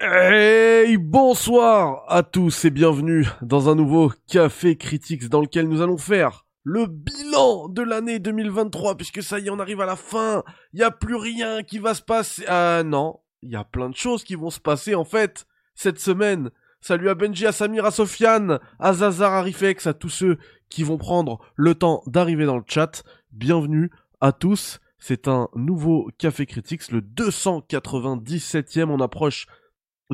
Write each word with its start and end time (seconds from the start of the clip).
Hey, 0.00 0.96
bonsoir 0.96 2.04
à 2.08 2.24
tous 2.24 2.64
et 2.64 2.70
bienvenue 2.70 3.28
dans 3.42 3.68
un 3.68 3.76
nouveau 3.76 4.10
Café 4.26 4.76
Critics 4.76 5.28
dans 5.28 5.40
lequel 5.40 5.68
nous 5.68 5.82
allons 5.82 5.98
faire 5.98 6.46
le 6.64 6.86
bilan 6.86 7.68
de 7.68 7.80
l'année 7.80 8.18
2023 8.18 8.96
puisque 8.96 9.22
ça 9.22 9.38
y 9.38 9.46
est, 9.46 9.50
on 9.50 9.60
arrive 9.60 9.80
à 9.80 9.86
la 9.86 9.94
fin. 9.94 10.42
Il 10.72 10.80
y 10.80 10.82
a 10.82 10.90
plus 10.90 11.14
rien 11.14 11.62
qui 11.62 11.78
va 11.78 11.94
se 11.94 12.02
passer. 12.02 12.44
Ah 12.48 12.82
non, 12.84 13.20
il 13.42 13.52
y 13.52 13.56
a 13.56 13.62
plein 13.62 13.88
de 13.88 13.94
choses 13.94 14.24
qui 14.24 14.34
vont 14.34 14.50
se 14.50 14.58
passer 14.58 14.96
en 14.96 15.04
fait 15.04 15.46
cette 15.76 16.00
semaine. 16.00 16.50
Salut 16.80 17.08
à 17.08 17.14
Benji, 17.14 17.46
à 17.46 17.52
Samir, 17.52 17.84
à 17.84 17.92
Sofiane, 17.92 18.58
à 18.80 18.94
Zazar, 18.94 19.32
à 19.32 19.42
Rifex, 19.42 19.86
à 19.86 19.94
tous 19.94 20.10
ceux 20.10 20.38
qui 20.68 20.82
vont 20.82 20.98
prendre 20.98 21.38
le 21.54 21.76
temps 21.76 22.02
d'arriver 22.08 22.46
dans 22.46 22.56
le 22.56 22.64
chat. 22.66 23.04
Bienvenue 23.30 23.92
à 24.20 24.32
tous. 24.32 24.80
C'est 24.98 25.28
un 25.28 25.48
nouveau 25.54 26.10
Café 26.18 26.46
Critics, 26.46 26.90
le 26.90 27.00
297e. 27.00 28.90
On 28.90 29.00
approche 29.00 29.46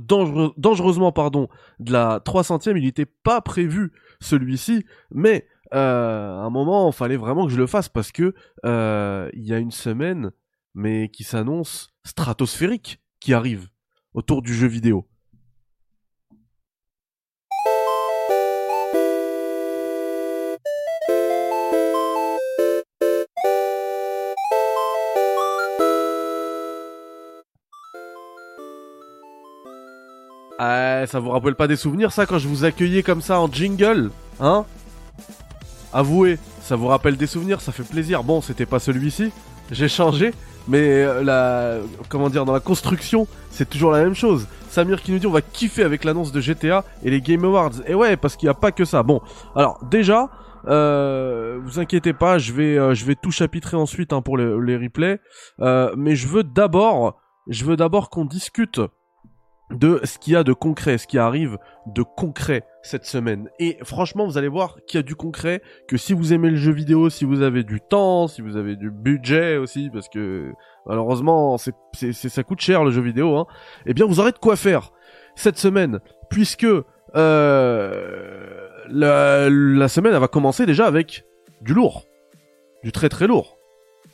dangereusement 0.00 1.12
pardon 1.12 1.48
de 1.78 1.92
la 1.92 2.20
300e 2.20 2.76
il 2.76 2.84
n'était 2.84 3.06
pas 3.06 3.40
prévu 3.40 3.92
celui-ci 4.20 4.84
mais 5.12 5.46
euh, 5.74 6.36
à 6.36 6.42
un 6.42 6.50
moment 6.50 6.88
il 6.88 6.94
fallait 6.94 7.16
vraiment 7.16 7.46
que 7.46 7.52
je 7.52 7.58
le 7.58 7.66
fasse 7.66 7.88
parce 7.88 8.12
que 8.12 8.34
euh, 8.64 9.30
il 9.34 9.44
y 9.44 9.52
a 9.52 9.58
une 9.58 9.70
semaine 9.70 10.32
mais 10.74 11.08
qui 11.08 11.24
s'annonce 11.24 11.92
stratosphérique 12.04 13.00
qui 13.20 13.34
arrive 13.34 13.68
autour 14.14 14.42
du 14.42 14.54
jeu 14.54 14.66
vidéo 14.66 15.06
Ah, 30.62 31.06
ça 31.06 31.20
vous 31.20 31.30
rappelle 31.30 31.54
pas 31.54 31.66
des 31.66 31.76
souvenirs 31.76 32.12
ça 32.12 32.26
quand 32.26 32.38
je 32.38 32.46
vous 32.46 32.66
accueillais 32.66 33.02
comme 33.02 33.22
ça 33.22 33.40
en 33.40 33.50
jingle 33.50 34.10
Hein? 34.40 34.66
Avouez, 35.94 36.38
ça 36.60 36.76
vous 36.76 36.86
rappelle 36.86 37.16
des 37.16 37.26
souvenirs, 37.26 37.62
ça 37.62 37.72
fait 37.72 37.82
plaisir. 37.82 38.24
Bon, 38.24 38.42
c'était 38.42 38.66
pas 38.66 38.78
celui-ci, 38.78 39.32
j'ai 39.70 39.88
changé, 39.88 40.34
mais 40.68 41.02
euh, 41.02 41.22
la 41.24 41.78
comment 42.10 42.28
dire 42.28 42.44
dans 42.44 42.52
la 42.52 42.60
construction, 42.60 43.26
c'est 43.50 43.70
toujours 43.70 43.90
la 43.90 44.02
même 44.02 44.14
chose. 44.14 44.48
Samir 44.68 45.00
qui 45.00 45.12
nous 45.12 45.18
dit 45.18 45.26
on 45.26 45.32
va 45.32 45.40
kiffer 45.40 45.82
avec 45.82 46.04
l'annonce 46.04 46.30
de 46.30 46.42
GTA 46.42 46.84
et 47.04 47.10
les 47.10 47.22
Game 47.22 47.42
Awards. 47.46 47.80
Et 47.86 47.94
ouais, 47.94 48.18
parce 48.18 48.36
qu'il 48.36 48.46
n'y 48.46 48.50
a 48.50 48.54
pas 48.54 48.70
que 48.70 48.84
ça. 48.84 49.02
Bon, 49.02 49.22
alors 49.56 49.82
déjà, 49.90 50.28
euh, 50.68 51.58
vous 51.64 51.78
inquiétez 51.78 52.12
pas, 52.12 52.36
je 52.36 52.52
vais 52.52 52.76
euh, 52.76 52.92
je 52.92 53.06
vais 53.06 53.14
tout 53.14 53.30
chapitrer 53.30 53.78
ensuite 53.78 54.12
hein, 54.12 54.20
pour 54.20 54.36
les, 54.36 54.54
les 54.66 54.76
replays, 54.76 55.20
euh, 55.60 55.94
mais 55.96 56.16
je 56.16 56.28
veux 56.28 56.44
d'abord 56.44 57.18
je 57.48 57.64
veux 57.64 57.76
d'abord 57.76 58.10
qu'on 58.10 58.26
discute 58.26 58.78
de 59.70 60.00
ce 60.04 60.18
qu'il 60.18 60.32
y 60.32 60.36
a 60.36 60.42
de 60.42 60.52
concret, 60.52 60.98
ce 60.98 61.06
qui 61.06 61.18
arrive 61.18 61.58
de 61.86 62.02
concret 62.02 62.64
cette 62.82 63.04
semaine. 63.04 63.48
Et 63.58 63.78
franchement, 63.82 64.26
vous 64.26 64.38
allez 64.38 64.48
voir 64.48 64.76
qu'il 64.86 64.98
y 64.98 65.00
a 65.00 65.02
du 65.02 65.14
concret, 65.14 65.62
que 65.86 65.96
si 65.96 66.12
vous 66.12 66.32
aimez 66.32 66.50
le 66.50 66.56
jeu 66.56 66.72
vidéo, 66.72 67.10
si 67.10 67.24
vous 67.24 67.42
avez 67.42 67.62
du 67.62 67.80
temps, 67.80 68.26
si 68.26 68.42
vous 68.42 68.56
avez 68.56 68.76
du 68.76 68.90
budget 68.90 69.56
aussi, 69.56 69.90
parce 69.92 70.08
que 70.08 70.52
malheureusement, 70.86 71.56
c'est, 71.58 71.74
c'est, 71.92 72.12
ça 72.12 72.42
coûte 72.42 72.60
cher 72.60 72.84
le 72.84 72.90
jeu 72.90 73.02
vidéo, 73.02 73.36
hein, 73.36 73.46
eh 73.86 73.94
bien 73.94 74.06
vous 74.06 74.20
aurez 74.20 74.32
de 74.32 74.38
quoi 74.38 74.56
faire 74.56 74.92
cette 75.36 75.58
semaine, 75.58 76.00
puisque 76.28 76.66
euh, 77.16 78.68
la, 78.88 79.88
semaine, 79.88 80.16
va 80.16 80.28
commencer 80.28 80.66
déjà 80.66 80.86
avec 80.86 81.24
du 81.60 81.74
lourd, 81.74 82.04
du 82.82 82.92
très 82.92 83.08
très 83.08 83.26
lourd. 83.26 83.58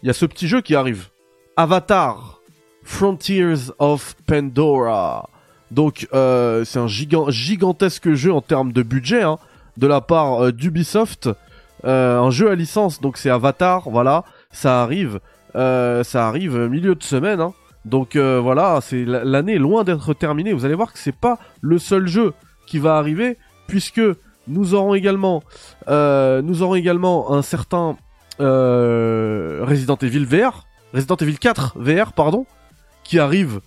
Il 0.02 0.06
y 0.06 0.10
a 0.10 0.14
ce 0.14 0.26
petit 0.26 0.48
jeu 0.48 0.60
qui 0.60 0.74
arrive, 0.74 1.08
Avatar, 1.56 2.40
Frontiers 2.82 3.70
of 3.78 4.14
Pandora. 4.26 5.28
Donc 5.70 6.06
euh, 6.14 6.64
c'est 6.64 6.78
un 6.78 6.86
gigantesque 6.86 8.12
jeu 8.12 8.32
en 8.32 8.40
termes 8.40 8.72
de 8.72 8.82
budget 8.82 9.22
hein, 9.22 9.38
de 9.76 9.86
la 9.86 10.00
part 10.00 10.44
euh, 10.44 10.52
d'Ubisoft. 10.52 11.28
Euh, 11.84 12.18
un 12.18 12.30
jeu 12.30 12.50
à 12.50 12.54
licence, 12.54 13.00
donc 13.00 13.16
c'est 13.16 13.30
Avatar, 13.30 13.90
voilà, 13.90 14.24
ça 14.50 14.82
arrive, 14.82 15.20
ça 15.54 16.26
arrive 16.26 16.56
milieu 16.56 16.94
de 16.94 17.02
semaine. 17.02 17.40
Hein. 17.40 17.52
Donc 17.84 18.16
voilà, 18.16 18.80
c'est 18.82 19.04
l'année 19.04 19.58
loin 19.58 19.84
d'être 19.84 20.12
terminée. 20.14 20.52
Vous 20.52 20.64
allez 20.64 20.74
voir 20.74 20.92
que 20.92 20.98
c'est 20.98 21.14
pas 21.14 21.38
le 21.60 21.78
seul 21.78 22.08
jeu 22.08 22.32
qui 22.66 22.78
va 22.78 22.96
arriver, 22.96 23.38
puisque 23.68 24.00
nous 24.48 24.74
aurons 24.74 24.94
également, 24.94 25.44
nous 25.88 26.62
aurons 26.62 26.74
également 26.74 27.32
un 27.32 27.42
certain 27.42 27.96
Resident 28.40 29.98
Evil 30.02 30.24
VR, 30.24 30.64
Resident 30.92 31.16
Evil 31.16 31.38
4 31.38 31.74
VR, 31.76 32.12
pardon, 32.14 32.46
qui 33.04 33.20
arrive, 33.20 33.60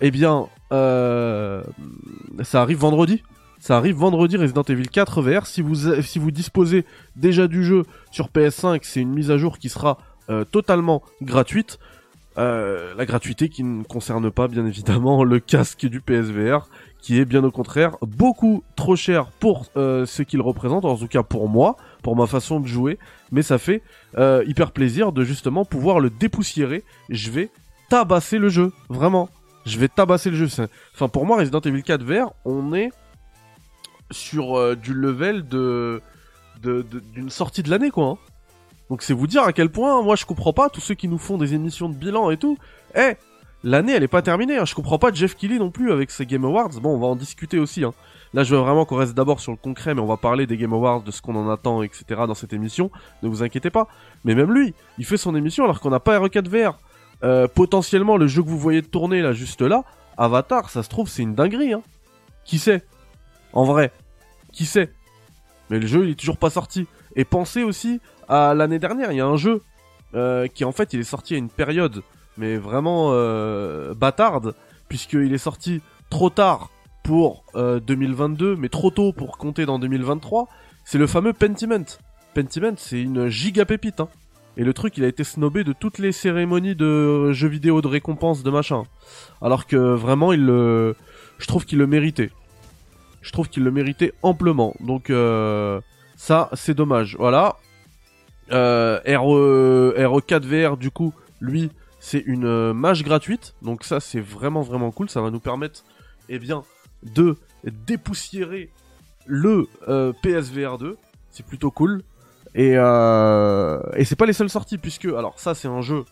eh 0.00 0.12
bien, 0.12 0.36
euh, 0.42 0.57
ça 0.70 2.62
arrive 2.62 2.78
vendredi. 2.78 3.22
Ça 3.60 3.76
arrive 3.76 3.96
vendredi 3.96 4.36
Resident 4.36 4.62
Evil 4.62 4.88
4 4.88 5.20
VR. 5.22 5.46
Si 5.46 5.62
vous, 5.62 6.02
si 6.02 6.18
vous 6.18 6.30
disposez 6.30 6.84
déjà 7.16 7.48
du 7.48 7.64
jeu 7.64 7.82
sur 8.12 8.28
PS5, 8.28 8.80
c'est 8.82 9.00
une 9.00 9.12
mise 9.12 9.30
à 9.30 9.36
jour 9.36 9.58
qui 9.58 9.68
sera 9.68 9.98
euh, 10.30 10.44
totalement 10.44 11.02
gratuite. 11.22 11.78
Euh, 12.36 12.94
la 12.94 13.04
gratuité 13.04 13.48
qui 13.48 13.64
ne 13.64 13.82
concerne 13.82 14.30
pas 14.30 14.46
bien 14.46 14.64
évidemment 14.64 15.24
le 15.24 15.40
casque 15.40 15.86
du 15.86 16.00
PSVR, 16.00 16.68
qui 17.02 17.18
est 17.18 17.24
bien 17.24 17.42
au 17.42 17.50
contraire 17.50 17.96
beaucoup 18.00 18.62
trop 18.76 18.94
cher 18.94 19.26
pour 19.40 19.66
ce 19.74 20.22
qu'il 20.22 20.40
représente, 20.40 20.84
en 20.84 20.96
tout 20.96 21.08
cas 21.08 21.24
pour 21.24 21.48
moi, 21.48 21.76
pour 22.04 22.14
ma 22.14 22.26
façon 22.28 22.60
de 22.60 22.68
jouer. 22.68 22.98
Mais 23.32 23.42
ça 23.42 23.58
fait 23.58 23.82
hyper 24.46 24.70
plaisir 24.70 25.10
de 25.10 25.24
justement 25.24 25.64
pouvoir 25.64 25.98
le 25.98 26.10
dépoussiérer. 26.10 26.84
Je 27.08 27.30
vais 27.32 27.50
tabasser 27.88 28.38
le 28.38 28.48
jeu, 28.50 28.72
vraiment 28.88 29.30
je 29.66 29.78
vais 29.78 29.88
tabasser 29.88 30.30
le 30.30 30.36
jeu. 30.36 30.68
Enfin, 30.94 31.08
pour 31.08 31.26
moi, 31.26 31.38
Resident 31.38 31.60
Evil 31.60 31.82
4 31.82 32.02
VR, 32.02 32.32
on 32.44 32.72
est 32.72 32.90
sur 34.10 34.56
euh, 34.56 34.74
du 34.74 34.94
level 34.94 35.46
de 35.46 36.02
d'une 36.60 37.30
sortie 37.30 37.62
de 37.62 37.70
l'année, 37.70 37.90
quoi. 37.90 38.06
Hein. 38.06 38.18
Donc 38.90 39.02
c'est 39.02 39.12
vous 39.12 39.26
dire 39.26 39.42
à 39.42 39.52
quel 39.52 39.70
point, 39.70 40.00
moi 40.02 40.16
je 40.16 40.24
comprends 40.24 40.52
pas, 40.52 40.70
tous 40.70 40.80
ceux 40.80 40.94
qui 40.94 41.08
nous 41.08 41.18
font 41.18 41.36
des 41.36 41.54
émissions 41.54 41.88
de 41.88 41.94
bilan 41.94 42.30
et 42.30 42.38
tout, 42.38 42.56
eh, 42.96 43.16
l'année 43.62 43.92
elle 43.92 44.02
est 44.02 44.08
pas 44.08 44.22
terminée, 44.22 44.56
hein. 44.56 44.64
je 44.64 44.74
comprends 44.74 44.98
pas 44.98 45.12
Jeff 45.12 45.36
Kelly 45.36 45.58
non 45.58 45.70
plus 45.70 45.92
avec 45.92 46.10
ses 46.10 46.24
Game 46.24 46.44
Awards, 46.44 46.70
bon 46.80 46.94
on 46.94 46.98
va 46.98 47.06
en 47.06 47.16
discuter 47.16 47.58
aussi, 47.58 47.84
hein. 47.84 47.92
là 48.32 48.44
je 48.44 48.54
veux 48.54 48.60
vraiment 48.60 48.86
qu'on 48.86 48.96
reste 48.96 49.14
d'abord 49.14 49.40
sur 49.40 49.52
le 49.52 49.58
concret, 49.58 49.94
mais 49.94 50.00
on 50.00 50.06
va 50.06 50.16
parler 50.16 50.46
des 50.46 50.56
Game 50.56 50.72
Awards, 50.72 51.02
de 51.02 51.10
ce 51.10 51.20
qu'on 51.20 51.36
en 51.36 51.50
attend, 51.50 51.82
etc. 51.82 52.04
dans 52.26 52.34
cette 52.34 52.54
émission, 52.54 52.90
ne 53.22 53.28
vous 53.28 53.42
inquiétez 53.42 53.68
pas, 53.68 53.88
mais 54.24 54.34
même 54.34 54.52
lui, 54.52 54.72
il 54.96 55.04
fait 55.04 55.18
son 55.18 55.36
émission 55.36 55.64
alors 55.64 55.80
qu'on 55.80 55.90
n'a 55.90 56.00
pas 56.00 56.18
RE4 56.18 56.48
VR, 56.48 56.78
euh, 57.24 57.48
potentiellement 57.48 58.16
le 58.16 58.28
jeu 58.28 58.42
que 58.42 58.48
vous 58.48 58.58
voyez 58.58 58.82
tourner 58.82 59.22
là 59.22 59.32
juste 59.32 59.62
là, 59.62 59.84
Avatar, 60.16 60.70
ça 60.70 60.82
se 60.82 60.88
trouve 60.88 61.08
c'est 61.08 61.22
une 61.22 61.34
dinguerie. 61.34 61.72
Hein. 61.72 61.82
Qui 62.44 62.58
sait? 62.58 62.82
En 63.52 63.64
vrai, 63.64 63.92
qui 64.52 64.66
sait? 64.66 64.92
Mais 65.70 65.78
le 65.78 65.86
jeu 65.86 66.04
il 66.04 66.10
est 66.10 66.18
toujours 66.18 66.36
pas 66.36 66.50
sorti. 66.50 66.86
Et 67.16 67.24
pensez 67.24 67.64
aussi 67.64 68.00
à 68.28 68.54
l'année 68.54 68.78
dernière, 68.78 69.10
il 69.10 69.18
y 69.18 69.20
a 69.20 69.26
un 69.26 69.36
jeu 69.36 69.62
euh, 70.14 70.46
qui 70.46 70.64
en 70.64 70.72
fait 70.72 70.92
il 70.92 71.00
est 71.00 71.04
sorti 71.04 71.34
à 71.34 71.38
une 71.38 71.50
période 71.50 72.02
mais 72.36 72.56
vraiment 72.56 73.10
euh, 73.12 73.94
bâtarde 73.94 74.54
puisqu'il 74.88 75.34
est 75.34 75.38
sorti 75.38 75.82
trop 76.08 76.30
tard 76.30 76.70
pour 77.02 77.44
2022 77.54 78.56
mais 78.56 78.68
trop 78.68 78.90
tôt 78.90 79.12
pour 79.12 79.38
compter 79.38 79.66
dans 79.66 79.78
2023. 79.78 80.48
C'est 80.84 80.98
le 80.98 81.06
fameux 81.06 81.32
Pentiment. 81.32 81.84
Pentiment 82.34 82.74
c'est 82.76 83.00
une 83.00 83.28
giga 83.28 83.64
pépite. 83.64 84.00
Hein. 84.00 84.08
Et 84.58 84.64
le 84.64 84.74
truc, 84.74 84.98
il 84.98 85.04
a 85.04 85.06
été 85.06 85.22
snobé 85.22 85.62
de 85.62 85.72
toutes 85.72 85.98
les 85.98 86.10
cérémonies 86.10 86.74
de 86.74 87.30
jeux 87.30 87.46
vidéo 87.46 87.80
de 87.80 87.86
récompense 87.86 88.42
de 88.42 88.50
machin. 88.50 88.82
Alors 89.40 89.68
que 89.68 89.76
vraiment, 89.76 90.32
il 90.32 90.44
le... 90.44 90.96
je 91.38 91.46
trouve 91.46 91.64
qu'il 91.64 91.78
le 91.78 91.86
méritait. 91.86 92.30
Je 93.22 93.30
trouve 93.30 93.48
qu'il 93.48 93.62
le 93.62 93.70
méritait 93.70 94.12
amplement. 94.22 94.74
Donc 94.80 95.10
euh, 95.10 95.80
ça, 96.16 96.50
c'est 96.54 96.74
dommage. 96.74 97.14
Voilà. 97.20 97.56
Euh, 98.50 98.98
RE... 99.06 99.94
RE4 99.96 100.42
VR, 100.42 100.76
du 100.76 100.90
coup, 100.90 101.14
lui, 101.40 101.70
c'est 102.00 102.24
une 102.26 102.72
mage 102.72 103.04
gratuite. 103.04 103.54
Donc 103.62 103.84
ça, 103.84 104.00
c'est 104.00 104.20
vraiment, 104.20 104.62
vraiment 104.62 104.90
cool. 104.90 105.08
Ça 105.08 105.22
va 105.22 105.30
nous 105.30 105.40
permettre, 105.40 105.84
eh 106.28 106.40
bien, 106.40 106.64
de 107.04 107.36
dépoussiérer 107.64 108.70
le 109.24 109.68
euh, 109.86 110.12
PSVR 110.20 110.78
2. 110.78 110.96
C'est 111.30 111.46
plutôt 111.46 111.70
cool. 111.70 112.02
Et, 112.58 112.72
euh, 112.74 113.80
et 113.94 114.04
c'est 114.04 114.16
pas 114.16 114.26
les 114.26 114.32
seules 114.32 114.50
sorties, 114.50 114.78
puisque, 114.78 115.04
alors 115.04 115.38
ça 115.38 115.54
c'est 115.54 115.68
un 115.68 115.80
jeu 115.80 116.04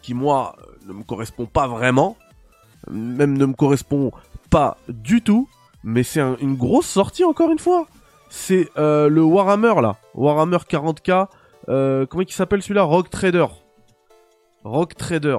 qui 0.00 0.14
moi 0.14 0.54
ne 0.86 0.92
me 0.92 1.02
correspond 1.02 1.44
pas 1.44 1.66
vraiment, 1.66 2.16
même 2.88 3.36
ne 3.36 3.46
me 3.46 3.54
correspond 3.54 4.12
pas 4.48 4.76
du 4.88 5.20
tout, 5.20 5.48
mais 5.82 6.04
c'est 6.04 6.20
une 6.20 6.54
grosse 6.54 6.86
sortie 6.86 7.24
encore 7.24 7.50
une 7.50 7.58
fois. 7.58 7.88
C'est 8.30 8.68
euh, 8.78 9.08
le 9.08 9.24
Warhammer 9.24 9.80
là, 9.82 9.96
Warhammer 10.14 10.58
40k, 10.58 11.26
euh, 11.68 12.06
comment 12.06 12.22
il 12.22 12.32
s'appelle 12.32 12.62
celui-là? 12.62 12.84
Rock 12.84 13.10
Trader. 13.10 13.46
Rock 14.62 14.94
Trader. 14.94 15.38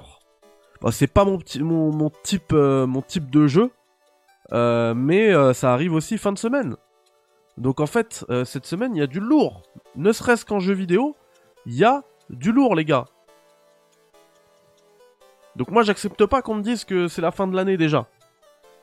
c'est 0.91 1.07
pas 1.07 1.23
mon, 1.23 1.37
type, 1.37 2.51
mon 2.51 3.01
type 3.01 3.29
de 3.31 3.47
jeu, 3.47 3.71
mais 4.51 5.53
ça 5.53 5.73
arrive 5.73 5.93
aussi 5.93 6.17
fin 6.17 6.33
de 6.33 6.37
semaine. 6.37 6.75
Donc 7.59 7.81
en 7.81 7.85
fait, 7.85 8.25
euh, 8.29 8.45
cette 8.45 8.65
semaine, 8.65 8.95
il 8.95 8.99
y 8.99 9.03
a 9.03 9.07
du 9.07 9.19
lourd. 9.19 9.63
Ne 9.95 10.13
serait-ce 10.13 10.45
qu'en 10.45 10.59
jeu 10.59 10.73
vidéo, 10.73 11.15
il 11.65 11.75
y 11.75 11.83
a 11.83 12.03
du 12.29 12.53
lourd, 12.53 12.73
les 12.73 12.85
gars. 12.85 13.05
Donc 15.57 15.69
moi, 15.69 15.83
j'accepte 15.83 16.25
pas 16.25 16.41
qu'on 16.41 16.55
me 16.55 16.61
dise 16.61 16.85
que 16.85 17.09
c'est 17.09 17.21
la 17.21 17.31
fin 17.31 17.47
de 17.47 17.55
l'année 17.55 17.75
déjà. 17.75 18.07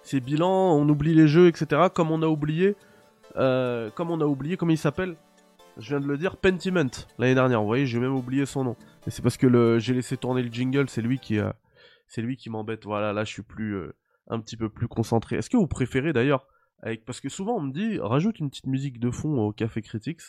c'est 0.02 0.20
bilan, 0.20 0.74
on 0.74 0.86
oublie 0.88 1.14
les 1.14 1.26
jeux, 1.26 1.48
etc. 1.48 1.88
Comme 1.92 2.10
on 2.10 2.22
a 2.22 2.26
oublié, 2.26 2.76
euh, 3.36 3.90
comme 3.90 4.10
on 4.10 4.20
a 4.20 4.26
oublié, 4.26 4.58
comment 4.58 4.72
il 4.72 4.78
s'appelle? 4.78 5.16
Je 5.78 5.88
viens 5.88 6.00
de 6.00 6.06
le 6.06 6.18
dire, 6.18 6.36
Pentiment 6.36 6.90
l'année 7.18 7.34
dernière. 7.34 7.60
Vous 7.60 7.66
voyez, 7.66 7.86
j'ai 7.86 7.98
même 7.98 8.14
oublié 8.14 8.44
son 8.44 8.64
nom. 8.64 8.76
Et 9.06 9.10
c'est 9.10 9.22
parce 9.22 9.38
que 9.38 9.78
j'ai 9.78 9.94
laissé 9.94 10.18
tourner 10.18 10.42
le 10.42 10.52
jingle, 10.52 10.88
c'est 10.90 11.02
lui 11.02 11.18
qui, 11.18 11.38
euh, 11.38 11.50
c'est 12.08 12.20
lui 12.20 12.36
qui 12.36 12.50
m'embête. 12.50 12.84
Voilà, 12.84 13.14
là, 13.14 13.24
je 13.24 13.32
suis 13.32 13.42
plus, 13.42 13.78
un 14.28 14.38
petit 14.38 14.56
peu 14.58 14.68
plus 14.68 14.86
concentré. 14.86 15.36
Est-ce 15.36 15.48
que 15.48 15.56
vous 15.56 15.66
préférez 15.66 16.12
d'ailleurs, 16.12 16.46
avec, 16.82 17.04
parce 17.04 17.20
que 17.20 17.28
souvent 17.28 17.56
on 17.56 17.60
me 17.60 17.72
dit, 17.72 17.98
rajoute 17.98 18.38
une 18.38 18.50
petite 18.50 18.66
musique 18.66 19.00
de 19.00 19.10
fond 19.10 19.38
au 19.38 19.52
Café 19.52 19.82
Critics, 19.82 20.22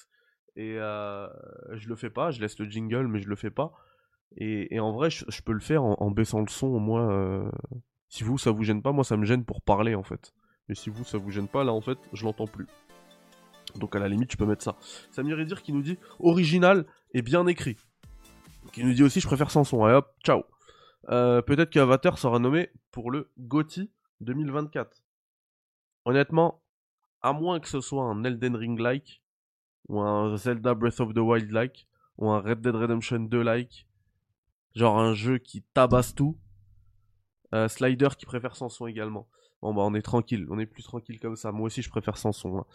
et 0.56 0.76
je 0.76 1.88
le 1.88 1.96
fais 1.96 2.10
pas, 2.10 2.32
je 2.32 2.42
laisse 2.42 2.58
le 2.60 2.70
jingle, 2.70 3.08
mais 3.08 3.20
je 3.20 3.30
le 3.30 3.36
fais 3.36 3.52
pas. 3.52 3.74
Et, 4.36 4.80
en 4.80 4.92
vrai, 4.92 5.10
je, 5.10 5.42
peux 5.42 5.54
le 5.54 5.60
faire 5.60 5.84
en, 5.84 6.12
baissant 6.12 6.42
le 6.42 6.48
son 6.48 6.68
au 6.68 6.80
moins. 6.80 7.50
Si 8.10 8.24
vous, 8.24 8.38
ça 8.38 8.52
vous 8.52 8.64
gêne 8.64 8.82
pas, 8.82 8.92
moi 8.92 9.04
ça 9.04 9.18
me 9.18 9.26
gêne 9.26 9.46
pour 9.46 9.62
parler 9.62 9.96
en 9.96 10.04
fait. 10.04 10.34
Mais 10.68 10.76
si 10.76 10.90
vous, 10.90 11.04
ça 11.04 11.18
vous 11.18 11.30
gêne 11.32 11.48
pas, 11.48 11.64
là 11.64 11.74
en 11.74 11.82
fait, 11.82 11.98
je 12.14 12.24
l'entends 12.24 12.48
plus. 12.48 12.68
Donc 13.76 13.96
à 13.96 14.00
la 14.00 14.08
limite, 14.08 14.30
tu 14.30 14.38
peux 14.38 14.46
mettre 14.46 14.64
ça. 14.64 14.76
Samir 15.12 15.44
dire 15.46 15.62
qui 15.62 15.74
nous 15.74 15.82
dit 15.82 15.98
original 16.20 16.86
et 17.14 17.22
bien 17.22 17.46
écrit. 17.48 17.78
Qui 18.74 18.84
nous 18.84 18.94
dit 18.94 19.04
aussi 19.04 19.20
je 19.20 19.28
préfère 19.28 19.52
sans 19.52 19.64
son. 19.64 19.84
Allez 19.84 19.96
hop, 19.96 20.14
ciao. 20.24 20.44
Euh, 21.10 21.42
peut-être 21.42 21.70
qu'Avatar 21.70 22.18
sera 22.18 22.40
nommé 22.40 22.70
pour 22.92 23.12
le 23.12 23.30
GOTY 23.38 23.92
2024. 24.22 25.02
Honnêtement, 26.08 26.64
à 27.22 27.34
moins 27.34 27.60
que 27.60 27.68
ce 27.68 27.82
soit 27.82 28.06
un 28.06 28.24
Elden 28.24 28.56
Ring-like, 28.56 29.22
ou 29.90 30.00
un 30.00 30.38
Zelda 30.38 30.74
Breath 30.74 31.02
of 31.02 31.14
the 31.14 31.18
Wild-like, 31.18 31.86
ou 32.18 32.30
un 32.30 32.40
Red 32.40 32.62
Dead 32.62 32.74
Redemption 32.74 33.20
2-like, 33.20 33.86
genre 34.74 34.98
un 34.98 35.14
jeu 35.14 35.38
qui 35.38 35.64
tabasse 35.74 36.16
tout, 36.16 36.38
euh, 37.54 37.68
Slider 37.68 38.08
qui 38.18 38.26
préfère 38.26 38.56
Sanson 38.56 38.88
également. 38.88 39.28
Bon 39.62 39.74
bah 39.74 39.82
on 39.82 39.94
est 39.96 40.02
tranquille, 40.02 40.48
on 40.50 40.60
est 40.60 40.66
plus 40.66 40.84
tranquille 40.84 41.20
comme 41.20 41.36
ça. 41.36 41.52
Moi 41.52 41.66
aussi 41.66 41.82
je 41.82 41.90
préfère 41.90 42.16
Sanson. 42.16 42.60
Hein. 42.60 42.66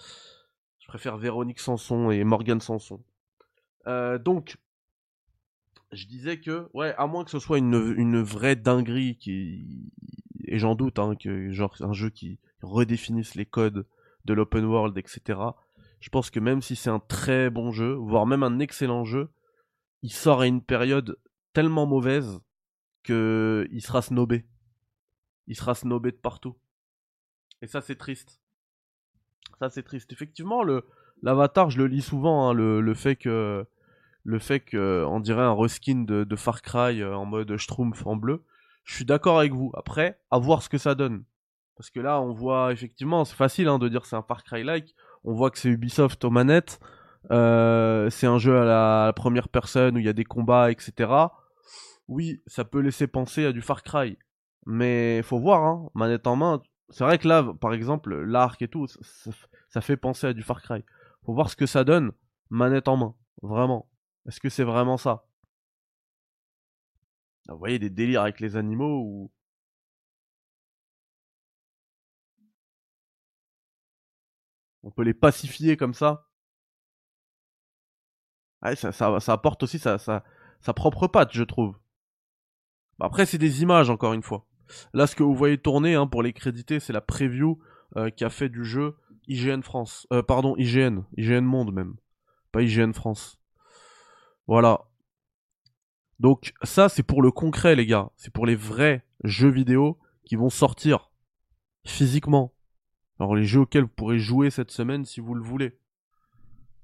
Je 0.81 0.89
préfère 0.89 1.17
Véronique 1.17 1.61
Sanson 1.61 2.11
et 2.11 2.25
Morgan 2.25 2.61
Sanson. 2.61 3.03
Euh, 3.87 4.19
donc, 4.19 4.59
je 5.91 6.05
disais 6.05 6.39
que, 6.39 6.69
ouais, 6.75 6.95
à 6.99 7.07
moins 7.07 7.25
que 7.25 7.31
ce 7.31 7.39
soit 7.39 7.57
une, 7.57 8.21
vraie 8.21 8.57
dinguerie 8.57 9.17
qui, 9.17 9.91
et 10.45 10.59
j'en 10.59 10.75
doute, 10.75 10.99
hein, 10.99 11.15
que 11.19 11.51
genre 11.51 11.75
un 11.81 11.95
jeu 11.95 12.11
qui 12.11 12.39
redéfinisse 12.63 13.35
les 13.35 13.47
codes 13.47 13.87
de 14.25 14.35
l'open 14.35 14.65
world, 14.65 14.97
etc. 14.97 15.41
Je 16.01 16.09
pense 16.09 16.31
que 16.31 16.41
même 16.41 16.63
si 16.63 16.77
c'est 16.77 16.91
un 16.91 17.01
très 17.01 17.51
bon 17.51 17.71
jeu, 17.71 17.93
voire 17.95 18.27
même 18.27 18.43
un 18.43 18.59
excellent 18.59 19.05
jeu, 19.05 19.29
il 20.03 20.13
sort 20.13 20.41
à 20.41 20.47
une 20.47 20.63
période 20.63 21.19
tellement 21.53 21.87
mauvaise 21.87 22.41
que 23.03 23.69
il 23.71 23.83
sera 23.83 24.03
snobé 24.03 24.45
il 25.47 25.57
sera 25.57 25.75
snobé 25.75 26.13
de 26.13 26.17
partout. 26.17 26.57
Et 27.61 27.67
ça, 27.67 27.81
c'est 27.81 27.97
triste. 27.97 28.41
Ça, 29.59 29.71
c'est 29.71 29.83
triste. 29.83 30.13
Effectivement, 30.13 30.63
le 30.63 30.85
l'avatar, 31.23 31.71
je 31.71 31.79
le 31.79 31.87
lis 31.87 32.03
souvent, 32.03 32.49
hein, 32.49 32.55
le, 32.55 32.95
fait 32.95 33.15
que 33.15 33.65
le 34.25 34.39
fait 34.39 34.61
que 34.61 35.05
on 35.07 35.21
dirait 35.21 35.43
un 35.43 35.53
reskin 35.53 36.03
de, 36.03 36.25
de 36.25 36.37
Far 36.37 36.63
Cry 36.63 37.01
euh, 37.01 37.15
en 37.15 37.27
mode 37.27 37.57
Schtroumpf 37.57 38.07
en 38.07 38.17
bleu. 38.17 38.43
Je 38.85 38.95
suis 38.95 39.05
d'accord 39.05 39.39
avec 39.39 39.53
vous. 39.53 39.71
Après, 39.75 40.19
à 40.31 40.39
voir 40.39 40.63
ce 40.63 40.69
que 40.69 40.79
ça 40.79 40.95
donne. 40.95 41.23
Parce 41.77 41.91
que 41.91 42.01
là, 42.01 42.21
on 42.21 42.33
voit 42.33 42.73
effectivement, 42.73 43.25
c'est 43.25 43.37
facile 43.37 43.69
hein, 43.69 43.79
de 43.79 43.89
dire 43.89 44.05
c'est 44.05 44.17
un 44.17 44.23
Far 44.23 44.45
Cry-like. 44.45 44.95
On 45.25 45.33
voit 45.33 45.51
que 45.51 45.59
c'est 45.59 45.69
Ubisoft 45.69 46.25
aux 46.25 46.31
manettes. 46.31 46.81
Euh, 47.31 48.11
c'est 48.11 48.27
un 48.27 48.39
jeu 48.39 48.59
à 48.59 48.65
la, 48.65 49.13
première 49.15 49.49
personne 49.49 49.97
où 49.97 49.99
il 49.99 50.05
y 50.05 50.09
a 50.09 50.13
des 50.13 50.25
combats, 50.25 50.71
etc. 50.71 51.11
Oui, 52.09 52.43
ça 52.47 52.65
peut 52.65 52.81
laisser 52.81 53.07
penser 53.07 53.45
à 53.47 53.53
du 53.53 53.63
Far 53.63 53.83
Cry. 53.83 54.19
Mais 54.67 55.23
faut 55.23 55.39
voir, 55.39 55.65
hein, 55.65 55.89
manette 55.95 56.27
en 56.27 56.37
main. 56.37 56.63
C'est 56.91 57.05
vrai 57.05 57.19
que 57.19 57.27
là, 57.27 57.55
par 57.61 57.73
exemple, 57.73 58.15
l'arc 58.15 58.61
et 58.63 58.69
tout, 58.69 58.87
ça, 59.69 59.81
fait 59.81 59.97
penser 59.97 60.29
à 60.29 60.33
du 60.33 60.43
Far 60.43 60.61
Cry. 60.63 60.85
Faut 61.25 61.33
voir 61.33 61.49
ce 61.51 61.57
que 61.57 61.67
ça 61.67 61.85
donne, 61.85 62.13
manette 62.51 62.89
en 62.89 62.97
main. 62.97 63.15
Vraiment. 63.43 63.89
Est-ce 64.27 64.41
que 64.41 64.49
c'est 64.51 64.65
vraiment 64.65 64.97
ça? 64.97 65.25
Vous 67.49 67.59
voyez 67.59 67.79
des 67.79 67.91
délires 67.91 68.23
avec 68.23 68.41
les 68.41 68.57
animaux 68.57 69.01
ou. 69.01 69.31
On 74.83 74.91
peut 74.91 75.03
les 75.03 75.15
pacifier 75.15 75.77
comme 75.77 75.95
ça. 75.95 76.29
Ça, 78.75 79.15
apporte 79.29 79.63
aussi 79.65 79.79
sa, 79.79 80.25
propre 80.75 81.07
patte, 81.09 81.33
je 81.33 81.43
trouve. 81.43 81.77
Après, 83.01 83.27
c'est 83.27 83.39
des 83.39 83.63
images, 83.63 83.91
encore 83.91 84.13
une 84.13 84.23
fois. 84.23 84.47
Là, 84.95 85.07
ce 85.07 85.17
que 85.17 85.23
vous 85.23 85.35
voyez 85.35 85.59
tourner 85.59 85.95
hein, 85.95 86.07
pour 86.07 86.23
les 86.23 86.33
créditer, 86.33 86.79
c'est 86.79 86.93
la 86.93 87.01
preview 87.01 87.59
euh, 87.97 88.11
qui 88.11 88.25
a 88.25 88.31
fait 88.31 88.49
du 88.49 88.65
jeu 88.65 88.97
IGN 89.27 89.63
France. 89.63 90.07
Euh, 90.13 90.23
pardon, 90.23 90.55
IGN. 90.57 91.03
IGN 91.17 91.43
Monde 91.43 91.73
même. 91.73 91.97
Pas 92.53 92.63
IGN 92.63 92.93
France. 92.93 93.39
Voilà. 94.47 94.83
Donc 96.21 96.55
ça, 96.63 96.89
c'est 96.89 97.03
pour 97.03 97.23
le 97.23 97.31
concret, 97.33 97.75
les 97.75 97.87
gars. 97.87 98.11
C'est 98.17 98.33
pour 98.33 98.47
les 98.47 98.55
vrais 98.55 99.05
jeux 99.25 99.51
vidéo 99.51 99.99
qui 100.25 100.37
vont 100.37 100.51
sortir 100.51 101.11
physiquement. 101.85 102.55
Alors 103.19 103.35
les 103.35 103.45
jeux 103.45 103.61
auxquels 103.61 103.85
vous 103.85 103.89
pourrez 103.89 104.19
jouer 104.19 104.51
cette 104.51 104.71
semaine 104.71 105.05
si 105.05 105.21
vous 105.21 105.35
le 105.35 105.43
voulez. 105.43 105.79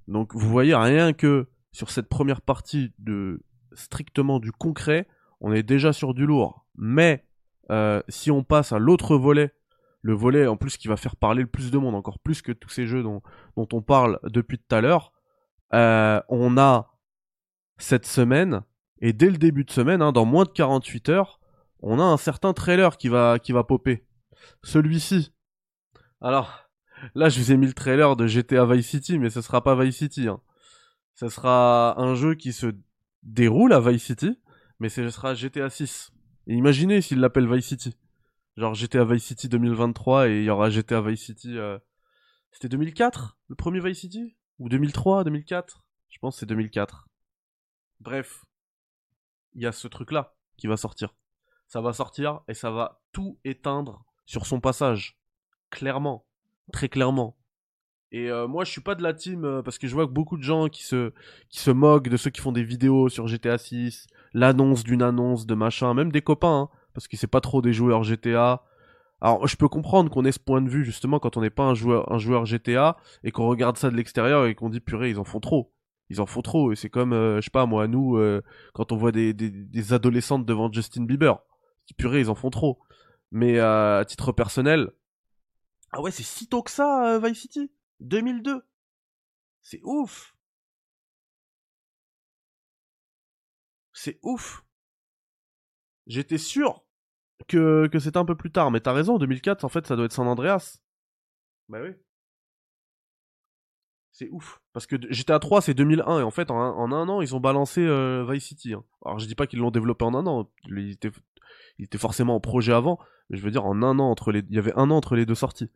Donc 0.07 0.35
vous 0.35 0.49
voyez 0.49 0.75
rien 0.75 1.13
que 1.13 1.49
sur 1.73 1.91
cette 1.91 2.09
première 2.09 2.41
partie 2.41 2.93
de 2.99 3.43
strictement 3.73 4.41
du 4.41 4.53
concret, 4.53 5.07
on 5.41 5.53
est 5.53 5.63
déjà 5.63 5.93
sur 5.93 6.15
du 6.15 6.27
lourd. 6.27 6.67
Mais 6.77 7.25
euh, 7.71 8.03
si 8.09 8.31
on 8.31 8.43
passe 8.43 8.73
à 8.73 8.79
l'autre 8.79 9.17
volet, 9.17 9.53
le 10.03 10.15
volet 10.15 10.47
en 10.47 10.57
plus 10.57 10.77
qui 10.77 10.89
va 10.89 10.97
faire 10.97 11.17
parler 11.17 11.43
le 11.43 11.49
plus 11.49 11.71
de 11.71 11.79
monde, 11.79 11.95
encore 11.95 12.19
plus 12.19 12.43
que 12.43 12.53
tous 12.53 12.71
ces 12.71 12.87
jeux 12.87 13.03
dont, 13.03 13.23
on 13.57 13.83
parle 13.83 14.19
depuis 14.25 14.59
tout 14.59 14.75
à 14.75 14.81
l'heure, 14.81 15.13
euh, 15.75 16.21
on 16.29 16.57
a 16.57 16.95
cette 17.77 18.07
semaine, 18.07 18.63
et 19.01 19.13
dès 19.13 19.31
le 19.31 19.37
début 19.37 19.65
de 19.65 19.71
semaine, 19.71 20.03
hein, 20.03 20.13
dans 20.13 20.25
moins 20.25 20.45
de 20.45 20.51
48 20.51 21.09
heures, 21.11 21.41
on 21.81 22.01
a 22.01 22.03
un 22.03 22.17
certain 22.17 22.53
trailer 22.53 22.97
qui 22.97 23.09
va, 23.09 23.39
qui 23.39 23.53
va 23.53 23.65
popper. 23.65 24.05
Celui-ci. 24.63 25.33
Alors, 26.21 26.69
là 27.15 27.29
je 27.29 27.41
vous 27.41 27.53
ai 27.53 27.57
mis 27.57 27.67
le 27.67 27.73
trailer 27.73 28.17
de 28.17 28.27
GTA 28.27 28.67
Vice 28.67 28.89
City, 28.89 29.19
mais 29.19 29.31
ce 29.31 29.41
sera 29.41 29.63
pas 29.63 29.75
Vice 29.83 29.97
City. 29.97 30.29
Hein. 30.29 30.41
Ce 31.15 31.29
sera 31.29 32.01
un 32.01 32.15
jeu 32.15 32.35
qui 32.35 32.53
se 32.53 32.75
déroule 33.23 33.73
à 33.73 33.81
Vice 33.81 34.05
City, 34.05 34.39
mais 34.79 34.89
ce 34.89 35.09
sera 35.11 35.35
GTA 35.35 35.71
6. 35.71 36.13
Et 36.47 36.55
imaginez 36.55 37.01
s'il 37.01 37.21
l'appelle 37.21 37.53
Vice 37.53 37.67
City. 37.67 37.97
Genre 38.57 38.75
GTA 38.75 39.05
Vice 39.05 39.25
City 39.25 39.49
2023 39.49 40.29
et 40.29 40.39
il 40.39 40.45
y 40.45 40.51
aura 40.51 40.71
GTA 40.71 41.01
Vice 41.01 41.25
City. 41.25 41.57
Euh, 41.57 41.79
c'était 42.51 42.69
2004 42.69 43.39
le 43.49 43.55
premier 43.55 43.81
Vice 43.81 44.01
City? 44.01 44.37
Ou 44.59 44.69
2003, 44.69 45.25
2004 45.25 45.85
Je 46.09 46.19
pense 46.19 46.35
que 46.35 46.41
c'est 46.41 46.47
2004. 46.47 47.09
Bref, 48.01 48.45
il 49.55 49.63
y 49.63 49.67
a 49.67 49.73
ce 49.73 49.89
truc-là 49.89 50.35
qui 50.57 50.67
va 50.67 50.77
sortir. 50.77 51.15
Ça 51.67 51.81
va 51.81 51.93
sortir 51.93 52.41
et 52.49 52.55
ça 52.55 52.71
va 52.71 53.01
tout 53.13 53.39
éteindre 53.45 54.05
sur 54.27 54.47
son 54.47 54.61
passage. 54.61 55.19
Clairement. 55.71 56.25
Très 56.73 56.89
clairement. 56.89 57.37
Et 58.11 58.31
euh, 58.31 58.47
moi, 58.47 58.65
je 58.65 58.71
suis 58.71 58.81
pas 58.81 58.95
de 58.95 59.03
la 59.03 59.13
team 59.13 59.45
euh, 59.45 59.63
parce 59.63 59.79
que 59.79 59.87
je 59.87 59.95
vois 59.95 60.07
que 60.07 60.13
beaucoup 60.13 60.39
de 60.39 60.43
gens 60.43 60.69
qui 60.69 60.83
se 60.83 61.13
qui 61.51 61.61
se 61.61 61.71
moquent 61.71 62.09
de 62.09 62.17
ceux 62.17 62.31
qui 62.31 62.41
font 62.41 62.53
des 62.53 62.63
vidéos 62.63 63.09
sur 63.09 63.27
GTA 63.27 63.59
6, 63.59 64.07
l'annonce 64.33 64.83
d'une 64.83 65.03
annonce 65.03 65.47
de 65.47 65.55
machin, 65.55 65.93
même 65.93 66.11
des 66.11 66.23
copains, 66.23 66.71
hein, 66.73 66.77
parce 66.95 67.07
que 67.07 67.17
c'est 67.17 67.27
pas 67.27 67.41
trop 67.41 67.61
des 67.61 67.73
joueurs 67.73 68.05
GTA. 68.05 68.63
Alors, 69.21 69.47
je 69.47 69.57
peux 69.57 69.69
comprendre 69.69 70.11
qu'on 70.11 70.25
ait 70.25 70.33
ce 70.33 70.39
point 70.39 70.63
de 70.63 70.71
vue 70.71 70.85
justement 70.85 71.19
quand 71.19 71.37
on 71.37 71.43
n'est 71.43 71.51
pas 71.51 71.65
un 71.65 71.75
joueur 71.75 72.11
un 72.13 72.19
joueur 72.19 72.47
GTA 72.47 72.97
et 73.25 73.31
qu'on 73.31 73.47
regarde 73.49 73.77
ça 73.77 73.91
de 73.91 73.97
l'extérieur 73.97 74.47
et 74.47 74.55
qu'on 74.55 74.71
dit 74.71 74.81
purée, 74.81 75.11
ils 75.11 75.19
en 75.19 75.25
font 75.25 75.41
trop. 75.41 75.73
Ils 76.09 76.23
en 76.23 76.27
font 76.27 76.41
trop 76.41 76.73
et 76.73 76.77
c'est 76.77 76.89
comme 76.89 77.13
euh, 77.13 77.37
je 77.37 77.43
sais 77.43 77.51
pas 77.51 77.67
moi 77.67 77.87
nous 77.87 78.19
quand 78.73 78.93
on 78.93 78.97
voit 78.97 79.13
des, 79.13 79.35
des, 79.35 79.51
des 79.51 79.93
adolescentes 79.93 80.47
devant 80.47 80.73
Justin 80.73 81.05
Bieber. 81.05 81.43
Purée, 81.97 82.21
ils 82.21 82.31
en 82.31 82.35
font 82.35 82.51
trop. 82.51 82.79
Mais 83.31 83.59
à 83.59 84.05
titre 84.07 84.33
personnel, 84.33 84.91
ah 85.93 86.01
ouais, 86.01 86.11
c'est 86.11 86.23
si 86.23 86.49
tôt 86.49 86.63
que 86.63 86.71
ça 86.71 87.19
Vice 87.19 87.41
City? 87.41 87.71
2002. 88.01 88.63
C'est 89.63 89.81
ouf. 89.85 90.35
C'est 93.93 94.19
ouf. 94.23 94.65
J'étais 96.07 96.39
sûr 96.39 96.85
que, 97.49 97.87
que 97.89 97.99
c'était 97.99 98.17
un 98.19 98.25
peu 98.25 98.37
plus 98.37 98.51
tard, 98.51 98.71
mais 98.71 98.81
t'as 98.81 98.93
raison, 98.93 99.19
2004, 99.19 99.65
en 99.65 99.69
fait, 99.69 99.87
ça 99.87 99.97
doit 99.97 100.07
être 100.07 100.13
San 100.13 100.27
Andreas. 100.27 100.81
Bah 101.69 101.81
oui. 101.83 101.91
C'est 104.13 104.29
ouf. 104.31 104.61
Parce 104.73 104.87
que 104.87 104.97
GTA 105.11 105.39
3, 105.39 105.61
c'est 105.63 105.75
2001, 105.75 106.21
et 106.21 106.23
en 106.23 106.31
fait, 106.31 106.51
en 106.51 106.93
un, 106.93 107.09
an, 107.09 107.21
ils 107.21 107.37
ont 107.37 107.41
balancé 107.41 107.83
euh, 107.83 108.27
Vice 108.29 108.47
City. 108.47 108.75
Hein. 108.75 108.85
Alors, 109.05 109.19
je 109.19 109.27
dis 109.27 109.35
pas 109.35 109.47
qu'ils 109.47 109.61
l'ont 109.61 109.71
développé 109.71 110.05
en 110.05 110.15
un 110.15 110.27
an, 110.27 110.51
il 111.79 111.85
était 111.85 111.99
forcément 111.99 112.35
en 112.35 112.41
projet 112.41 112.73
avant, 112.73 112.99
mais 113.31 113.39
je 113.39 113.43
veux 113.43 113.51
dire, 113.51 113.65
en 113.65 113.83
un 113.83 113.99
an, 113.99 114.11
entre 114.11 114.33
les, 114.33 114.41
il 114.49 114.57
y 114.57 114.59
avait 114.59 114.75
un 114.75 114.91
an 114.91 114.97
entre 114.97 115.17
les 115.17 115.27
deux 115.27 115.35
sorties. 115.35 115.71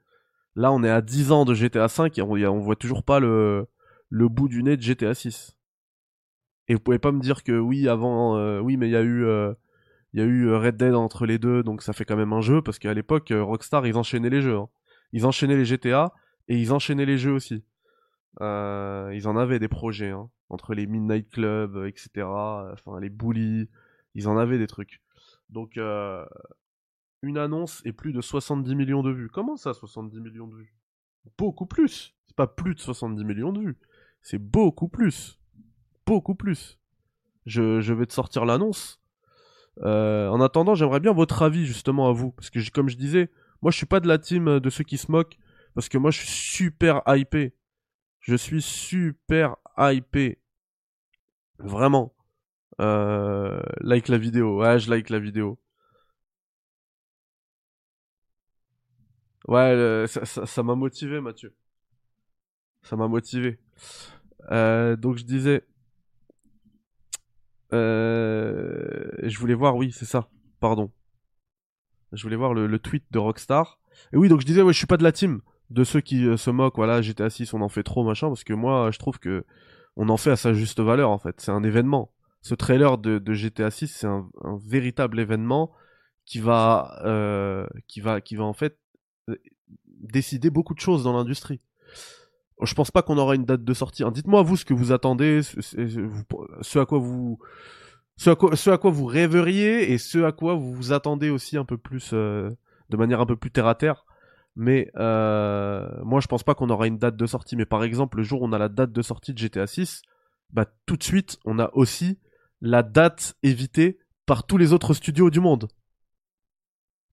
Là, 0.57 0.73
on 0.73 0.83
est 0.83 0.91
à 0.91 1.01
10 1.01 1.33
ans 1.33 1.45
de 1.45 1.55
GTA 1.55 1.89
5 1.89 2.19
et 2.19 2.23
on, 2.23 2.33
on 2.33 2.59
voit 2.59 2.77
toujours 2.77 3.05
pas 3.05 3.21
le, 3.21 3.67
le 4.11 4.29
bout 4.29 4.49
du 4.49 4.63
nez 4.63 4.77
de 4.77 4.83
GTA 4.83 5.15
6. 5.15 5.57
Et 6.69 6.75
vous 6.75 6.81
pouvez 6.81 6.99
pas 6.99 7.13
me 7.13 7.21
dire 7.21 7.43
que 7.43 7.59
oui, 7.59 7.89
avant, 7.89 8.37
euh, 8.37 8.61
oui, 8.61 8.77
mais 8.77 8.89
il 8.89 8.93
y 8.93 8.97
a 8.97 9.03
eu, 9.03 9.25
euh, 9.25 9.53
y 10.15 10.21
a 10.21 10.25
eu 10.25 10.53
Red 10.55 10.77
Dead 10.77 10.95
entre 10.95 11.27
les 11.27 11.39
deux, 11.39 11.63
donc 11.63 11.83
ça 11.83 11.93
fait 11.93 12.05
quand 12.05 12.17
même 12.17 12.33
un 12.33 12.41
jeu, 12.41 12.63
parce 12.63 12.79
qu'à 12.79 12.95
l'époque, 12.95 13.33
Rockstar, 13.35 13.87
ils 13.87 13.97
enchaînaient 13.97 14.31
les 14.31 14.43
jeux. 14.43 14.57
Hein. 14.57 14.69
Ils 15.13 15.27
enchaînaient 15.27 15.57
les 15.57 15.65
GTA, 15.65 16.13
et 16.49 16.59
ils 16.59 16.73
enchaînaient 16.73 17.07
les 17.07 17.19
jeux 17.19 17.33
aussi. 17.33 17.65
ils 18.41 19.29
en 19.29 19.37
avaient 19.37 19.59
des 19.59 19.69
projets, 19.69 20.11
hein, 20.11 20.31
entre 20.49 20.75
les 20.75 20.87
Midnight 20.87 21.29
Club, 21.31 21.85
etc., 21.87 22.27
enfin 22.27 23.01
les 23.01 23.11
Bullies, 23.11 23.69
ils 24.15 24.29
en 24.29 24.37
avaient 24.39 24.59
des 24.59 24.67
trucs. 24.67 25.02
Donc, 25.53 25.79
une 27.23 27.39
annonce 27.39 27.83
et 27.85 27.93
plus 27.93 28.13
de 28.13 28.21
70 28.21 28.75
millions 28.75 29.03
de 29.03 29.11
vues. 29.11 29.29
Comment 29.29 29.57
ça, 29.57 29.75
70 29.75 30.21
millions 30.21 30.49
de 30.49 30.57
vues? 30.57 30.75
Beaucoup 31.39 31.67
plus. 31.67 32.15
C'est 32.27 32.37
pas 32.37 32.47
plus 32.47 32.75
de 32.75 32.81
70 32.81 33.25
millions 33.25 33.53
de 33.53 33.61
vues. 33.61 33.79
C'est 34.23 34.39
beaucoup 34.39 34.89
plus. 34.89 35.39
Beaucoup 36.07 36.35
plus. 36.35 36.79
Je, 37.47 37.93
vais 37.93 38.07
te 38.07 38.13
sortir 38.13 38.45
l'annonce. 38.45 39.01
En 39.81 40.41
attendant, 40.41 40.75
j'aimerais 40.75 41.01
bien 41.01 41.13
votre 41.13 41.43
avis 41.43 41.67
justement 41.67 42.09
à 42.09 42.13
vous. 42.13 42.33
Parce 42.33 42.51
que 42.51 42.59
comme 42.71 42.89
je 42.89 42.97
disais, 42.97 43.31
moi 43.61 43.71
je 43.71 43.77
suis 43.77 43.87
pas 43.87 44.01
de 44.01 44.09
la 44.09 44.19
team 44.19 44.59
de 44.59 44.71
ceux 44.71 44.85
qui 44.85 44.99
se 44.99 45.11
moquent. 45.11 45.39
Parce 45.75 45.89
que 45.89 45.99
moi 45.99 46.11
je 46.11 46.19
suis 46.19 46.29
super 46.29 47.03
hypé. 47.07 47.55
Je 48.21 48.37
suis 48.37 48.63
super 48.63 49.57
hypé. 49.79 50.39
Vraiment. 51.59 52.15
Euh, 52.81 53.61
like 53.81 54.09
la 54.09 54.19
vidéo. 54.19 54.61
Ouais, 54.61 54.79
je 54.79 54.91
like 54.91 55.11
la 55.11 55.19
vidéo. 55.19 55.59
Ouais, 59.49 60.05
ça 60.07 60.63
m'a 60.63 60.75
motivé, 60.75 61.21
Mathieu. 61.21 61.55
Ça 62.83 62.97
m'a 62.97 63.09
motivé. 63.09 63.59
Euh, 64.51 64.97
donc 64.97 65.17
je 65.17 65.25
disais, 65.25 65.65
euh, 67.73 69.11
je 69.23 69.39
voulais 69.39 69.55
voir, 69.55 69.77
oui, 69.77 69.93
c'est 69.93 70.05
ça. 70.05 70.29
Pardon. 70.61 70.91
Je 72.13 72.23
voulais 72.23 72.37
voir 72.37 72.55
le, 72.55 72.79
tweet 72.79 73.05
de 73.11 73.19
Rockstar. 73.19 73.79
Et 74.13 74.17
oui, 74.17 74.29
donc 74.29 74.41
je 74.41 74.47
disais, 74.47 74.63
ouais, 74.63 74.73
je 74.73 74.79
suis 74.79 74.87
pas 74.87 74.97
de 74.97 75.03
la 75.03 75.13
team 75.13 75.41
de 75.71 75.85
ceux 75.85 76.01
qui 76.01 76.27
se 76.37 76.51
moquent. 76.51 76.77
Voilà, 76.77 77.01
GTA 77.03 77.31
6, 77.31 77.55
on 77.55 77.63
en 77.63 77.69
fait 77.69 77.83
trop, 77.83 78.05
machin, 78.05 78.29
parce 78.29 78.45
que 78.45 78.53
moi, 78.53 78.91
je 78.91 78.99
trouve 78.99 79.19
que 79.19 79.45
on 79.97 80.09
en 80.09 80.17
fait 80.17 80.31
à 80.31 80.37
sa 80.37 80.53
juste 80.55 80.81
valeur, 80.81 81.11
en 81.11 81.19
fait. 81.19 81.41
C'est 81.41 81.53
un 81.53 81.63
événement. 81.65 82.13
Ce 82.43 82.55
trailer 82.55 82.99
de, 82.99 83.33
GTA 83.33 83.71
6, 83.71 83.89
c'est 83.89 84.07
un, 84.07 84.29
véritable 84.67 85.21
événement 85.21 85.73
qui 86.27 86.41
va, 86.41 87.67
qui 87.89 88.01
va, 88.01 88.21
qui 88.21 88.37
va 88.37 88.45
en 88.45 88.53
fait 88.53 88.79
décider 89.87 90.51
beaucoup 90.51 90.75
de 90.75 90.81
choses 90.81 91.05
dans 91.05 91.13
l'industrie. 91.13 91.61
Je 92.61 92.75
pense 92.75 92.91
pas 92.91 93.03
qu'on 93.03 93.19
aura 93.19 93.35
une 93.35 93.45
date 93.45 93.65
de 93.65 93.75
sortie. 93.75 94.05
Hein, 94.05 94.13
dites-moi 94.13 94.43
vous 94.43 94.57
ce 94.57 94.65
que 94.65 94.75
vous 94.75 94.93
attendez, 94.93 95.43
ce, 95.43 96.79
à 96.79 96.87
quoi 96.87 96.99
vous, 96.99 97.39
ce 98.17 98.31
à 98.31 98.37
quoi, 98.37 98.55
ce 98.57 98.71
à 98.71 98.79
quoi 98.79 98.91
vous 98.91 99.07
rêveriez 99.07 99.93
et 99.93 99.99
ce 99.99 100.23
à 100.23 100.33
quoi 100.33 100.55
vous 100.55 100.73
vous 100.73 100.93
attendez 100.93 101.31
aussi 101.31 101.57
un 101.57 101.65
peu 101.65 101.77
plus, 101.77 102.11
euh, 102.13 102.51
de 102.91 102.97
manière 102.97 103.21
un 103.21 103.27
peu 103.27 103.37
plus 103.37 103.51
terre 103.51 103.67
à 103.67 103.75
terre. 103.75 104.05
Mais 104.55 104.91
euh, 104.97 105.89
moi, 106.05 106.21
je 106.21 106.27
pense 106.27 106.45
pas 106.45 106.55
qu'on 106.55 106.71
aura 106.71 106.87
une 106.87 106.99
date 106.99 107.17
de 107.17 107.27
sortie. 107.27 107.57
Mais 107.57 107.65
par 107.65 107.83
exemple, 107.83 108.19
le 108.19 108.23
jour 108.23 108.43
où 108.43 108.47
on 108.47 108.53
a 108.53 108.59
la 108.59 108.69
date 108.69 108.93
de 108.93 109.03
sortie 109.03 109.33
de 109.33 109.39
GTA 109.39 109.67
6, 109.67 110.03
bah 110.53 110.67
tout 110.87 110.97
de 110.97 111.03
suite, 111.03 111.39
on 111.45 111.59
a 111.59 111.71
aussi 111.73 112.19
la 112.63 112.83
date 112.83 113.35
évitée 113.43 113.99
par 114.25 114.47
tous 114.47 114.57
les 114.57 114.73
autres 114.73 114.95
studios 114.95 115.29
du 115.29 115.41
monde. 115.41 115.69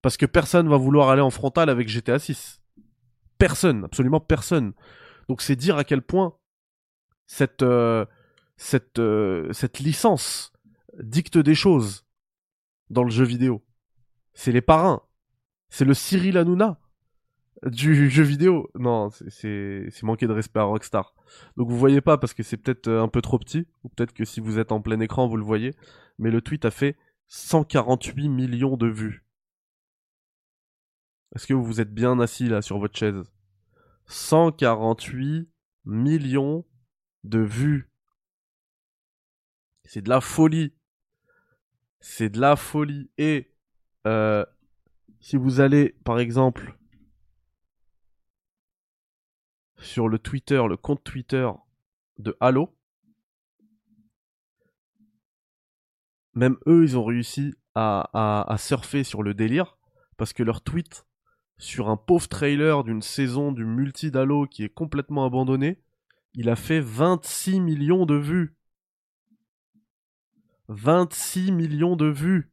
Parce 0.01 0.15
que 0.15 0.25
personne 0.25 0.69
va 0.69 0.77
vouloir 0.77 1.09
aller 1.09 1.21
en 1.21 1.31
frontal 1.31 1.69
avec 1.69 1.89
GTA 1.89 2.19
6. 2.19 2.61
Personne, 3.37 3.83
absolument 3.83 4.21
personne. 4.21 4.73
Donc 5.27 5.41
c'est 5.41 5.55
dire 5.55 5.77
à 5.77 5.83
quel 5.83 6.01
point 6.01 6.37
cette, 7.25 7.63
euh, 7.63 8.05
euh, 8.97 9.51
cette 9.51 9.79
licence 9.79 10.53
dicte 11.01 11.37
des 11.37 11.55
choses 11.55 12.05
dans 12.89 13.03
le 13.03 13.09
jeu 13.09 13.25
vidéo. 13.25 13.65
C'est 14.33 14.51
les 14.51 14.61
parrains. 14.61 15.01
C'est 15.69 15.85
le 15.85 15.93
Cyril 15.93 16.37
Hanouna 16.37 16.79
du 17.65 18.09
jeu 18.09 18.23
vidéo. 18.23 18.69
Non, 18.75 19.09
c'est 19.09 19.89
manquer 20.03 20.27
de 20.27 20.33
respect 20.33 20.59
à 20.59 20.63
Rockstar. 20.63 21.13
Donc 21.57 21.69
vous 21.69 21.77
voyez 21.77 22.01
pas 22.01 22.17
parce 22.17 22.33
que 22.33 22.43
c'est 22.43 22.57
peut-être 22.57 22.87
euh, 22.87 23.03
un 23.03 23.07
peu 23.07 23.21
trop 23.21 23.39
petit, 23.39 23.67
ou 23.83 23.89
peut-être 23.89 24.13
que 24.13 24.25
si 24.25 24.39
vous 24.39 24.59
êtes 24.59 24.71
en 24.71 24.81
plein 24.81 24.99
écran, 24.99 25.27
vous 25.27 25.37
le 25.37 25.43
voyez. 25.43 25.73
Mais 26.17 26.31
le 26.31 26.41
tweet 26.41 26.65
a 26.65 26.71
fait 26.71 26.97
148 27.27 28.29
millions 28.29 28.77
de 28.77 28.87
vues. 28.87 29.25
Est-ce 31.35 31.45
que 31.45 31.53
vous 31.53 31.63
vous 31.63 31.81
êtes 31.81 31.93
bien 31.93 32.19
assis 32.19 32.47
là 32.47 32.61
sur 32.61 32.79
votre 32.79 32.97
chaise? 32.97 33.23
148 34.07 35.47
millions 35.85 36.65
de 37.23 37.39
vues. 37.39 37.91
C'est 39.85 40.01
de 40.01 40.09
la 40.09 40.21
folie. 40.21 40.73
C'est 41.99 42.29
de 42.29 42.39
la 42.39 42.55
folie. 42.55 43.11
Et 43.17 43.53
euh, 44.07 44.43
si 45.19 45.37
vous 45.37 45.59
allez, 45.59 45.95
par 46.03 46.19
exemple, 46.19 46.78
sur 49.79 50.07
le 50.07 50.19
Twitter, 50.19 50.61
le 50.67 50.77
compte 50.77 51.03
Twitter 51.03 51.49
de 52.17 52.35
Halo, 52.39 52.75
même 56.39 56.57
eux, 56.67 56.83
ils 56.83 56.97
ont 56.97 57.03
réussi 57.03 57.53
à, 57.75 58.55
surfer 58.57 59.03
sur 59.03 59.23
le 59.23 59.33
délire 59.33 59.77
parce 60.17 60.33
que 60.33 60.43
leur 60.43 60.61
tweet 60.61 61.05
sur 61.57 61.89
un 61.89 61.97
pauvre 61.97 62.27
trailer 62.27 62.83
d'une 62.83 63.01
saison 63.01 63.51
du 63.51 63.65
multi 63.65 64.11
d'Halo 64.11 64.47
qui 64.47 64.63
est 64.63 64.73
complètement 64.73 65.25
abandonné, 65.25 65.81
il 66.33 66.49
a 66.49 66.55
fait 66.55 66.79
26 66.79 67.59
millions 67.59 68.05
de 68.05 68.15
vues. 68.15 68.55
26 70.69 71.51
millions 71.51 71.95
de 71.95 72.05
vues. 72.05 72.51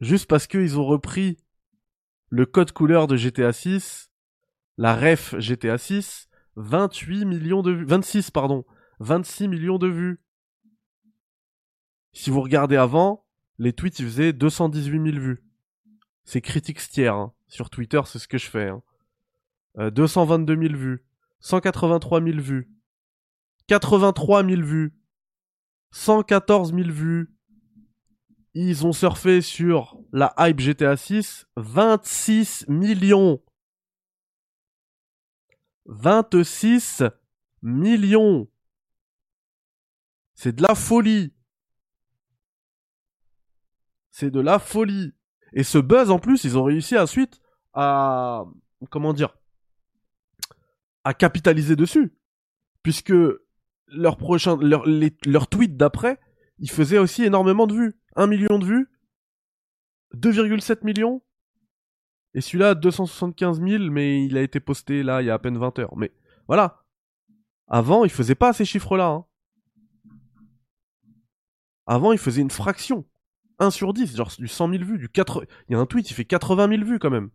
Juste 0.00 0.26
parce 0.26 0.46
qu'ils 0.46 0.78
ont 0.78 0.84
repris 0.84 1.38
le 2.28 2.46
code 2.46 2.72
couleur 2.72 3.06
de 3.06 3.16
GTA 3.16 3.52
6, 3.52 4.10
la 4.76 4.96
ref 4.96 5.34
GTA 5.38 5.78
6, 5.78 6.28
28 6.56 7.24
millions 7.24 7.62
de 7.62 7.72
vues. 7.72 7.84
26, 7.84 8.30
pardon. 8.30 8.64
26 9.00 9.48
millions 9.48 9.78
de 9.78 9.88
vues. 9.88 10.20
Si 12.12 12.30
vous 12.30 12.40
regardez 12.40 12.76
avant, 12.76 13.26
les 13.58 13.72
tweets, 13.72 13.98
ils 13.98 14.06
faisaient 14.06 14.32
218 14.32 15.12
000 15.12 15.18
vues. 15.18 15.44
C'est 16.24 16.40
critique 16.40 16.78
tiers. 16.78 17.14
Hein. 17.14 17.32
Sur 17.48 17.70
Twitter, 17.70 18.00
c'est 18.06 18.18
ce 18.18 18.28
que 18.28 18.38
je 18.38 18.48
fais. 18.48 18.70
222 19.76 20.52
hein. 20.52 20.56
000 20.60 20.74
euh, 20.74 20.76
vues. 20.76 21.04
183 21.40 22.22
000 22.22 22.38
vues. 22.38 22.70
83 23.66 24.44
000 24.44 24.62
vues. 24.62 24.94
114 25.90 26.74
000 26.74 26.88
vues. 26.90 27.34
Ils 28.54 28.86
ont 28.86 28.92
surfé 28.92 29.40
sur 29.40 29.98
la 30.12 30.32
hype 30.38 30.60
GTA 30.60 30.96
6. 30.96 31.46
26 31.56 32.66
millions. 32.68 33.42
26 35.86 37.04
millions. 37.62 38.48
C'est 40.34 40.54
de 40.54 40.62
la 40.62 40.74
folie. 40.74 41.32
C'est 44.10 44.30
de 44.30 44.40
la 44.40 44.58
folie. 44.58 45.12
Et 45.52 45.62
ce 45.62 45.78
buzz, 45.78 46.10
en 46.10 46.18
plus, 46.18 46.44
ils 46.44 46.58
ont 46.58 46.64
réussi 46.64 46.98
ensuite 46.98 47.40
à. 47.72 48.44
Comment 48.90 49.12
dire 49.12 49.36
À 51.04 51.14
capitaliser 51.14 51.76
dessus. 51.76 52.16
Puisque 52.82 53.14
leur 53.86 54.16
prochain. 54.16 54.58
Leur, 54.60 55.48
tweet 55.48 55.76
d'après, 55.76 56.18
ils 56.58 56.70
faisaient 56.70 56.98
aussi 56.98 57.24
énormément 57.24 57.66
de 57.66 57.74
vues. 57.74 57.94
1 58.16 58.26
million 58.26 58.58
de 58.58 58.66
vues. 58.66 58.88
2,7 60.14 60.84
millions. 60.84 61.22
Et 62.34 62.40
celui-là, 62.40 62.74
275 62.74 63.60
000, 63.60 63.84
mais 63.90 64.24
il 64.24 64.36
a 64.36 64.42
été 64.42 64.60
posté 64.60 65.02
là, 65.02 65.22
il 65.22 65.26
y 65.26 65.30
a 65.30 65.34
à 65.34 65.38
peine 65.38 65.56
20 65.56 65.78
heures. 65.78 65.96
Mais 65.96 66.12
voilà. 66.48 66.84
Avant, 67.68 68.04
il 68.04 68.10
faisait 68.10 68.34
pas 68.34 68.52
ces 68.52 68.64
chiffres-là. 68.64 69.08
Hein. 69.08 69.24
Avant, 71.86 72.12
il 72.12 72.18
faisait 72.18 72.42
une 72.42 72.50
fraction. 72.50 73.06
1 73.60 73.70
sur 73.70 73.92
10, 73.92 74.16
genre 74.16 74.32
du 74.36 74.48
100 74.48 74.70
000 74.70 74.84
vues, 74.84 74.98
du 74.98 75.08
4... 75.08 75.46
Il 75.68 75.72
y 75.72 75.74
a 75.76 75.78
un 75.78 75.86
tweet, 75.86 76.10
il 76.10 76.14
fait 76.14 76.24
80 76.24 76.68
000 76.68 76.84
vues 76.84 76.98
quand 76.98 77.10
même. 77.10 77.30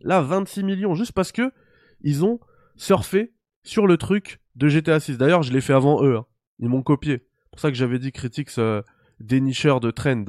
Là, 0.00 0.22
26 0.22 0.62
millions, 0.62 0.94
juste 0.94 1.12
parce 1.12 1.32
que 1.32 1.52
ils 2.00 2.24
ont 2.24 2.40
surfé 2.76 3.34
sur 3.62 3.86
le 3.86 3.96
truc 3.98 4.40
de 4.54 4.68
GTA 4.68 5.00
6. 5.00 5.18
D'ailleurs, 5.18 5.42
je 5.42 5.52
l'ai 5.52 5.60
fait 5.60 5.74
avant 5.74 6.02
eux. 6.02 6.16
Hein. 6.16 6.26
Ils 6.58 6.68
m'ont 6.68 6.82
copié. 6.82 7.18
C'est 7.18 7.50
pour 7.50 7.60
ça 7.60 7.70
que 7.70 7.76
j'avais 7.76 7.98
dit 7.98 8.12
Critics 8.12 8.58
euh, 8.58 8.82
dénicheur 9.20 9.80
de 9.80 9.90
trend. 9.90 10.24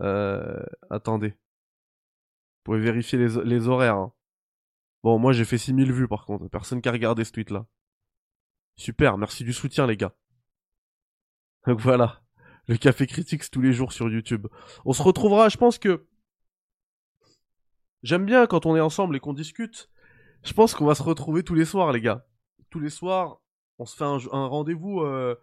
Euh, 0.00 0.62
attendez. 0.90 1.34
Vous 2.58 2.72
pouvez 2.72 2.80
vérifier 2.80 3.18
les, 3.18 3.68
horaires. 3.68 3.96
Hein. 3.96 4.12
Bon, 5.02 5.18
moi 5.18 5.32
j'ai 5.32 5.44
fait 5.44 5.58
6000 5.58 5.92
vues 5.92 6.08
par 6.08 6.26
contre. 6.26 6.48
Personne 6.48 6.82
qui 6.82 6.88
a 6.88 6.92
regardé 6.92 7.24
ce 7.24 7.32
tweet 7.32 7.50
là. 7.50 7.66
Super, 8.76 9.18
merci 9.18 9.44
du 9.44 9.52
soutien 9.52 9.86
les 9.86 9.96
gars. 9.96 10.14
Donc 11.66 11.80
voilà 11.80 12.22
le 12.68 12.76
Café 12.76 13.06
Critics 13.06 13.50
tous 13.50 13.60
les 13.60 13.72
jours 13.72 13.92
sur 13.92 14.08
YouTube. 14.08 14.46
On 14.84 14.92
se 14.92 15.02
retrouvera, 15.02 15.48
je 15.48 15.56
pense 15.56 15.78
que... 15.78 16.06
J'aime 18.02 18.26
bien 18.26 18.46
quand 18.46 18.66
on 18.66 18.76
est 18.76 18.80
ensemble 18.80 19.16
et 19.16 19.20
qu'on 19.20 19.32
discute. 19.32 19.90
Je 20.44 20.52
pense 20.52 20.74
qu'on 20.74 20.84
va 20.84 20.94
se 20.94 21.02
retrouver 21.02 21.42
tous 21.42 21.54
les 21.54 21.64
soirs, 21.64 21.92
les 21.92 22.00
gars. 22.00 22.26
Tous 22.70 22.78
les 22.78 22.90
soirs, 22.90 23.40
on 23.78 23.86
se 23.86 23.96
fait 23.96 24.04
un, 24.04 24.18
rendez-vous 24.46 25.00
euh, 25.00 25.34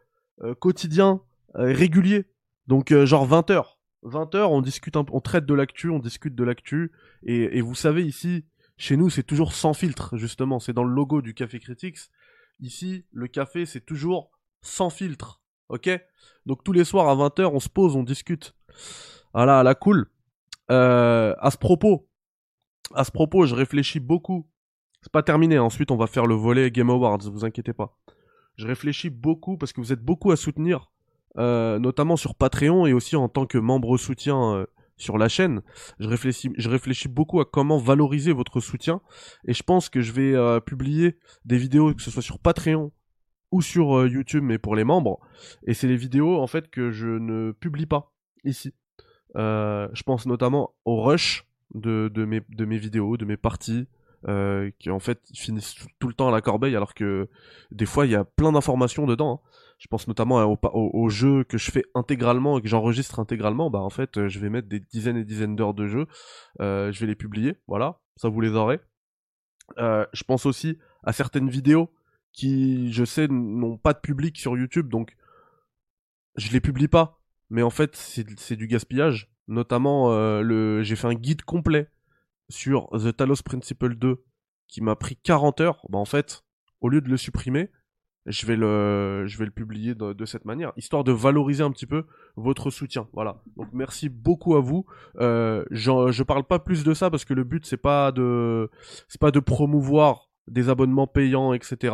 euh, 0.42 0.56
quotidien, 0.56 1.22
euh, 1.56 1.74
régulier. 1.74 2.30
Donc 2.68 2.94
genre 2.94 3.28
20h. 3.28 3.75
20h, 4.06 4.44
on 4.46 4.62
discute, 4.62 4.96
on 4.96 5.20
traite 5.20 5.46
de 5.46 5.54
l'actu, 5.54 5.90
on 5.90 6.00
discute 6.00 6.36
de 6.36 6.44
l'actu. 6.44 6.92
Et, 7.24 7.58
et, 7.58 7.62
vous 7.62 7.76
savez, 7.76 8.04
ici, 8.04 8.46
chez 8.78 8.98
nous, 8.98 9.10
c'est 9.10 9.24
toujours 9.24 9.54
sans 9.54 9.74
filtre, 9.74 10.16
justement. 10.18 10.60
C'est 10.60 10.74
dans 10.74 10.84
le 10.84 10.94
logo 10.94 11.22
du 11.22 11.34
Café 11.34 11.60
Critics. 11.60 11.98
Ici, 12.60 13.06
le 13.12 13.28
café, 13.28 13.66
c'est 13.66 13.86
toujours 13.86 14.32
sans 14.62 14.90
filtre. 14.90 15.42
Ok? 15.70 15.90
Donc 16.46 16.64
tous 16.64 16.72
les 16.72 16.84
soirs 16.84 17.10
à 17.10 17.16
20h, 17.16 17.46
on 17.46 17.60
se 17.60 17.70
pose, 17.70 17.96
on 17.96 18.04
discute. 18.04 18.56
Voilà, 19.34 19.64
la 19.64 19.76
cool. 19.76 20.10
Euh, 20.72 21.36
à 21.40 21.52
ce 21.52 21.58
propos, 21.58 22.08
à 22.94 23.04
ce 23.04 23.12
propos, 23.12 23.46
je 23.46 23.56
réfléchis 23.56 24.00
beaucoup. 24.00 24.48
C'est 25.02 25.12
pas 25.12 25.24
terminé. 25.24 25.60
Ensuite, 25.60 25.92
on 25.92 25.98
va 25.98 26.08
faire 26.08 26.26
le 26.26 26.36
volet 26.36 26.72
Game 26.72 26.90
Awards. 26.90 27.20
Vous 27.30 27.46
inquiétez 27.46 27.74
pas. 27.74 27.98
Je 28.56 28.68
réfléchis 28.68 29.10
beaucoup 29.10 29.58
parce 29.58 29.74
que 29.74 29.82
vous 29.82 29.92
êtes 29.92 30.02
beaucoup 30.02 30.32
à 30.32 30.38
soutenir, 30.38 30.92
euh, 31.38 31.80
notamment 31.80 32.16
sur 32.16 32.34
Patreon 32.34 32.86
et 32.86 32.94
aussi 32.94 33.18
en 33.18 33.28
tant 33.28 33.46
que 33.46 33.58
membre 33.58 33.98
soutien 33.98 34.56
euh, 34.56 34.66
sur 34.96 35.18
la 35.18 35.28
chaîne. 35.28 35.62
Je 36.00 36.08
réfléchis, 36.08 36.50
je 36.58 36.70
réfléchis 36.70 37.10
beaucoup 37.10 37.42
à 37.42 37.46
comment 37.46 37.78
valoriser 37.78 38.32
votre 38.32 38.62
soutien 38.62 39.02
et 39.46 39.54
je 39.54 39.62
pense 39.62 39.90
que 39.90 40.00
je 40.00 40.14
vais 40.14 40.34
euh, 40.34 40.62
publier 40.62 41.18
des 41.44 41.58
vidéos 41.58 41.94
que 41.94 42.02
ce 42.02 42.10
soit 42.10 42.22
sur 42.22 42.40
Patreon 42.40 42.94
ou 43.52 43.62
sur 43.62 44.08
YouTube, 44.08 44.44
mais 44.44 44.58
pour 44.58 44.76
les 44.76 44.86
membres. 44.86 45.20
Et 45.68 45.74
c'est 45.74 45.88
les 45.88 45.98
vidéos 45.98 46.40
en 46.40 46.48
fait 46.48 46.70
que 46.70 46.92
je 46.92 47.08
ne 47.08 47.52
publie 47.52 47.86
pas 47.86 48.14
ici. 48.46 48.74
Je 49.36 50.04
pense 50.04 50.26
notamment 50.26 50.74
au 50.86 51.02
rush 51.04 51.46
de, 51.74 52.10
mes, 52.26 52.78
vidéos, 52.78 53.18
de 53.18 53.26
mes 53.26 53.38
parties, 53.38 53.88
qui 54.80 54.90
en 54.90 55.00
fait 55.00 55.20
finissent 55.34 55.76
tout 56.00 56.08
le 56.08 56.14
temps 56.14 56.28
à 56.28 56.32
la 56.32 56.42
corbeille, 56.42 56.76
alors 56.76 56.94
que 56.94 57.30
des 57.72 57.86
fois 57.86 58.06
il 58.06 58.12
y 58.12 58.16
a 58.16 58.26
plein 58.26 58.52
d'informations 58.52 59.06
dedans. 59.06 59.42
Hein. 59.46 59.55
Je 59.78 59.88
pense 59.88 60.08
notamment 60.08 60.42
aux 60.44 60.58
au, 60.64 61.10
jeux 61.10 61.44
que 61.44 61.58
je 61.58 61.70
fais 61.70 61.84
intégralement 61.96 62.58
et 62.58 62.62
que 62.62 62.68
j'enregistre 62.68 63.20
intégralement. 63.20 63.70
Bah 63.70 63.80
en 63.80 63.90
fait, 63.90 64.28
je 64.28 64.40
vais 64.40 64.50
mettre 64.50 64.68
des 64.68 64.80
dizaines 64.80 65.18
et 65.18 65.26
dizaines 65.26 65.56
d'heures 65.56 65.74
de 65.74 65.88
jeux. 65.88 66.08
je 66.60 66.98
vais 66.98 67.08
les 67.08 67.16
publier, 67.16 67.58
voilà, 67.68 68.00
ça 68.16 68.30
vous 68.30 68.40
les 68.42 68.52
aurez. 68.52 68.80
je 69.78 70.24
pense 70.26 70.46
aussi 70.46 70.78
à 71.04 71.14
certaines 71.14 71.50
vidéos 71.50 71.92
qui, 72.32 72.92
je 72.92 73.06
sais, 73.06 73.28
n'ont 73.28 73.78
pas 73.78 73.94
de 73.94 74.00
public 74.00 74.38
sur 74.38 74.58
YouTube, 74.58 74.90
donc 74.90 75.16
je 76.36 76.52
les 76.52 76.60
publie 76.60 76.88
pas. 76.88 77.22
Mais 77.50 77.62
en 77.62 77.70
fait, 77.70 77.96
c'est 77.96 78.56
du 78.56 78.68
gaspillage. 78.68 79.32
Notamment, 79.48 80.12
euh, 80.12 80.82
j'ai 80.82 80.96
fait 80.96 81.08
un 81.08 81.14
guide 81.14 81.44
complet 81.44 81.90
sur 82.50 82.90
The 82.90 83.16
Talos 83.16 83.44
Principle 83.44 83.96
2 83.96 84.24
qui 84.68 84.82
m'a 84.82 84.96
pris 84.96 85.16
40 85.18 85.62
heures. 85.62 85.86
Bah 85.90 86.00
en 86.00 86.06
fait, 86.06 86.44
au 86.82 86.90
lieu 86.90 87.02
de 87.02 87.10
le 87.10 87.18
supprimer, 87.18 87.72
je 88.26 88.46
vais 88.46 88.56
le, 88.56 89.26
je 89.28 89.38
vais 89.38 89.46
le 89.46 89.52
publier 89.52 89.96
de, 89.96 90.26
cette 90.26 90.46
manière, 90.46 90.72
histoire 90.78 91.04
de 91.04 91.12
valoriser 91.12 91.64
un 91.64 91.72
petit 91.72 91.86
peu 91.86 92.06
votre 92.36 92.70
soutien. 92.70 93.08
Voilà. 93.14 93.42
Donc 93.58 93.68
merci 93.74 94.10
beaucoup 94.10 94.56
à 94.56 94.62
vous. 94.62 94.86
Euh, 95.20 95.64
je 95.72 96.24
parle 96.24 96.44
pas 96.44 96.60
plus 96.60 96.84
de 96.84 96.94
ça 96.94 97.10
parce 97.10 97.26
que 97.26 97.34
le 97.34 97.44
but 97.44 97.66
c'est 97.66 97.78
pas 97.78 98.12
de, 98.12 98.70
c'est 99.08 99.22
pas 99.22 99.32
de 99.32 99.40
promouvoir 99.40 100.30
des 100.48 100.70
abonnements 100.70 101.08
payants, 101.08 101.54
etc 101.54 101.94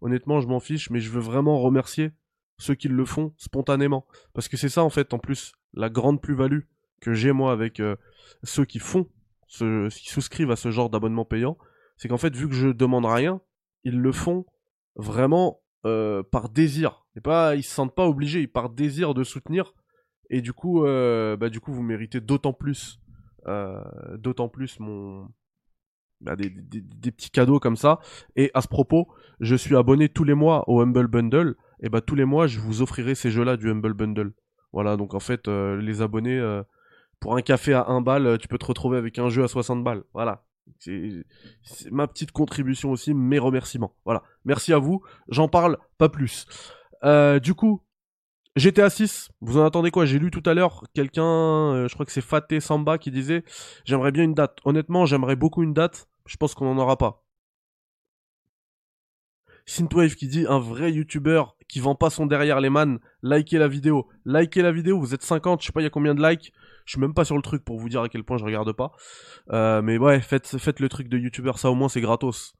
honnêtement, 0.00 0.40
je 0.40 0.48
m'en 0.48 0.60
fiche, 0.60 0.90
mais 0.90 1.00
je 1.00 1.10
veux 1.10 1.20
vraiment 1.20 1.58
remercier 1.58 2.12
ceux 2.58 2.74
qui 2.74 2.88
le 2.88 3.04
font 3.04 3.32
spontanément. 3.36 4.06
Parce 4.32 4.48
que 4.48 4.56
c'est 4.56 4.68
ça, 4.68 4.82
en 4.82 4.90
fait, 4.90 5.14
en 5.14 5.18
plus, 5.18 5.52
la 5.74 5.88
grande 5.88 6.20
plus-value 6.20 6.60
que 7.00 7.14
j'ai, 7.14 7.32
moi, 7.32 7.52
avec 7.52 7.80
euh, 7.80 7.96
ceux 8.42 8.64
qui 8.64 8.78
font, 8.78 9.08
ceux 9.46 9.88
qui 9.88 10.10
souscrivent 10.10 10.50
à 10.50 10.56
ce 10.56 10.70
genre 10.70 10.90
d'abonnement 10.90 11.24
payant, 11.24 11.56
c'est 11.96 12.08
qu'en 12.08 12.18
fait, 12.18 12.34
vu 12.34 12.48
que 12.48 12.54
je 12.54 12.68
demande 12.68 13.06
rien, 13.06 13.40
ils 13.84 13.98
le 13.98 14.12
font 14.12 14.46
vraiment 14.96 15.59
euh, 15.86 16.22
par 16.22 16.48
désir. 16.48 17.06
Et 17.16 17.20
pas, 17.20 17.56
ils 17.56 17.62
se 17.62 17.74
sentent 17.74 17.94
pas 17.94 18.06
obligés, 18.06 18.40
ils 18.40 18.48
par 18.48 18.70
désir 18.70 19.14
de 19.14 19.24
soutenir. 19.24 19.74
Et 20.30 20.40
du 20.40 20.52
coup, 20.52 20.84
euh, 20.84 21.36
bah, 21.36 21.48
du 21.48 21.60
coup, 21.60 21.72
vous 21.72 21.82
méritez 21.82 22.20
d'autant 22.20 22.52
plus, 22.52 23.00
d'autant 24.18 24.48
plus 24.48 24.78
mon, 24.78 25.28
bah, 26.20 26.36
des, 26.36 26.50
petits 26.50 27.30
cadeaux 27.30 27.60
comme 27.60 27.76
ça. 27.76 27.98
Et 28.36 28.50
à 28.54 28.60
ce 28.60 28.68
propos, 28.68 29.08
je 29.40 29.56
suis 29.56 29.76
abonné 29.76 30.08
tous 30.08 30.24
les 30.24 30.34
mois 30.34 30.68
au 30.68 30.80
Humble 30.80 31.06
Bundle. 31.06 31.56
Et 31.82 31.88
bah 31.88 32.02
tous 32.02 32.14
les 32.14 32.26
mois, 32.26 32.46
je 32.46 32.60
vous 32.60 32.82
offrirai 32.82 33.14
ces 33.14 33.30
jeux-là 33.30 33.56
du 33.56 33.70
Humble 33.70 33.94
Bundle. 33.94 34.32
Voilà, 34.72 34.96
donc 34.96 35.14
en 35.14 35.20
fait, 35.20 35.48
euh, 35.48 35.80
les 35.80 36.02
abonnés, 36.02 36.38
euh, 36.38 36.62
pour 37.20 37.36
un 37.36 37.42
café 37.42 37.72
à 37.72 37.86
1 37.86 38.02
balle, 38.02 38.38
tu 38.38 38.48
peux 38.48 38.58
te 38.58 38.66
retrouver 38.66 38.98
avec 38.98 39.18
un 39.18 39.30
jeu 39.30 39.42
à 39.42 39.48
60 39.48 39.82
balles. 39.82 40.04
Voilà. 40.12 40.44
C'est 40.78 41.90
ma 41.90 42.06
petite 42.06 42.32
contribution 42.32 42.90
aussi, 42.90 43.14
mes 43.14 43.38
remerciements. 43.38 43.94
Voilà. 44.04 44.22
Merci 44.44 44.72
à 44.72 44.78
vous. 44.78 45.02
J'en 45.28 45.48
parle 45.48 45.78
pas 45.98 46.08
plus. 46.08 46.46
Euh, 47.04 47.40
du 47.40 47.54
coup, 47.54 47.82
GTA 48.56 48.90
6, 48.90 49.30
vous 49.40 49.58
en 49.58 49.64
attendez 49.64 49.90
quoi? 49.90 50.04
J'ai 50.04 50.18
lu 50.18 50.30
tout 50.30 50.42
à 50.44 50.54
l'heure 50.54 50.84
quelqu'un, 50.94 51.86
je 51.86 51.94
crois 51.94 52.04
que 52.04 52.12
c'est 52.12 52.20
Faté 52.20 52.60
Samba 52.60 52.98
qui 52.98 53.10
disait 53.10 53.44
J'aimerais 53.84 54.12
bien 54.12 54.24
une 54.24 54.34
date. 54.34 54.58
Honnêtement, 54.64 55.06
j'aimerais 55.06 55.36
beaucoup 55.36 55.62
une 55.62 55.74
date. 55.74 56.08
Je 56.26 56.36
pense 56.36 56.54
qu'on 56.54 56.72
n'en 56.72 56.80
aura 56.80 56.96
pas. 56.96 57.24
Synthwave 59.66 60.16
qui 60.16 60.26
dit 60.26 60.46
un 60.48 60.58
vrai 60.58 60.92
youtubeur 60.92 61.56
qui 61.68 61.78
vend 61.78 61.94
pas 61.94 62.10
son 62.10 62.26
derrière 62.26 62.60
les 62.60 62.70
man, 62.70 62.98
likez 63.22 63.58
la 63.58 63.68
vidéo. 63.68 64.08
Likez 64.24 64.62
la 64.62 64.72
vidéo, 64.72 64.98
vous 64.98 65.14
êtes 65.14 65.22
50, 65.22 65.60
je 65.60 65.66
sais 65.66 65.72
pas 65.72 65.80
il 65.80 65.84
y 65.84 65.86
a 65.86 65.90
combien 65.90 66.14
de 66.14 66.22
likes. 66.22 66.52
Je 66.84 66.92
suis 66.92 67.00
même 67.00 67.14
pas 67.14 67.24
sur 67.24 67.36
le 67.36 67.42
truc 67.42 67.64
pour 67.64 67.78
vous 67.78 67.88
dire 67.88 68.02
à 68.02 68.08
quel 68.08 68.24
point 68.24 68.38
je 68.38 68.44
regarde 68.44 68.72
pas. 68.72 68.92
Euh, 69.52 69.82
mais 69.82 69.98
ouais, 69.98 70.20
faites, 70.20 70.58
faites 70.58 70.80
le 70.80 70.88
truc 70.88 71.08
de 71.08 71.18
youtubeur, 71.18 71.58
ça 71.58 71.70
au 71.70 71.74
moins 71.74 71.88
c'est 71.88 72.00
gratos. 72.00 72.54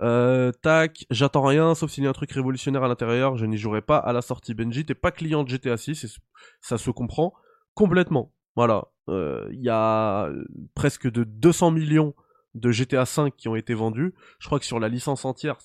Euh, 0.00 0.52
tac, 0.62 1.06
j'attends 1.10 1.42
rien, 1.42 1.74
sauf 1.74 1.90
s'il 1.90 2.04
y 2.04 2.06
a 2.06 2.10
un 2.10 2.12
truc 2.12 2.30
révolutionnaire 2.30 2.84
à 2.84 2.88
l'intérieur, 2.88 3.36
je 3.36 3.46
n'y 3.46 3.58
jouerai 3.58 3.82
pas 3.82 3.98
à 3.98 4.12
la 4.12 4.22
sortie. 4.22 4.54
Benji, 4.54 4.84
t'es 4.84 4.94
pas 4.94 5.10
client 5.10 5.42
de 5.42 5.48
GTA 5.48 5.76
6, 5.76 6.18
ça 6.60 6.78
se 6.78 6.90
comprend 6.90 7.32
complètement. 7.74 8.32
Voilà, 8.54 8.88
euh, 9.08 9.48
il 9.52 9.60
y 9.60 9.70
a 9.70 10.28
presque 10.74 11.10
de 11.10 11.24
200 11.24 11.70
millions 11.72 12.14
de 12.54 12.70
GTA 12.70 13.06
5 13.06 13.34
qui 13.36 13.48
ont 13.48 13.56
été 13.56 13.74
vendus. 13.74 14.14
Je 14.38 14.46
crois 14.46 14.58
que 14.58 14.64
sur 14.64 14.80
la 14.80 14.88
licence 14.88 15.24
entière, 15.24 15.58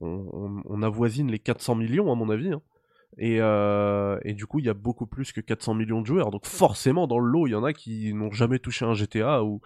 on, 0.00 0.82
avoisine 0.82 1.30
les 1.30 1.38
400 1.38 1.74
millions 1.76 2.10
à 2.10 2.14
mon 2.14 2.28
avis. 2.30 2.52
Hein. 2.52 2.62
Et, 3.18 3.38
euh, 3.40 4.18
et, 4.24 4.32
du 4.32 4.46
coup, 4.46 4.58
il 4.58 4.64
y 4.64 4.70
a 4.70 4.74
beaucoup 4.74 5.06
plus 5.06 5.32
que 5.32 5.40
400 5.40 5.74
millions 5.74 6.00
de 6.00 6.06
joueurs. 6.06 6.30
Donc 6.30 6.46
forcément, 6.46 7.06
dans 7.06 7.18
le 7.18 7.30
lot, 7.30 7.46
il 7.46 7.50
y 7.50 7.54
en 7.54 7.64
a 7.64 7.72
qui 7.72 8.12
n'ont 8.14 8.30
jamais 8.30 8.58
touché 8.58 8.84
un 8.84 8.94
GTA 8.94 9.44
ou, 9.44 9.60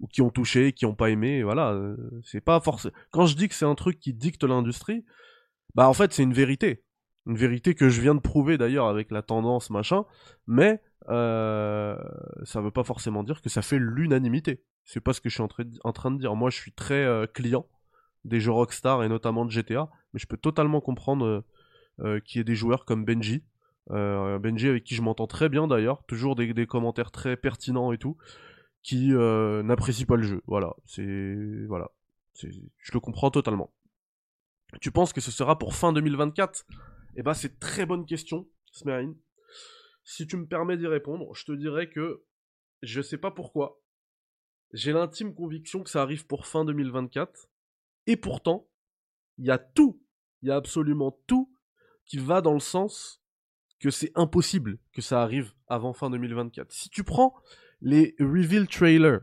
ou 0.00 0.06
qui 0.06 0.22
ont 0.22 0.30
touché, 0.30 0.72
qui 0.72 0.84
n'ont 0.84 0.94
pas 0.94 1.10
aimé. 1.10 1.42
Voilà, 1.42 1.72
euh, 1.72 1.96
c'est 2.24 2.40
pas 2.40 2.60
forcément. 2.60 2.94
Quand 3.10 3.26
je 3.26 3.36
dis 3.36 3.48
que 3.48 3.54
c'est 3.54 3.64
un 3.64 3.74
truc 3.74 3.98
qui 3.98 4.12
dicte 4.12 4.44
l'industrie, 4.44 5.04
bah 5.74 5.88
en 5.88 5.94
fait, 5.94 6.12
c'est 6.12 6.22
une 6.22 6.34
vérité. 6.34 6.84
Une 7.26 7.36
vérité 7.36 7.74
que 7.74 7.88
je 7.88 8.00
viens 8.00 8.14
de 8.14 8.20
prouver 8.20 8.56
d'ailleurs 8.56 8.86
avec 8.86 9.10
la 9.10 9.22
tendance 9.22 9.70
machin, 9.70 10.04
mais 10.46 10.80
euh, 11.08 11.96
ça 12.44 12.60
veut 12.60 12.70
pas 12.70 12.84
forcément 12.84 13.24
dire 13.24 13.42
que 13.42 13.48
ça 13.48 13.62
fait 13.62 13.78
l'unanimité. 13.78 14.62
C'est 14.84 15.00
pas 15.00 15.12
ce 15.12 15.20
que 15.20 15.28
je 15.28 15.34
suis 15.34 15.42
en, 15.42 15.92
train 15.92 16.10
de 16.12 16.18
dire. 16.18 16.36
Moi, 16.36 16.50
je 16.50 16.56
suis 16.56 16.72
très 16.72 17.04
euh, 17.04 17.26
client 17.26 17.66
des 18.24 18.40
jeux 18.40 18.52
Rockstar 18.52 19.02
et 19.02 19.08
notamment 19.08 19.44
de 19.44 19.50
GTA, 19.50 19.88
mais 20.12 20.20
je 20.20 20.26
peux 20.26 20.36
totalement 20.36 20.80
comprendre 20.80 21.44
euh, 22.00 22.16
euh, 22.16 22.20
y 22.34 22.38
ait 22.38 22.44
des 22.44 22.54
joueurs 22.54 22.84
comme 22.84 23.04
Benji. 23.04 23.44
Benji 23.88 24.68
avec 24.68 24.84
qui 24.84 24.94
je 24.96 25.02
m'entends 25.02 25.28
très 25.28 25.48
bien 25.48 25.68
d'ailleurs, 25.68 26.04
toujours 26.06 26.34
des, 26.34 26.66
commentaires 26.66 27.12
très 27.12 27.36
pertinents 27.36 27.92
et 27.92 27.98
tout, 27.98 28.16
qui 28.82 29.10
n'apprécie 29.10 30.06
pas 30.06 30.16
le 30.16 30.24
jeu. 30.24 30.42
Voilà, 30.46 30.74
c'est 30.86 31.66
voilà, 31.68 31.90
je 32.34 32.92
le 32.92 33.00
comprends 33.00 33.30
totalement. 33.30 33.72
Tu 34.80 34.90
penses 34.90 35.12
que 35.12 35.20
ce 35.20 35.30
sera 35.30 35.56
pour 35.58 35.74
fin 35.76 35.92
2024 35.92 36.66
Eh 37.16 37.22
ben 37.22 37.32
c'est 37.32 37.60
très 37.60 37.86
bonne 37.86 38.06
question, 38.06 38.48
Smerine. 38.72 39.14
Si 40.02 40.26
tu 40.26 40.36
me 40.36 40.46
permets 40.46 40.76
d'y 40.76 40.88
répondre, 40.88 41.32
je 41.34 41.44
te 41.44 41.52
dirais 41.52 41.88
que 41.88 42.24
je 42.82 43.00
sais 43.00 43.18
pas 43.18 43.30
pourquoi, 43.30 43.80
j'ai 44.72 44.92
l'intime 44.92 45.34
conviction 45.34 45.82
que 45.82 45.90
ça 45.90 46.02
arrive 46.02 46.26
pour 46.26 46.46
fin 46.46 46.64
2024. 46.64 47.48
Et 48.06 48.16
pourtant, 48.16 48.68
il 49.38 49.46
y 49.46 49.50
a 49.50 49.58
tout, 49.58 50.02
il 50.42 50.48
y 50.48 50.52
a 50.52 50.56
absolument 50.56 51.18
tout 51.26 51.55
qui 52.06 52.18
va 52.18 52.40
dans 52.40 52.54
le 52.54 52.60
sens 52.60 53.20
que 53.80 53.90
c'est 53.90 54.12
impossible 54.14 54.78
que 54.92 55.02
ça 55.02 55.22
arrive 55.22 55.52
avant 55.68 55.92
fin 55.92 56.10
2024. 56.10 56.72
Si 56.72 56.88
tu 56.88 57.04
prends 57.04 57.34
les 57.82 58.14
reveal 58.18 58.66
trailers 58.66 59.20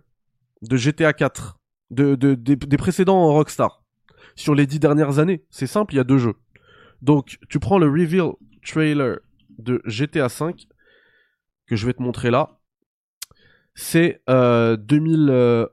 de 0.62 0.78
GTA 0.78 1.14
4, 1.14 1.60
de, 1.92 2.16
des, 2.16 2.78
précédents 2.78 3.28
Rockstar, 3.34 3.84
sur 4.36 4.56
les 4.56 4.66
dix 4.66 4.80
dernières 4.80 5.20
années, 5.20 5.44
c'est 5.50 5.68
simple, 5.68 5.94
il 5.94 5.98
y 5.98 6.00
a 6.00 6.04
deux 6.04 6.18
jeux. 6.18 6.36
Donc, 7.02 7.38
tu 7.50 7.60
prends 7.60 7.78
le 7.78 7.88
reveal 7.88 8.32
trailer 8.66 9.20
de 9.58 9.82
GTA 9.86 10.30
5, 10.30 10.68
que 11.68 11.76
je 11.76 11.86
vais 11.86 11.94
te 11.94 12.02
montrer 12.02 12.32
là, 12.32 12.60
c'est 13.76 14.22
2011. 14.28 15.28
Euh, 15.30 15.68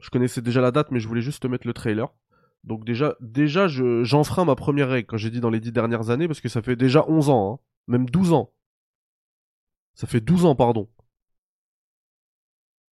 je 0.00 0.10
connaissais 0.10 0.42
déjà 0.42 0.60
la 0.60 0.70
date, 0.70 0.90
mais 0.90 1.00
je 1.00 1.08
voulais 1.08 1.22
juste 1.22 1.42
te 1.42 1.46
mettre 1.46 1.66
le 1.66 1.72
trailer. 1.72 2.08
Donc 2.64 2.84
déjà, 2.84 3.16
déjà 3.20 3.66
j'enfreins 3.68 4.44
ma 4.44 4.54
première 4.54 4.88
règle 4.88 5.06
quand 5.06 5.16
j'ai 5.16 5.30
dit 5.30 5.40
dans 5.40 5.50
les 5.50 5.60
dix 5.60 5.72
dernières 5.72 6.10
années, 6.10 6.28
parce 6.28 6.40
que 6.40 6.48
ça 6.48 6.62
fait 6.62 6.76
déjà 6.76 7.04
11 7.08 7.28
ans, 7.28 7.54
hein. 7.54 7.64
même 7.88 8.08
12 8.08 8.32
ans. 8.32 8.52
Ça 9.94 10.06
fait 10.06 10.20
12 10.20 10.46
ans, 10.46 10.54
pardon. 10.56 10.88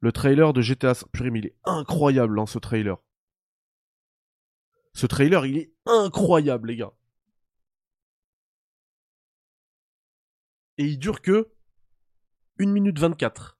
Le 0.01 0.13
trailer 0.13 0.53
de 0.53 0.61
GTA... 0.61 0.93
Purée, 1.13 1.31
mais 1.31 1.41
il 1.41 1.47
est 1.47 1.57
incroyable, 1.65 2.39
hein, 2.39 2.47
ce 2.47 2.59
trailer. 2.59 2.99
Ce 4.95 5.07
trailer, 5.07 5.45
il 5.47 5.59
est 5.59 5.73
incroyable, 5.85 6.69
les 6.69 6.77
gars. 6.77 6.93
Et 10.79 10.85
il 10.85 10.99
dure 10.99 11.21
que 11.23 11.51
1 12.61 12.67
minute 12.67 12.99
24. 12.99 13.56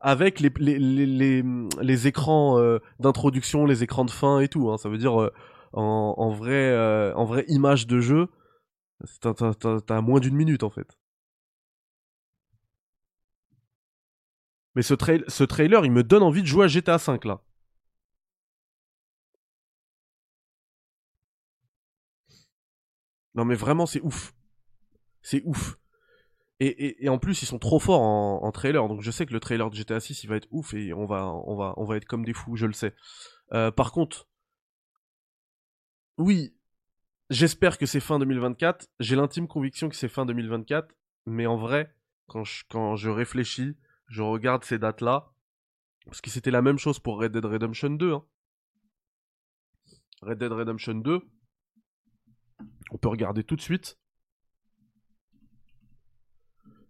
Avec 0.00 0.40
les, 0.40 0.50
les, 0.58 0.78
les, 0.78 1.42
les, 1.82 2.06
écrans 2.06 2.58
euh, 2.58 2.78
d'introduction, 3.00 3.66
les 3.66 3.82
écrans 3.82 4.04
de 4.06 4.10
fin 4.10 4.40
et 4.40 4.48
tout. 4.48 4.70
Hein. 4.70 4.78
Ça 4.78 4.88
veut 4.88 4.96
dire, 4.98 5.20
euh, 5.20 5.30
en, 5.74 6.14
en, 6.16 6.30
vrai, 6.30 6.52
euh, 6.70 7.12
en 7.14 7.24
vrai 7.26 7.44
image 7.48 7.86
de 7.86 8.00
jeu, 8.00 8.28
t'as 9.20 10.00
moins 10.00 10.20
d'une 10.20 10.34
minute 10.36 10.62
en 10.62 10.70
fait. 10.70 10.96
Mais 14.74 14.82
ce, 14.82 14.94
ce 15.28 15.44
trailer, 15.44 15.84
il 15.84 15.92
me 15.92 16.02
donne 16.02 16.22
envie 16.22 16.42
de 16.42 16.46
jouer 16.46 16.64
à 16.64 16.68
GTA 16.68 16.96
V 16.96 17.18
là. 17.24 17.40
Non 23.34 23.44
mais 23.44 23.54
vraiment 23.54 23.86
c'est 23.86 24.00
ouf. 24.02 24.34
C'est 25.22 25.42
ouf. 25.44 25.78
Et, 26.62 27.08
en 27.08 27.18
plus 27.18 27.40
ils 27.40 27.46
sont 27.46 27.58
trop 27.58 27.78
forts 27.78 28.02
en, 28.02 28.52
trailer, 28.52 28.86
donc 28.86 29.00
je 29.00 29.10
sais 29.10 29.24
que 29.24 29.32
le 29.32 29.40
trailer 29.40 29.70
de 29.70 29.74
GTA 29.74 29.98
6 29.98 30.24
il 30.24 30.26
va 30.26 30.36
être 30.36 30.48
ouf 30.50 30.74
et 30.74 30.92
on 30.92 31.06
va, 31.06 31.24
on 31.46 31.56
va, 31.56 31.72
on 31.78 31.84
va 31.84 31.96
être 31.96 32.04
comme 32.04 32.22
des 32.22 32.34
fous, 32.34 32.54
je 32.56 32.66
le 32.66 32.74
sais. 32.74 32.94
Euh, 33.54 33.70
par 33.70 33.92
contre, 33.92 34.28
oui, 36.18 36.54
j'espère 37.30 37.78
que 37.78 37.86
c'est 37.86 38.00
fin 38.00 38.18
2024. 38.18 38.88
J'ai 39.00 39.16
l'intime 39.16 39.48
conviction 39.48 39.88
que 39.88 39.96
c'est 39.96 40.08
fin 40.08 40.26
2024, 40.26 40.94
mais 41.26 41.46
en 41.46 41.56
vrai, 41.56 41.94
quand 42.26 42.44
je, 42.44 42.64
quand 42.68 42.94
je 42.96 43.08
réfléchis, 43.08 43.78
je 44.08 44.20
regarde 44.20 44.64
ces 44.64 44.78
dates-là, 44.78 45.32
parce 46.04 46.20
que 46.20 46.28
c'était 46.28 46.50
la 46.50 46.60
même 46.60 46.78
chose 46.78 46.98
pour 46.98 47.20
Red 47.20 47.32
Dead 47.32 47.44
Redemption 47.44 47.90
2. 47.90 48.12
Hein. 48.12 48.24
Red 50.22 50.38
Dead 50.38 50.52
Redemption 50.52 50.94
2, 50.96 51.22
on 52.90 52.98
peut 52.98 53.08
regarder 53.08 53.44
tout 53.44 53.56
de 53.56 53.62
suite. 53.62 53.99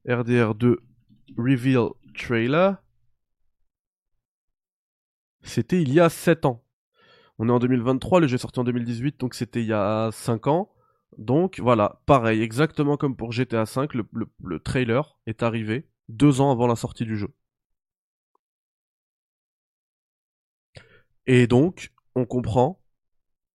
RDR2 0.06 0.76
Reveal 1.36 1.90
Trailer. 2.14 2.76
C'était 5.42 5.80
il 5.80 5.92
y 5.92 6.00
a 6.00 6.08
7 6.08 6.44
ans. 6.44 6.64
On 7.38 7.48
est 7.48 7.52
en 7.52 7.58
2023, 7.58 8.20
le 8.20 8.26
jeu 8.26 8.34
est 8.34 8.38
sorti 8.38 8.60
en 8.60 8.64
2018, 8.64 9.18
donc 9.18 9.34
c'était 9.34 9.62
il 9.62 9.66
y 9.66 9.72
a 9.72 10.10
5 10.12 10.46
ans. 10.46 10.70
Donc 11.16 11.58
voilà, 11.58 12.02
pareil, 12.06 12.42
exactement 12.42 12.96
comme 12.96 13.16
pour 13.16 13.32
GTA 13.32 13.64
V, 13.64 13.88
le, 14.42 14.60
trailer 14.60 15.18
est 15.26 15.42
arrivé 15.42 15.88
2 16.08 16.40
ans 16.40 16.52
avant 16.52 16.66
la 16.66 16.76
sortie 16.76 17.04
du 17.04 17.16
jeu. 17.16 17.34
Et 21.26 21.46
donc, 21.46 21.92
on 22.14 22.26
comprend 22.26 22.82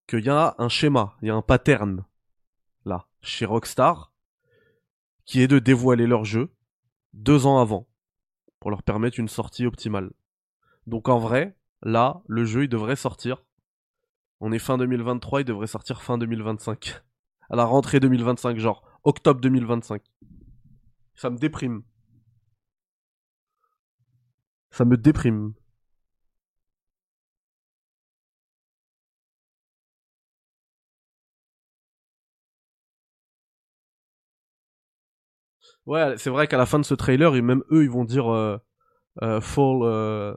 qu'il 0.08 0.24
y 0.24 0.30
a 0.30 0.54
un 0.58 0.68
schéma, 0.68 1.16
il 1.22 1.28
y 1.28 1.30
a 1.30 1.34
un 1.34 1.42
pattern 1.42 2.04
là, 2.84 3.06
chez 3.20 3.44
Rockstar, 3.44 4.12
qui 5.26 5.42
est 5.42 5.48
de 5.48 5.58
dévoiler 5.58 6.06
leur 6.06 6.24
jeu 6.24 6.50
deux 7.12 7.46
ans 7.46 7.58
avant, 7.58 7.88
pour 8.60 8.70
leur 8.70 8.82
permettre 8.82 9.18
une 9.18 9.28
sortie 9.28 9.66
optimale. 9.66 10.12
Donc 10.86 11.08
en 11.08 11.18
vrai, 11.18 11.56
là, 11.82 12.22
le 12.26 12.44
jeu 12.44 12.64
il 12.64 12.68
devrait 12.68 12.96
sortir. 12.96 13.44
On 14.40 14.52
est 14.52 14.58
fin 14.58 14.78
2023, 14.78 15.40
il 15.40 15.44
devrait 15.44 15.66
sortir 15.66 16.02
fin 16.02 16.18
2025. 16.18 17.02
À 17.48 17.56
la 17.56 17.64
rentrée 17.64 18.00
2025, 18.00 18.58
genre 18.58 18.82
octobre 19.04 19.40
2025. 19.40 20.02
Ça 21.14 21.30
me 21.30 21.38
déprime. 21.38 21.82
Ça 24.70 24.84
me 24.84 24.96
déprime. 24.96 25.54
Ouais, 35.86 36.14
c'est 36.18 36.30
vrai 36.30 36.48
qu'à 36.48 36.58
la 36.58 36.66
fin 36.66 36.80
de 36.80 36.84
ce 36.84 36.94
trailer, 36.94 37.36
et 37.36 37.42
même 37.42 37.62
eux, 37.70 37.84
ils 37.84 37.90
vont 37.90 38.04
dire 38.04 38.32
euh, 38.32 38.58
euh, 39.22 39.40
Fall 39.40 40.36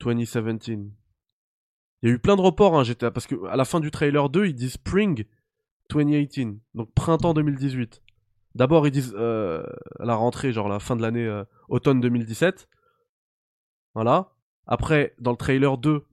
2017. 0.00 0.44
Euh, 0.46 0.74
Il 2.02 2.08
y 2.08 2.12
a 2.12 2.14
eu 2.14 2.18
plein 2.18 2.34
de 2.34 2.40
reports, 2.40 2.78
hein, 2.78 2.82
GTA, 2.82 3.10
parce 3.10 3.26
que 3.26 3.44
à 3.46 3.56
la 3.56 3.66
fin 3.66 3.78
du 3.78 3.90
trailer 3.90 4.30
2, 4.30 4.46
ils 4.46 4.54
disent 4.54 4.72
Spring 4.72 5.26
2018, 5.90 6.58
donc 6.74 6.92
printemps 6.94 7.34
2018. 7.34 8.02
D'abord, 8.54 8.86
ils 8.86 8.90
disent 8.90 9.14
la 9.14 10.14
rentrée, 10.14 10.52
genre 10.52 10.68
la 10.68 10.80
fin 10.80 10.96
de 10.96 11.02
l'année 11.02 11.42
automne 11.68 12.00
2017. 12.00 12.68
Voilà. 13.94 14.32
Après, 14.66 15.14
dans 15.18 15.30
le 15.30 15.36
trailer 15.36 15.76
2, 15.76 16.04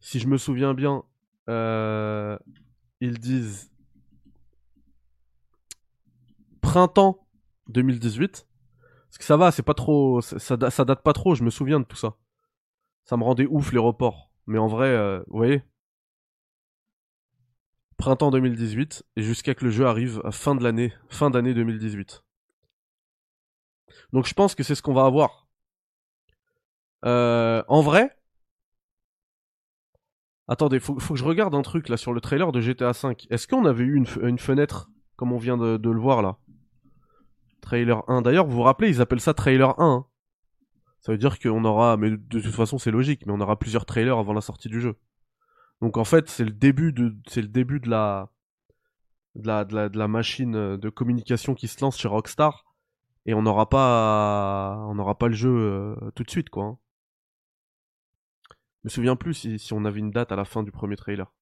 si 0.00 0.18
je 0.18 0.26
me 0.26 0.36
souviens 0.36 0.74
bien, 0.74 1.04
ils 1.48 3.18
disent 3.18 3.70
printemps 6.60 7.25
2018. 7.68 8.46
Parce 9.08 9.18
que 9.18 9.24
ça 9.24 9.36
va, 9.36 9.50
c'est 9.50 9.62
pas 9.62 9.74
trop. 9.74 10.20
Ça, 10.20 10.56
date 10.56 11.02
pas 11.02 11.12
trop, 11.12 11.34
je 11.34 11.42
me 11.42 11.50
souviens 11.50 11.80
de 11.80 11.84
tout 11.84 11.96
ça. 11.96 12.16
Ça 13.04 13.16
me 13.16 13.24
rendait 13.24 13.46
ouf 13.46 13.72
les 13.72 13.78
reports. 13.78 14.32
Mais 14.46 14.58
en 14.58 14.66
vrai, 14.66 14.88
euh, 14.88 15.18
vous 15.28 15.38
voyez 15.38 15.62
Printemps 17.96 18.30
2018, 18.30 19.06
et 19.16 19.22
jusqu'à 19.22 19.54
que 19.54 19.64
le 19.64 19.70
jeu 19.70 19.86
arrive 19.86 20.20
à 20.24 20.30
fin 20.30 20.54
de 20.54 20.62
l'année, 20.62 20.92
fin 21.08 21.30
d'année 21.30 21.54
2018. 21.54 22.24
Donc 24.12 24.26
je 24.26 24.34
pense 24.34 24.54
que 24.54 24.62
c'est 24.62 24.74
ce 24.74 24.82
qu'on 24.82 24.92
va 24.92 25.06
avoir. 25.06 25.48
Euh, 27.04 27.62
en 27.68 27.80
vrai, 27.80 28.16
Attendez, 30.48 30.78
faut, 30.78 30.98
faut, 31.00 31.14
que 31.14 31.18
je 31.18 31.24
regarde 31.24 31.54
un 31.56 31.62
truc 31.62 31.88
là 31.88 31.96
sur 31.96 32.12
le 32.12 32.20
trailer 32.20 32.52
de 32.52 32.60
GTA 32.60 32.92
V. 32.92 33.16
Est-ce 33.30 33.48
qu'on 33.48 33.64
avait 33.64 33.82
eu 33.82 33.96
une, 33.96 34.38
fenêtre 34.38 34.90
comme 35.16 35.32
on 35.32 35.38
vient 35.38 35.56
de 35.56 35.90
le 35.90 35.98
voir 35.98 36.22
là? 36.22 36.38
Trailer 37.66 38.08
1. 38.08 38.22
D'ailleurs, 38.22 38.46
vous 38.46 38.54
vous 38.54 38.62
rappelez, 38.62 38.90
ils 38.90 39.00
appellent 39.00 39.20
ça 39.20 39.34
trailer 39.34 39.70
1. 39.80 39.84
Hein. 39.84 40.06
Ça 41.00 41.10
veut 41.10 41.18
dire 41.18 41.40
qu'on 41.40 41.64
aura, 41.64 41.96
mais 41.96 42.10
de 42.10 42.40
toute 42.40 42.54
façon 42.54 42.78
c'est 42.78 42.92
logique, 42.92 43.26
mais 43.26 43.32
on 43.32 43.40
aura 43.40 43.58
plusieurs 43.58 43.86
trailers 43.86 44.16
avant 44.18 44.32
la 44.32 44.40
sortie 44.40 44.68
du 44.68 44.80
jeu. 44.80 44.94
Donc 45.80 45.96
en 45.96 46.04
fait, 46.04 46.28
c'est 46.28 46.44
le 46.44 46.52
début 46.52 46.92
de, 46.92 47.10
la, 47.90 48.30
de 49.34 49.46
la, 49.48 49.64
de 49.64 49.98
la, 49.98 50.06
machine 50.06 50.76
de 50.76 50.88
communication 50.90 51.54
qui 51.54 51.66
se 51.66 51.80
lance 51.80 51.98
chez 51.98 52.06
Rockstar, 52.06 52.64
et 53.24 53.34
on 53.34 53.42
n'aura 53.42 53.68
pas, 53.68 54.84
on 54.86 54.94
n'aura 54.94 55.18
pas 55.18 55.26
le 55.26 55.34
jeu 55.34 55.50
euh, 55.50 56.10
tout 56.14 56.22
de 56.22 56.30
suite 56.30 56.50
quoi. 56.50 56.64
Hein. 56.64 56.78
Je 58.84 58.84
me 58.84 58.90
souviens 58.90 59.16
plus 59.16 59.34
si, 59.34 59.58
si 59.58 59.72
on 59.72 59.84
avait 59.84 59.98
une 59.98 60.12
date 60.12 60.30
à 60.30 60.36
la 60.36 60.44
fin 60.44 60.62
du 60.62 60.70
premier 60.70 60.94
trailer. 60.94 61.32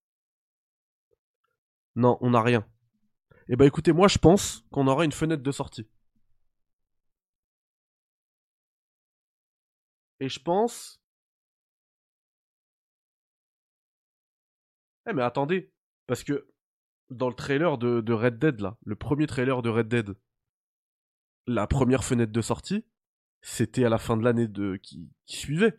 Non, 1.96 2.16
on 2.22 2.30
n'a 2.30 2.40
rien. 2.40 2.66
Eh 3.48 3.56
ben 3.56 3.66
écoutez, 3.66 3.92
moi 3.92 4.08
je 4.08 4.16
pense 4.16 4.64
qu'on 4.72 4.86
aura 4.86 5.04
une 5.04 5.12
fenêtre 5.12 5.42
de 5.42 5.52
sortie. 5.52 5.86
Et 10.20 10.28
je 10.28 10.40
pense. 10.40 11.00
Eh 15.08 15.12
mais 15.12 15.22
attendez, 15.22 15.70
parce 16.06 16.24
que 16.24 16.48
dans 17.10 17.28
le 17.28 17.34
trailer 17.34 17.78
de, 17.78 18.12
Red 18.12 18.38
Dead 18.38 18.60
là, 18.60 18.76
le 18.84 18.96
premier 18.96 19.26
trailer 19.26 19.62
de 19.62 19.68
Red 19.68 19.88
Dead, 19.88 20.16
la 21.46 21.66
première 21.66 22.04
fenêtre 22.04 22.32
de 22.32 22.40
sortie, 22.40 22.84
c'était 23.42 23.84
à 23.84 23.90
la 23.90 23.98
fin 23.98 24.16
de 24.16 24.24
l'année 24.24 24.48
de 24.48 24.76
qui, 24.76 25.10
suivait. 25.26 25.78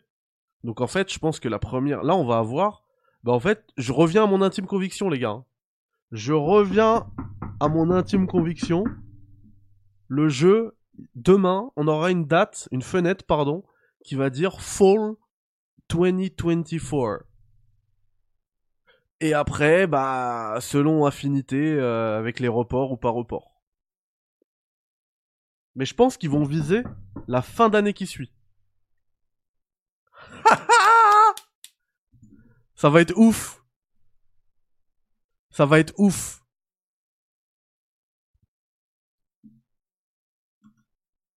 Donc 0.62 0.80
en 0.80 0.86
fait, 0.86 1.12
je 1.12 1.18
pense 1.18 1.40
que 1.40 1.48
la 1.48 1.58
première, 1.58 2.04
là 2.04 2.14
on 2.14 2.24
va 2.24 2.38
avoir, 2.38 2.84
bah 3.24 3.32
en 3.32 3.40
fait, 3.40 3.64
je 3.76 3.92
reviens 3.92 4.24
à 4.24 4.26
mon 4.26 4.42
intime 4.42 4.66
conviction 4.66 5.08
les 5.08 5.18
gars. 5.18 5.30
Hein. 5.30 5.44
Je 6.12 6.32
reviens 6.32 7.10
à 7.58 7.68
mon 7.68 7.90
intime 7.90 8.28
conviction. 8.28 8.84
Le 10.08 10.28
jeu, 10.28 10.78
demain, 11.16 11.70
on 11.74 11.88
aura 11.88 12.12
une 12.12 12.26
date, 12.26 12.68
une 12.70 12.82
fenêtre, 12.82 13.24
pardon, 13.24 13.64
qui 14.06 14.14
va 14.14 14.30
dire 14.30 14.62
Fall 14.62 15.16
2024. 15.90 17.26
Et 19.20 19.34
après, 19.34 19.86
bah, 19.86 20.58
selon 20.60 21.04
affinité, 21.06 21.74
euh, 21.74 22.18
avec 22.18 22.38
les 22.38 22.48
reports 22.48 22.92
ou 22.92 22.96
pas 22.96 23.10
reports. 23.10 23.60
Mais 25.74 25.84
je 25.84 25.94
pense 25.94 26.16
qu'ils 26.16 26.30
vont 26.30 26.44
viser 26.44 26.84
la 27.26 27.42
fin 27.42 27.68
d'année 27.68 27.92
qui 27.92 28.06
suit. 28.06 28.32
Ça 32.76 32.88
va 32.88 33.00
être 33.00 33.16
ouf. 33.16 33.64
Ça 35.50 35.66
va 35.66 35.80
être 35.80 35.94
ouf. 35.98 36.44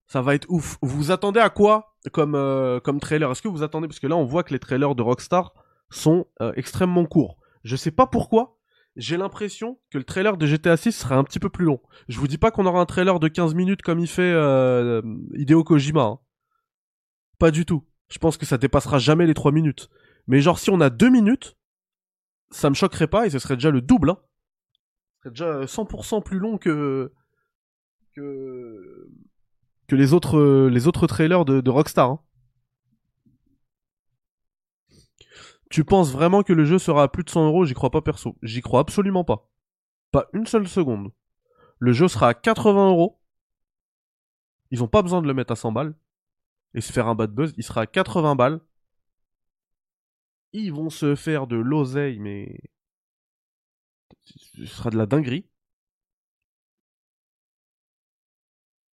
Ça 0.08 0.22
va 0.22 0.36
être 0.36 0.50
ouf. 0.50 0.78
Vous 0.82 1.12
attendez 1.12 1.40
à 1.40 1.50
quoi? 1.50 1.89
Comme, 2.12 2.36
euh, 2.36 2.80
comme 2.80 3.00
trailer 3.00 3.32
Est-ce 3.32 3.42
que 3.42 3.48
vous 3.48 3.64
attendez 3.64 3.88
Parce 3.88 4.00
que 4.00 4.08
là, 4.08 4.16
on 4.16 4.26
voit 4.26 4.44
que 4.44 4.54
les 4.54 4.60
trailers 4.60 4.96
de 4.96 5.02
Rockstar 5.02 5.54
sont 5.90 6.28
euh, 6.42 6.54
extrêmement 6.56 7.06
courts. 7.06 7.38
Je 7.64 7.76
sais 7.76 7.92
pas 7.92 8.08
pourquoi. 8.08 8.58
J'ai 8.96 9.18
l'impression 9.18 9.80
que 9.92 9.98
le 9.98 10.04
trailer 10.04 10.36
de 10.38 10.46
GTA 10.46 10.76
6 10.76 10.92
sera 10.92 11.16
un 11.16 11.24
petit 11.24 11.40
peu 11.40 11.50
plus 11.50 11.66
long. 11.66 11.80
Je 12.08 12.20
vous 12.20 12.28
dis 12.28 12.38
pas 12.38 12.52
qu'on 12.52 12.66
aura 12.66 12.82
un 12.82 12.86
trailer 12.86 13.20
de 13.20 13.28
15 13.28 13.54
minutes 13.54 13.82
comme 13.82 14.00
il 14.00 14.08
fait 14.08 14.32
euh, 14.34 15.02
Hideo 15.36 15.64
Kojima. 15.64 16.04
Hein. 16.04 16.20
Pas 17.38 17.52
du 17.52 17.66
tout. 17.66 17.86
Je 18.10 18.18
pense 18.18 18.38
que 18.38 18.46
ça 18.46 18.58
dépassera 18.58 18.98
jamais 18.98 19.26
les 19.26 19.34
3 19.34 19.52
minutes. 19.52 19.90
Mais 20.28 20.42
genre, 20.42 20.60
si 20.60 20.70
on 20.70 20.82
a 20.82 20.90
2 20.90 21.10
minutes, 21.10 21.58
ça 22.52 22.70
me 22.70 22.76
choquerait 22.76 23.08
pas 23.08 23.26
et 23.26 23.30
ce 23.30 23.40
serait 23.40 23.56
déjà 23.56 23.72
le 23.72 23.82
double. 23.82 24.12
Hein. 24.12 24.18
Ce 25.12 25.30
serait 25.30 25.32
déjà 25.32 25.66
100% 25.66 26.24
plus 26.24 26.40
long 26.40 26.58
que. 26.58 27.12
que 28.16 29.10
que 29.90 29.96
les 29.98 30.14
autres, 30.14 30.38
euh, 30.38 30.70
les 30.70 30.88
autres 30.88 31.08
trailers 31.08 31.44
de, 31.46 31.60
de 31.62 31.70
Rockstar. 31.70 32.10
hein. 32.12 32.20
Tu 35.70 35.84
penses 35.84 36.12
vraiment 36.12 36.44
que 36.44 36.54
le 36.54 36.66
jeu 36.66 36.80
sera 36.80 37.04
à 37.04 37.08
plus 37.08 37.24
de 37.24 37.30
100 37.30 37.46
euros? 37.46 37.66
J'y 37.66 37.74
crois 37.74 37.92
pas 37.92 38.02
perso. 38.02 38.36
J'y 38.44 38.62
crois 38.62 38.80
absolument 38.82 39.24
pas. 39.24 39.50
Pas 40.12 40.28
une 40.34 40.48
seule 40.48 40.68
seconde. 40.68 41.12
Le 41.80 41.94
jeu 41.94 42.08
sera 42.08 42.30
à 42.30 42.34
80 42.34 42.90
euros. 42.90 43.20
Ils 44.72 44.84
ont 44.84 44.88
pas 44.88 45.02
besoin 45.02 45.22
de 45.22 45.28
le 45.28 45.34
mettre 45.34 45.52
à 45.54 45.56
100 45.56 45.72
balles. 45.72 45.96
Et 46.76 46.82
se 46.82 46.94
faire 46.94 47.08
un 47.08 47.16
bad 47.16 47.32
buzz. 47.32 47.54
Il 47.58 47.64
sera 47.64 47.82
à 47.82 47.88
80 47.88 48.36
balles. 48.36 48.62
Ils 50.54 50.72
vont 50.72 50.92
se 50.92 51.16
faire 51.16 51.48
de 51.48 51.56
l'oseille, 51.56 52.20
mais. 52.20 52.60
Ce 54.56 54.66
sera 54.66 54.90
de 54.92 54.98
la 54.98 55.06
dinguerie. 55.06 55.49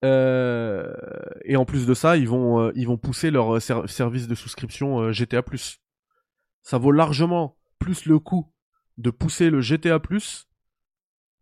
Et 0.02 1.56
en 1.56 1.64
plus 1.64 1.86
de 1.86 1.94
ça, 1.94 2.16
ils 2.16 2.28
vont, 2.28 2.60
euh, 2.68 2.96
pousser 2.96 3.30
leur 3.30 3.56
euh, 3.56 3.60
ser- 3.60 3.86
service 3.86 4.28
de 4.28 4.34
souscription 4.34 5.00
euh, 5.00 5.12
GTA+. 5.12 5.42
Ça 6.62 6.78
vaut 6.78 6.92
largement 6.92 7.56
plus 7.78 8.06
le 8.06 8.18
coup 8.18 8.52
de 8.98 9.10
pousser 9.10 9.50
le 9.50 9.60
GTA+, 9.60 9.98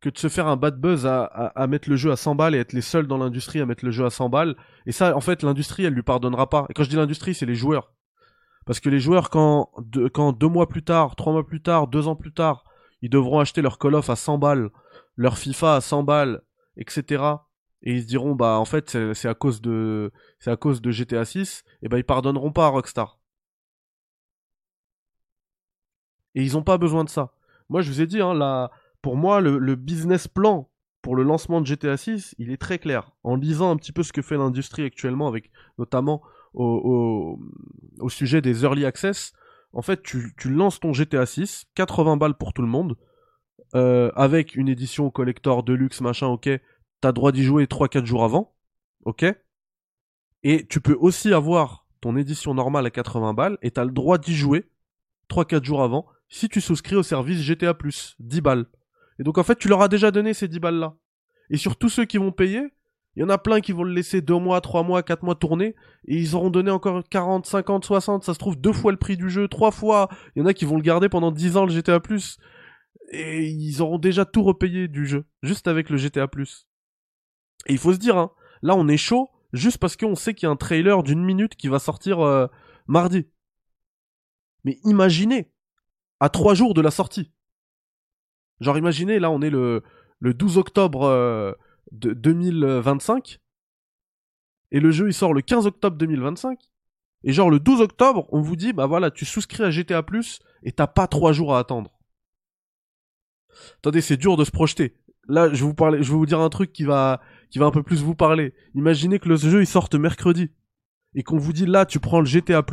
que 0.00 0.10
de 0.10 0.18
se 0.18 0.28
faire 0.28 0.46
un 0.46 0.56
bad 0.56 0.78
buzz 0.78 1.06
à, 1.06 1.24
à, 1.24 1.66
mettre 1.66 1.88
le 1.88 1.96
jeu 1.96 2.12
à 2.12 2.16
100 2.16 2.34
balles 2.34 2.54
et 2.54 2.58
être 2.58 2.74
les 2.74 2.82
seuls 2.82 3.06
dans 3.06 3.16
l'industrie 3.16 3.60
à 3.60 3.66
mettre 3.66 3.84
le 3.84 3.90
jeu 3.90 4.04
à 4.04 4.10
100 4.10 4.28
balles. 4.28 4.56
Et 4.86 4.92
ça, 4.92 5.16
en 5.16 5.20
fait, 5.20 5.42
l'industrie, 5.42 5.84
elle 5.84 5.94
lui 5.94 6.02
pardonnera 6.02 6.50
pas. 6.50 6.66
Et 6.68 6.74
quand 6.74 6.82
je 6.84 6.90
dis 6.90 6.96
l'industrie, 6.96 7.34
c'est 7.34 7.46
les 7.46 7.54
joueurs. 7.54 7.92
Parce 8.66 8.80
que 8.80 8.88
les 8.88 9.00
joueurs, 9.00 9.30
quand 9.30 9.70
quand 10.12 10.32
deux 10.32 10.48
mois 10.48 10.68
plus 10.68 10.82
tard, 10.82 11.16
trois 11.16 11.32
mois 11.32 11.46
plus 11.46 11.60
tard, 11.62 11.86
deux 11.86 12.08
ans 12.08 12.16
plus 12.16 12.32
tard, 12.32 12.64
ils 13.02 13.10
devront 13.10 13.38
acheter 13.38 13.60
leur 13.62 13.78
Call 13.78 13.94
of 13.94 14.08
à 14.08 14.16
100 14.16 14.38
balles, 14.38 14.70
leur 15.16 15.36
FIFA 15.36 15.76
à 15.76 15.80
100 15.80 16.02
balles, 16.02 16.40
etc. 16.76 17.22
Et 17.84 17.92
ils 17.92 18.02
se 18.02 18.06
diront, 18.06 18.34
bah 18.34 18.58
en 18.58 18.64
fait, 18.64 18.96
c'est 19.14 19.28
à 19.28 19.34
cause 19.34 19.60
de, 19.60 20.10
c'est 20.40 20.50
à 20.50 20.56
cause 20.56 20.80
de 20.80 20.90
GTA 20.90 21.24
6. 21.24 21.64
Et 21.82 21.88
bah 21.88 21.98
ils 21.98 22.04
pardonneront 22.04 22.50
pas 22.50 22.66
à 22.66 22.68
Rockstar. 22.68 23.18
Et 26.34 26.42
ils 26.42 26.56
ont 26.56 26.62
pas 26.62 26.78
besoin 26.78 27.04
de 27.04 27.08
ça. 27.10 27.32
Moi, 27.68 27.82
je 27.82 27.90
vous 27.90 28.00
ai 28.00 28.06
dit, 28.06 28.20
hein, 28.20 28.68
pour 29.02 29.16
moi, 29.16 29.40
le, 29.40 29.74
business 29.76 30.28
plan 30.28 30.70
pour 31.02 31.16
le 31.16 31.22
lancement 31.22 31.60
de 31.60 31.66
GTA 31.66 31.96
6, 31.96 32.34
il 32.38 32.50
est 32.50 32.56
très 32.56 32.78
clair. 32.78 33.12
En 33.22 33.36
lisant 33.36 33.70
un 33.70 33.76
petit 33.76 33.92
peu 33.92 34.02
ce 34.02 34.12
que 34.12 34.22
fait 34.22 34.36
l'industrie 34.36 34.84
actuellement, 34.84 35.28
avec 35.28 35.50
notamment 35.78 36.22
au, 36.54 37.38
au, 38.00 38.08
sujet 38.08 38.40
des 38.40 38.62
early 38.62 38.86
access, 38.86 39.32
en 39.72 39.82
fait, 39.82 40.02
tu, 40.02 40.34
tu 40.38 40.50
lances 40.50 40.80
ton 40.80 40.92
GTA 40.92 41.26
6, 41.26 41.66
80 41.74 42.16
balles 42.16 42.36
pour 42.36 42.52
tout 42.52 42.62
le 42.62 42.68
monde, 42.68 42.96
euh, 43.74 44.10
avec 44.14 44.54
une 44.54 44.68
édition 44.68 45.10
collector 45.10 45.62
deluxe, 45.62 46.00
machin, 46.00 46.28
ok. 46.28 46.48
T'as 47.04 47.12
droit 47.12 47.32
d'y 47.32 47.42
jouer 47.42 47.66
3-4 47.66 48.06
jours 48.06 48.24
avant, 48.24 48.54
ok? 49.04 49.26
Et 50.42 50.66
tu 50.66 50.80
peux 50.80 50.96
aussi 50.98 51.34
avoir 51.34 51.86
ton 52.00 52.16
édition 52.16 52.54
normale 52.54 52.86
à 52.86 52.90
80 52.90 53.34
balles, 53.34 53.58
et 53.60 53.70
t'as 53.70 53.84
le 53.84 53.90
droit 53.90 54.16
d'y 54.16 54.34
jouer 54.34 54.70
3-4 55.28 55.62
jours 55.62 55.82
avant, 55.82 56.06
si 56.30 56.48
tu 56.48 56.62
souscris 56.62 56.96
au 56.96 57.02
service 57.02 57.42
GTA+, 57.42 57.76
10 58.20 58.40
balles. 58.40 58.64
Et 59.18 59.22
donc 59.22 59.36
en 59.36 59.42
fait, 59.42 59.56
tu 59.56 59.68
leur 59.68 59.82
as 59.82 59.88
déjà 59.88 60.10
donné 60.10 60.32
ces 60.32 60.48
10 60.48 60.60
balles-là. 60.60 60.96
Et 61.50 61.58
sur 61.58 61.76
tous 61.76 61.90
ceux 61.90 62.06
qui 62.06 62.16
vont 62.16 62.32
payer, 62.32 62.72
il 63.16 63.20
y 63.20 63.22
en 63.22 63.28
a 63.28 63.36
plein 63.36 63.60
qui 63.60 63.72
vont 63.72 63.84
le 63.84 63.92
laisser 63.92 64.22
2 64.22 64.38
mois, 64.38 64.62
3 64.62 64.82
mois, 64.82 65.02
4 65.02 65.24
mois 65.24 65.34
tourner, 65.34 65.74
et 66.08 66.16
ils 66.16 66.34
auront 66.34 66.48
donné 66.48 66.70
encore 66.70 67.02
40, 67.06 67.44
50, 67.44 67.84
60, 67.84 68.24
ça 68.24 68.32
se 68.32 68.38
trouve 68.38 68.58
deux 68.58 68.72
fois 68.72 68.92
le 68.92 68.98
prix 68.98 69.18
du 69.18 69.28
jeu, 69.28 69.46
trois 69.46 69.72
fois. 69.72 70.08
Il 70.34 70.38
y 70.38 70.42
en 70.42 70.46
a 70.46 70.54
qui 70.54 70.64
vont 70.64 70.76
le 70.76 70.82
garder 70.82 71.10
pendant 71.10 71.32
10 71.32 71.58
ans 71.58 71.66
le 71.66 71.70
GTA+. 71.70 72.00
Et 73.10 73.44
ils 73.44 73.82
auront 73.82 73.98
déjà 73.98 74.24
tout 74.24 74.42
repayé 74.42 74.88
du 74.88 75.06
jeu, 75.06 75.26
juste 75.42 75.68
avec 75.68 75.90
le 75.90 75.98
GTA+. 75.98 76.26
Et 77.66 77.72
il 77.72 77.78
faut 77.78 77.92
se 77.92 77.98
dire, 77.98 78.16
hein, 78.16 78.30
là 78.62 78.74
on 78.74 78.88
est 78.88 78.96
chaud, 78.96 79.30
juste 79.52 79.78
parce 79.78 79.96
qu'on 79.96 80.14
sait 80.14 80.34
qu'il 80.34 80.46
y 80.46 80.48
a 80.48 80.52
un 80.52 80.56
trailer 80.56 81.02
d'une 81.02 81.24
minute 81.24 81.56
qui 81.56 81.68
va 81.68 81.78
sortir 81.78 82.20
euh, 82.20 82.46
mardi. 82.86 83.26
Mais 84.64 84.78
imaginez, 84.84 85.52
à 86.20 86.28
3 86.28 86.54
jours 86.54 86.74
de 86.74 86.80
la 86.80 86.90
sortie. 86.90 87.32
Genre 88.60 88.78
imaginez, 88.78 89.18
là 89.18 89.30
on 89.30 89.42
est 89.42 89.50
le, 89.50 89.82
le 90.20 90.34
12 90.34 90.58
octobre 90.58 91.02
euh, 91.02 91.52
de 91.92 92.12
2025, 92.12 93.40
et 94.70 94.80
le 94.80 94.90
jeu 94.90 95.08
il 95.08 95.14
sort 95.14 95.34
le 95.34 95.42
15 95.42 95.66
octobre 95.66 95.96
2025, 95.96 96.58
et 97.24 97.32
genre 97.32 97.50
le 97.50 97.60
12 97.60 97.80
octobre, 97.80 98.26
on 98.30 98.40
vous 98.40 98.56
dit, 98.56 98.72
bah 98.72 98.86
voilà, 98.86 99.10
tu 99.10 99.24
souscris 99.24 99.62
à 99.62 99.70
GTA+, 99.70 100.04
et 100.62 100.72
t'as 100.72 100.86
pas 100.86 101.06
3 101.06 101.32
jours 101.32 101.54
à 101.54 101.58
attendre. 101.58 101.90
Attendez, 103.78 104.00
c'est 104.00 104.16
dur 104.16 104.36
de 104.36 104.44
se 104.44 104.50
projeter. 104.50 104.96
Là, 105.28 105.52
je 105.52 105.64
vous 105.64 105.74
parler, 105.74 106.02
je 106.02 106.10
vais 106.10 106.18
vous 106.18 106.26
dire 106.26 106.40
un 106.40 106.50
truc 106.50 106.72
qui 106.72 106.84
va, 106.84 107.20
qui 107.54 107.60
va 107.60 107.66
un 107.66 107.70
peu 107.70 107.84
plus 107.84 108.02
vous 108.02 108.16
parler. 108.16 108.52
Imaginez 108.74 109.20
que 109.20 109.28
le 109.28 109.36
jeu 109.36 109.62
il 109.62 109.66
sorte 109.68 109.94
mercredi 109.94 110.50
et 111.14 111.22
qu'on 111.22 111.38
vous 111.38 111.52
dit 111.52 111.66
là, 111.66 111.86
tu 111.86 112.00
prends 112.00 112.18
le 112.18 112.26
GTA+, 112.26 112.64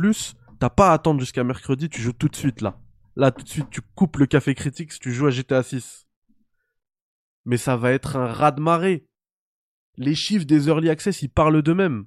t'as 0.58 0.70
pas 0.70 0.90
à 0.90 0.94
attendre 0.94 1.20
jusqu'à 1.20 1.44
mercredi, 1.44 1.88
tu 1.88 2.00
joues 2.00 2.12
tout 2.12 2.26
de 2.26 2.34
suite 2.34 2.60
là. 2.62 2.80
Là, 3.14 3.30
tout 3.30 3.44
de 3.44 3.48
suite, 3.48 3.70
tu 3.70 3.80
coupes 3.94 4.16
le 4.16 4.26
café 4.26 4.56
critique 4.56 4.90
si 4.90 4.98
tu 4.98 5.12
joues 5.12 5.28
à 5.28 5.30
GTA 5.30 5.62
6. 5.62 6.08
Mais 7.44 7.58
ça 7.58 7.76
va 7.76 7.92
être 7.92 8.16
un 8.16 8.26
raz-de-marée. 8.26 9.06
Les 9.98 10.16
chiffres 10.16 10.46
des 10.46 10.66
early 10.66 10.90
access, 10.90 11.22
ils 11.22 11.28
parlent 11.28 11.62
d'eux-mêmes. 11.62 12.06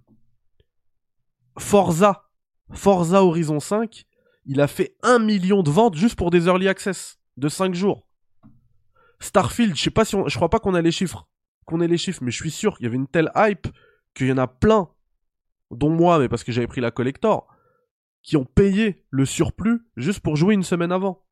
Forza, 1.58 2.26
Forza 2.74 3.24
Horizon 3.24 3.62
5, 3.62 4.04
il 4.48 4.60
a 4.60 4.68
fait 4.68 4.98
1 5.02 5.20
million 5.20 5.64
de 5.64 5.72
ventes 5.72 5.96
juste 5.96 6.18
pour 6.18 6.30
des 6.30 6.48
early 6.48 6.68
access 6.68 7.20
de 7.38 7.48
5 7.48 7.74
jours. 7.74 8.06
Starfield, 9.22 9.78
je 9.78 9.82
sais 9.84 9.92
pas 9.92 10.04
si 10.04 10.16
on, 10.16 10.28
je 10.28 10.36
crois 10.36 10.50
pas 10.50 10.60
qu'on 10.60 10.74
a 10.74 10.82
les 10.82 10.92
chiffres, 10.92 11.30
qu'on 11.66 11.82
ait 11.82 11.88
les 11.88 11.98
chiffres, 11.98 12.24
mais 12.24 12.32
je 12.32 12.42
suis 12.42 12.52
sûr 12.52 12.78
qu'il 12.78 12.86
y 12.86 12.88
avait 12.88 12.96
une 12.96 13.08
telle 13.08 13.32
hype 13.36 13.68
qu'il 14.14 14.28
y 14.28 14.32
en 14.32 14.38
a 14.38 14.48
plein, 14.48 14.90
dont 15.72 15.90
moi, 15.90 16.20
mais 16.20 16.30
parce 16.30 16.44
que 16.44 16.52
j'avais 16.52 16.68
pris 16.68 16.82
la 16.82 16.92
collector, 16.92 17.48
qui 18.22 18.38
ont 18.38 18.46
payé 18.46 19.04
le 19.10 19.26
surplus 19.26 19.86
juste 19.98 20.20
pour 20.20 20.36
jouer 20.36 20.54
une 20.54 20.64
semaine 20.64 20.92
avant. 20.92 21.24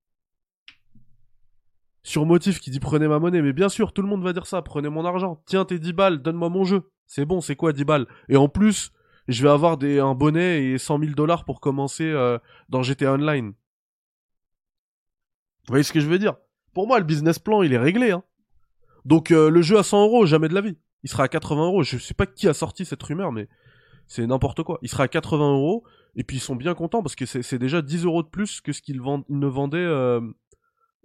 Sur 2.04 2.26
motif 2.26 2.60
qui 2.60 2.70
dit 2.70 2.82
prenez 2.82 3.08
ma 3.08 3.20
monnaie, 3.20 3.42
mais 3.42 3.54
bien 3.54 3.70
sûr, 3.70 3.94
tout 3.94 4.02
le 4.02 4.10
monde 4.10 4.24
va 4.24 4.34
dire 4.34 4.46
ça, 4.46 4.62
prenez 4.62 4.90
mon 4.90 5.06
argent, 5.06 5.42
tiens 5.46 5.64
tes 5.64 5.80
10 5.80 5.94
balles, 5.94 6.22
donne-moi 6.22 6.50
mon 6.50 6.66
jeu. 6.66 6.92
C'est 7.08 7.26
bon, 7.26 7.40
c'est 7.40 7.56
quoi 7.56 7.72
10 7.72 7.86
balles? 7.86 8.08
Et 8.28 8.36
en 8.36 8.50
plus, 8.50 8.92
je 9.28 9.44
vais 9.44 9.50
avoir 9.50 9.78
un 9.82 10.16
bonnet 10.16 10.66
et 10.66 10.78
100 10.78 11.00
000 11.00 11.12
dollars 11.14 11.46
pour 11.46 11.62
commencer 11.62 12.06
euh, 12.06 12.38
dans 12.68 12.84
GTA 12.84 13.14
Online. 13.14 13.54
Vous 15.68 15.72
voyez 15.72 15.84
ce 15.84 15.94
que 15.94 16.02
je 16.02 16.08
veux 16.08 16.20
dire? 16.20 16.36
Pour 16.74 16.88
moi, 16.88 17.00
le 17.00 17.06
business 17.06 17.40
plan, 17.40 17.62
il 17.62 17.72
est 17.72 17.78
réglé. 17.78 18.12
Hein. 18.12 18.24
Donc 19.06 19.32
euh, 19.32 19.50
le 19.50 19.62
jeu 19.62 19.78
à 19.78 19.84
100 19.84 20.04
euros, 20.04 20.26
jamais 20.26 20.48
de 20.48 20.54
la 20.54 20.62
vie. 20.62 20.78
Il 21.04 21.10
sera 21.10 21.24
à 21.24 21.28
80 21.28 21.66
euros. 21.66 21.84
Je 21.84 21.98
sais 21.98 22.14
pas 22.14 22.26
qui 22.26 22.48
a 22.48 22.54
sorti 22.54 22.86
cette 22.86 23.04
rumeur, 23.04 23.32
mais 23.32 23.48
c'est 24.08 24.26
n'importe 24.26 24.64
quoi. 24.64 24.80
Il 24.82 24.90
sera 24.90 25.04
à 25.04 25.08
80 25.08 25.54
euros. 25.54 25.84
Et 26.16 26.24
puis 26.24 26.38
ils 26.38 26.42
sont 26.42 26.56
bien 26.56 26.76
contents 26.76 27.02
parce 27.02 27.16
que 27.16 27.26
c'est 27.26 27.58
déjà 27.58 27.82
10 27.82 28.06
euros 28.06 28.22
de 28.22 28.28
plus 28.28 28.62
que 28.62 28.72
ce 28.72 28.82
qu'ils 28.82 29.02
ne 29.02 29.48
vendaient 29.48 29.78
euh, 29.80 30.22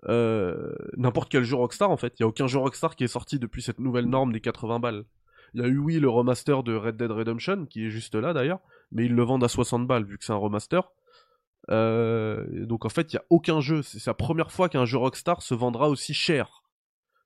euh, 0.06 0.74
n'importe 0.98 1.30
quel 1.30 1.44
jeu 1.44 1.56
Rockstar 1.56 1.90
en 1.90 1.96
fait. 1.96 2.14
Il 2.18 2.22
y 2.22 2.24
a 2.24 2.28
aucun 2.28 2.46
jeu 2.46 2.58
Rockstar 2.58 2.94
qui 2.94 3.04
est 3.04 3.08
sorti 3.08 3.38
depuis 3.38 3.62
cette 3.62 3.78
nouvelle 3.78 4.04
norme 4.04 4.32
des 4.32 4.40
80 4.40 4.80
balles. 4.80 5.04
Il 5.54 5.62
y 5.62 5.64
a 5.64 5.66
eu 5.66 5.78
oui 5.78 5.98
le 5.98 6.11
remaster 6.11 6.62
de 6.62 6.74
Red 6.74 6.98
Dead 6.98 7.11
Redemption 7.11 7.64
qui 7.64 7.87
est 7.87 7.90
juste 7.90 8.14
là 8.14 8.34
d'ailleurs, 8.34 8.61
mais 8.92 9.06
ils 9.06 9.14
le 9.14 9.22
vendent 9.22 9.44
à 9.44 9.48
60 9.48 9.87
balles 9.87 10.04
vu 10.04 10.18
que 10.18 10.24
c'est 10.26 10.34
un 10.34 10.37
remaster. 10.37 10.92
Donc 11.70 12.84
en 12.84 12.90
fait 12.90 13.11
il 13.14 13.16
y 13.16 13.18
a 13.18 13.24
aucun 13.30 13.61
jeu, 13.61 13.80
c'est 13.80 14.04
la 14.06 14.14
première 14.14 14.52
fois 14.52 14.68
qu'un 14.68 14.84
jeu 14.84 14.98
Rockstar 14.98 15.40
se 15.40 15.54
vendra 15.54 15.88
aussi 15.88 16.12
cher. 16.12 16.62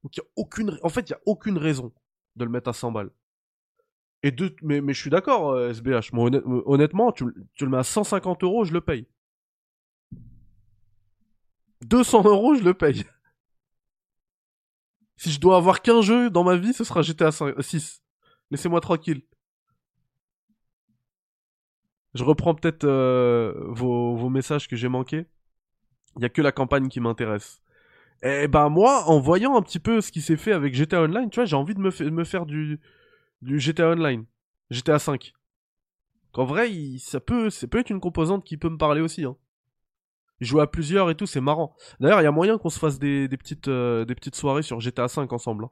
Donc 0.02 0.16
il 0.16 0.20
y 0.20 0.22
a 0.22 0.26
aucune, 0.36 0.78
en 0.82 0.88
fait 0.88 1.08
il 1.08 1.12
y 1.12 1.14
a 1.14 1.20
aucune 1.26 1.58
raison 1.58 1.92
de 2.36 2.44
le 2.44 2.50
mettre 2.50 2.68
à 2.70 2.72
100 2.72 2.92
balles. 2.92 3.10
Et 4.24 4.34
mais, 4.62 4.80
je 4.94 5.00
suis 5.00 5.10
d'accord 5.10 5.50
euh, 5.50 5.70
SBH. 5.70 6.12
Moi 6.12 6.26
honnête- 6.26 6.44
honnêtement 6.46 7.12
tu, 7.12 7.24
le- 7.26 7.34
tu 7.54 7.64
le 7.64 7.70
mets 7.70 7.78
à 7.78 7.82
150 7.82 8.44
euros, 8.44 8.64
je 8.64 8.72
le 8.72 8.80
paye. 8.80 9.06
200 11.82 12.24
euros, 12.24 12.54
je 12.54 12.62
le 12.64 12.74
paye. 12.74 13.04
Si 15.16 15.30
je 15.30 15.40
dois 15.40 15.56
avoir 15.56 15.82
qu'un 15.82 16.00
jeu 16.02 16.30
dans 16.30 16.42
ma 16.42 16.56
vie, 16.56 16.72
ce 16.72 16.82
sera 16.84 17.02
GTA 17.02 17.30
6. 17.32 18.02
Laissez-moi 18.50 18.80
tranquille. 18.80 19.22
Je 22.14 22.24
reprends 22.24 22.54
peut-être 22.54 22.84
euh, 22.84 23.54
vos, 23.68 24.28
messages 24.28 24.68
que 24.68 24.76
j'ai 24.76 24.88
manqués. 24.88 25.26
Il 26.16 26.22
y 26.22 26.26
a 26.26 26.28
que 26.28 26.42
la 26.42 26.52
campagne 26.52 26.88
qui 26.88 27.00
m'intéresse. 27.00 27.61
Et 28.22 28.46
ben 28.48 28.68
moi, 28.68 29.04
en 29.08 29.18
voyant 29.20 29.56
un 29.56 29.62
petit 29.62 29.80
peu 29.80 30.00
ce 30.00 30.12
qui 30.12 30.20
s'est 30.22 30.36
fait 30.36 30.52
avec 30.52 30.74
GTA 30.74 31.02
Online, 31.02 31.28
tu 31.30 31.36
vois, 31.40 31.44
j'ai 31.44 31.56
envie 31.56 31.74
de 31.74 31.80
me, 31.80 31.90
fa- 31.90 32.04
me 32.04 32.24
faire 32.24 32.46
du, 32.46 32.80
GTA 33.42 33.90
Online. 33.90 34.24
GTA 34.70 34.98
5. 34.98 35.32
Qu'en 36.32 36.44
vrai, 36.44 36.70
ça, 36.98 37.20
peut, 37.20 37.50
ça 37.50 37.66
peut 37.68 37.78
être 37.80 37.90
une 37.90 38.00
composante 38.00 38.44
qui 38.44 38.56
peut 38.56 38.70
me 38.70 38.78
parler 38.78 39.00
aussi. 39.00 39.24
Hein. 39.24 39.36
Jouer 40.40 40.60
à 40.62 40.66
plusieurs 40.66 41.08
et 41.10 41.14
tout, 41.14 41.26
c'est 41.26 41.40
marrant. 41.40 41.74
D'ailleurs, 42.00 42.20
il 42.20 42.24
y 42.24 42.26
a 42.26 42.32
moyen 42.32 42.58
qu'on 42.58 42.68
se 42.70 42.78
fasse 42.78 42.98
des, 42.98 43.28
des, 43.28 43.36
petites, 43.38 43.68
euh, 43.68 44.04
des 44.04 44.14
petites 44.14 44.34
soirées 44.36 44.62
sur 44.62 44.80
GTA 44.80 45.08
5 45.08 45.32
ensemble. 45.32 45.64
hein. 45.64 45.70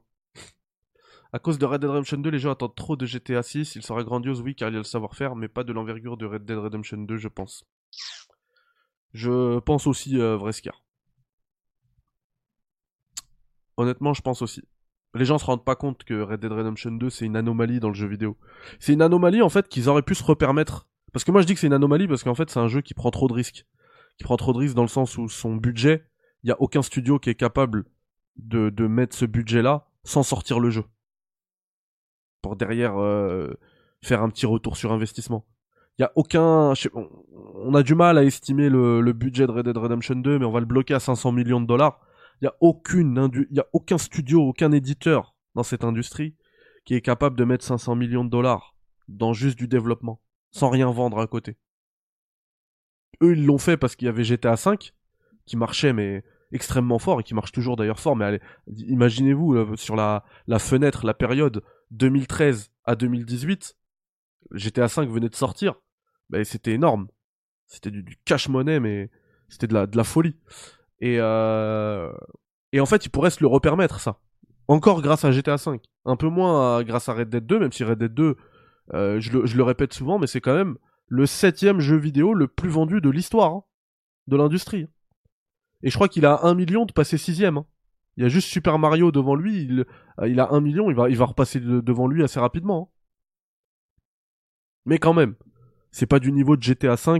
À 1.33 1.39
cause 1.39 1.57
de 1.59 1.65
Red 1.65 1.81
Dead 1.81 1.89
Redemption 1.89 2.17
2, 2.19 2.29
les 2.29 2.39
gens 2.39 2.51
attendent 2.51 2.73
trop 2.73 2.95
de 2.95 3.05
GTA 3.05 3.43
6. 3.43 3.75
Il 3.75 3.83
sera 3.83 4.01
grandiose, 4.03 4.39
oui, 4.41 4.55
car 4.55 4.69
il 4.69 4.73
y 4.73 4.75
a 4.75 4.79
le 4.79 4.83
savoir-faire, 4.85 5.35
mais 5.35 5.49
pas 5.49 5.65
de 5.65 5.73
l'envergure 5.73 6.15
de 6.15 6.25
Red 6.25 6.45
Dead 6.45 6.57
Redemption 6.57 6.99
2, 6.99 7.17
je 7.17 7.27
pense. 7.27 7.65
Je 9.13 9.59
pense 9.59 9.87
aussi, 9.87 10.19
euh, 10.19 10.35
Vrescar. 10.35 10.83
Honnêtement, 13.77 14.13
je 14.13 14.21
pense 14.21 14.41
aussi. 14.41 14.63
Les 15.13 15.25
gens 15.25 15.37
se 15.37 15.45
rendent 15.45 15.65
pas 15.65 15.75
compte 15.75 16.03
que 16.03 16.21
Red 16.21 16.39
Dead 16.39 16.51
Redemption 16.51 16.91
2 16.91 17.09
c'est 17.09 17.25
une 17.25 17.35
anomalie 17.35 17.79
dans 17.79 17.89
le 17.89 17.93
jeu 17.93 18.07
vidéo. 18.07 18.37
C'est 18.79 18.93
une 18.93 19.01
anomalie 19.01 19.41
en 19.41 19.49
fait 19.49 19.67
qu'ils 19.67 19.89
auraient 19.89 20.01
pu 20.01 20.15
se 20.15 20.23
repermettre. 20.23 20.87
Parce 21.11 21.25
que 21.25 21.31
moi 21.31 21.41
je 21.41 21.47
dis 21.47 21.53
que 21.53 21.59
c'est 21.59 21.67
une 21.67 21.73
anomalie 21.73 22.07
parce 22.07 22.23
qu'en 22.23 22.35
fait 22.35 22.49
c'est 22.49 22.59
un 22.59 22.69
jeu 22.69 22.81
qui 22.81 22.93
prend 22.93 23.11
trop 23.11 23.27
de 23.27 23.33
risques. 23.33 23.65
Qui 24.17 24.23
prend 24.23 24.37
trop 24.37 24.53
de 24.53 24.59
risques 24.59 24.75
dans 24.75 24.83
le 24.83 24.87
sens 24.87 25.17
où 25.17 25.27
son 25.27 25.55
budget, 25.55 26.05
il 26.43 26.49
y 26.49 26.51
a 26.51 26.61
aucun 26.61 26.81
studio 26.81 27.19
qui 27.19 27.29
est 27.29 27.35
capable 27.35 27.85
de, 28.37 28.87
mettre 28.87 29.15
ce 29.15 29.25
budget 29.25 29.61
là 29.61 29.87
sans 30.03 30.23
sortir 30.23 30.59
le 30.59 30.69
jeu. 30.69 30.85
Pour 32.41 32.55
derrière 32.55 32.97
euh, 32.97 33.53
faire 34.01 34.23
un 34.23 34.29
petit 34.29 34.45
retour 34.45 34.77
sur 34.77 34.93
investissement. 34.93 35.45
Il 35.99 36.03
y 36.03 36.05
a 36.05 36.11
aucun 36.15 36.73
on 36.95 37.75
a 37.75 37.83
du 37.83 37.95
mal 37.95 38.17
à 38.17 38.23
estimer 38.23 38.69
le, 38.69 39.01
le 39.01 39.13
budget 39.13 39.45
de 39.45 39.51
Red 39.51 39.65
Dead 39.65 39.77
Redemption 39.77 40.15
2 40.15 40.39
mais 40.39 40.45
on 40.45 40.51
va 40.51 40.61
le 40.61 40.65
bloquer 40.65 40.93
à 40.93 41.01
500 41.01 41.33
millions 41.33 41.59
de 41.59 41.67
dollars 41.67 41.99
il 42.41 42.45
y 42.45 43.59
a 43.59 43.67
aucun 43.73 43.97
studio, 43.97 44.47
aucun 44.47 44.71
éditeur 44.71 45.35
dans 45.55 45.63
cette 45.63 45.83
industrie 45.83 46.35
qui 46.85 46.95
est 46.95 47.01
capable 47.01 47.35
de 47.35 47.43
mettre 47.43 47.63
500 47.63 47.95
millions 47.95 48.25
de 48.25 48.29
dollars 48.29 48.75
dans 49.07 49.33
juste 49.33 49.57
du 49.57 49.67
développement 49.67 50.21
sans 50.51 50.69
rien 50.69 50.89
vendre 50.91 51.19
à 51.19 51.27
côté. 51.27 51.57
Eux, 53.21 53.33
ils 53.33 53.45
l'ont 53.45 53.57
fait 53.57 53.77
parce 53.77 53.95
qu'il 53.95 54.07
y 54.07 54.09
avait 54.09 54.23
GTA 54.23 54.57
5 54.57 54.93
qui 55.45 55.57
marchait 55.57 55.93
mais 55.93 56.23
extrêmement 56.51 56.99
fort 56.99 57.19
et 57.19 57.23
qui 57.23 57.33
marche 57.33 57.51
toujours 57.51 57.77
d'ailleurs 57.77 57.99
fort 57.99 58.15
mais 58.15 58.41
imaginez-vous 58.67 59.55
euh, 59.55 59.75
sur 59.75 59.95
la 59.95 60.23
fenêtre, 60.59 61.05
la 61.05 61.13
période 61.13 61.63
2013 61.91 62.71
à 62.85 62.95
2018, 62.95 63.77
GTA 64.51 64.87
5 64.87 65.09
venait 65.09 65.29
de 65.29 65.35
sortir. 65.35 65.75
Ben, 66.29 66.43
c'était 66.43 66.73
énorme. 66.73 67.07
C'était 67.67 67.91
du, 67.91 68.03
du 68.03 68.17
cash 68.25 68.49
money 68.49 68.79
mais 68.79 69.09
c'était 69.47 69.67
de 69.67 69.73
la 69.73 69.85
de 69.87 69.95
la 69.95 70.03
folie. 70.03 70.35
Et, 71.01 71.17
euh... 71.19 72.11
et 72.71 72.79
en 72.79 72.85
fait, 72.85 73.05
ils 73.05 73.09
pourraient 73.09 73.31
se 73.31 73.41
le 73.41 73.47
repermettre, 73.47 73.99
ça. 73.99 74.19
Encore 74.67 75.01
grâce 75.01 75.25
à 75.25 75.31
GTA 75.31 75.57
V. 75.57 75.81
Un 76.05 76.15
peu 76.15 76.29
moins 76.29 76.81
grâce 76.83 77.09
à 77.09 77.13
Red 77.13 77.29
Dead 77.29 77.45
2, 77.45 77.59
même 77.59 77.71
si 77.71 77.83
Red 77.83 77.99
Dead 77.99 78.13
2, 78.13 78.37
euh, 78.93 79.19
je, 79.19 79.31
le, 79.31 79.63
répète 79.63 79.93
souvent, 79.93 80.19
mais 80.19 80.27
c'est 80.27 80.41
quand 80.41 80.55
même 80.55 80.77
le 81.07 81.25
septième 81.25 81.79
jeu 81.79 81.97
vidéo 81.97 82.33
le 82.33 82.47
plus 82.47 82.69
vendu 82.69 83.01
de 83.01 83.09
l'histoire 83.09 83.51
hein, 83.51 83.63
de 84.27 84.37
l'industrie. 84.37 84.87
Et 85.83 85.89
je 85.89 85.95
crois 85.95 86.07
qu'il 86.07 86.25
a 86.25 86.45
un 86.45 86.53
million 86.53 86.85
de 86.85 86.91
passer 86.91 87.17
sixième. 87.17 87.57
Hein. 87.57 87.65
Il 88.17 88.23
y 88.23 88.25
a 88.25 88.29
juste 88.29 88.49
Super 88.49 88.77
Mario 88.79 89.11
devant 89.11 89.35
lui, 89.35 89.63
il, 89.63 90.39
a 90.39 90.51
un 90.51 90.61
million, 90.61 90.89
il 90.89 90.95
va, 90.95 91.25
repasser 91.25 91.59
de, 91.59 91.79
devant 91.79 92.07
lui 92.07 92.23
assez 92.23 92.39
rapidement. 92.39 92.91
Hein. 92.91 92.97
Mais 94.85 94.97
quand 94.97 95.13
même, 95.13 95.35
c'est 95.91 96.07
pas 96.07 96.19
du 96.19 96.31
niveau 96.31 96.57
de 96.57 96.63
GTA 96.63 96.95
V 96.95 97.19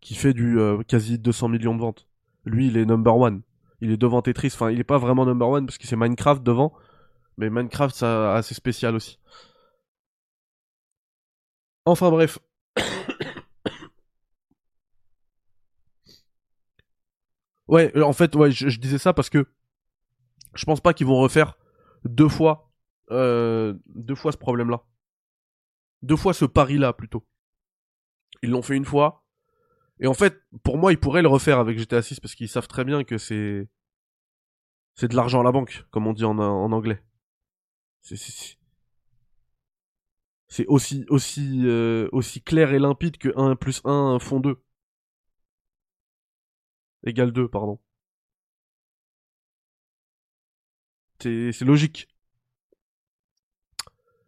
qui 0.00 0.14
fait 0.14 0.32
du 0.32 0.58
euh, 0.58 0.82
quasi 0.82 1.18
200 1.18 1.48
millions 1.48 1.74
de 1.74 1.80
ventes. 1.80 2.08
Lui, 2.44 2.68
il 2.68 2.76
est 2.76 2.84
number 2.84 3.16
one. 3.16 3.42
Il 3.80 3.90
est 3.90 3.96
devant 3.96 4.22
Tetris. 4.22 4.50
Enfin, 4.54 4.70
il 4.70 4.80
est 4.80 4.84
pas 4.84 4.98
vraiment 4.98 5.26
number 5.26 5.48
one 5.48 5.66
parce 5.66 5.78
que 5.78 5.86
c'est 5.86 5.96
Minecraft 5.96 6.42
devant. 6.42 6.72
Mais 7.36 7.50
Minecraft, 7.50 7.94
c'est 7.94 8.06
assez 8.06 8.54
spécial 8.54 8.94
aussi. 8.94 9.18
Enfin 11.86 12.10
bref. 12.10 12.38
ouais, 17.68 18.02
en 18.02 18.12
fait, 18.12 18.34
ouais, 18.36 18.50
je, 18.50 18.78
disais 18.78 18.98
ça 18.98 19.12
parce 19.12 19.28
que 19.30 19.46
je 20.54 20.64
pense 20.64 20.80
pas 20.80 20.94
qu'ils 20.94 21.06
vont 21.06 21.18
refaire 21.18 21.58
deux 22.04 22.28
fois, 22.28 22.72
euh, 23.10 23.74
deux 23.94 24.14
fois 24.14 24.32
ce 24.32 24.38
problème-là. 24.38 24.84
Deux 26.02 26.16
fois 26.16 26.32
ce 26.34 26.44
pari-là 26.44 26.92
plutôt. 26.92 27.26
Ils 28.42 28.50
l'ont 28.50 28.62
fait 28.62 28.76
une 28.76 28.84
fois, 28.84 29.23
et 30.00 30.06
en 30.06 30.14
fait, 30.14 30.42
pour 30.64 30.76
moi, 30.78 30.92
ils 30.92 30.98
pourraient 30.98 31.22
le 31.22 31.28
refaire 31.28 31.58
avec 31.58 31.78
GTA 31.78 32.02
6 32.02 32.20
parce 32.20 32.34
qu'ils 32.34 32.48
savent 32.48 32.68
très 32.68 32.84
bien 32.84 33.04
que 33.04 33.18
c'est 33.18 33.68
c'est 34.94 35.08
de 35.08 35.16
l'argent 35.16 35.40
à 35.40 35.44
la 35.44 35.52
banque, 35.52 35.84
comme 35.90 36.06
on 36.06 36.12
dit 36.12 36.24
en, 36.24 36.38
anglais. 36.38 37.02
C'est 40.48 40.66
aussi 40.66 41.04
aussi 41.08 41.60
euh, 41.64 42.08
aussi 42.12 42.42
clair 42.42 42.72
et 42.72 42.78
limpide 42.78 43.18
que 43.18 43.30
1 43.36 43.56
plus 43.56 43.80
1 43.84 44.18
font 44.20 44.40
2. 44.40 44.62
Égal 47.04 47.32
2, 47.32 47.48
pardon. 47.48 47.78
C'est 51.20 51.62
logique. 51.62 52.08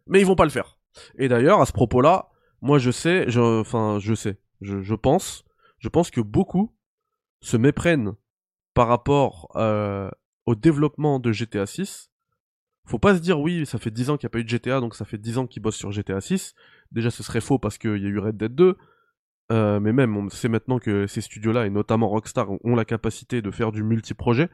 Mais 0.07 0.19
ils 0.19 0.25
vont 0.25 0.35
pas 0.35 0.45
le 0.45 0.49
faire. 0.49 0.79
Et 1.17 1.27
d'ailleurs, 1.27 1.61
à 1.61 1.65
ce 1.65 1.71
propos-là, 1.73 2.29
moi 2.61 2.79
je 2.79 2.91
sais, 2.91 3.29
je, 3.29 3.39
enfin 3.61 3.99
je 3.99 4.13
sais, 4.15 4.39
je, 4.61 4.81
je 4.81 4.95
pense 4.95 5.46
je 5.79 5.89
pense 5.89 6.11
que 6.11 6.21
beaucoup 6.21 6.75
se 7.41 7.57
méprennent 7.57 8.13
par 8.73 8.87
rapport 8.87 9.51
euh, 9.55 10.09
au 10.45 10.55
développement 10.55 11.19
de 11.19 11.31
GTA 11.31 11.65
6. 11.65 12.09
Faut 12.85 12.99
pas 12.99 13.15
se 13.15 13.19
dire 13.19 13.39
oui, 13.39 13.65
ça 13.65 13.79
fait 13.79 13.91
10 13.91 14.11
ans 14.11 14.17
qu'il 14.17 14.27
n'y 14.27 14.31
a 14.31 14.33
pas 14.33 14.39
eu 14.39 14.43
de 14.43 14.49
GTA, 14.49 14.79
donc 14.79 14.95
ça 14.95 15.05
fait 15.05 15.17
10 15.17 15.39
ans 15.39 15.47
qu'ils 15.47 15.61
bossent 15.61 15.75
sur 15.77 15.91
GTA 15.91 16.21
6. 16.21 16.53
Déjà, 16.91 17.11
ce 17.11 17.21
serait 17.21 17.41
faux 17.41 17.59
parce 17.59 17.77
qu'il 17.77 17.97
y 17.97 18.05
a 18.05 18.09
eu 18.09 18.19
Red 18.19 18.37
Dead 18.37 18.55
2. 18.55 18.77
Euh, 19.51 19.79
mais 19.79 19.93
même, 19.93 20.15
on 20.15 20.29
sait 20.29 20.49
maintenant 20.49 20.79
que 20.79 21.07
ces 21.07 21.21
studios-là, 21.21 21.65
et 21.65 21.69
notamment 21.69 22.07
Rockstar, 22.07 22.49
ont 22.63 22.75
la 22.75 22.85
capacité 22.85 23.41
de 23.41 23.51
faire 23.51 23.71
du 23.71 23.83
multi-projet. 23.83 24.49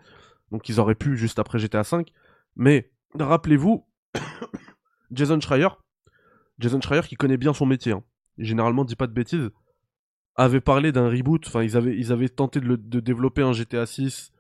Donc 0.52 0.70
ils 0.70 0.80
auraient 0.80 0.96
pu 0.96 1.16
juste 1.18 1.40
après 1.40 1.60
GTA 1.60 1.84
5. 1.84 2.12
Mais 2.56 2.92
rappelez-vous, 3.16 3.86
Jason 5.12 5.40
Schreier, 5.40 5.70
Jason 6.60 6.82
Schreier 6.82 7.02
qui 7.02 7.16
connaît 7.16 7.38
bien 7.38 7.54
son 7.54 7.66
métier, 7.66 7.92
hein. 7.92 8.04
généralement 8.38 8.86
dit 8.86 8.96
pas 8.96 9.08
de 9.08 9.14
bêtises, 9.14 9.50
avait 10.36 10.62
parlé 10.62 10.92
d'un 10.92 11.10
reboot. 11.10 11.48
Enfin, 11.48 11.64
ils 11.64 11.78
avaient, 11.78 11.98
ils 11.98 12.12
avaient 12.12 12.30
tenté 12.30 12.60
de, 12.60 12.76
de 12.76 13.00
développer 13.00 13.42
un 13.42 13.54
GTA 13.54 13.86
6. 13.86 14.32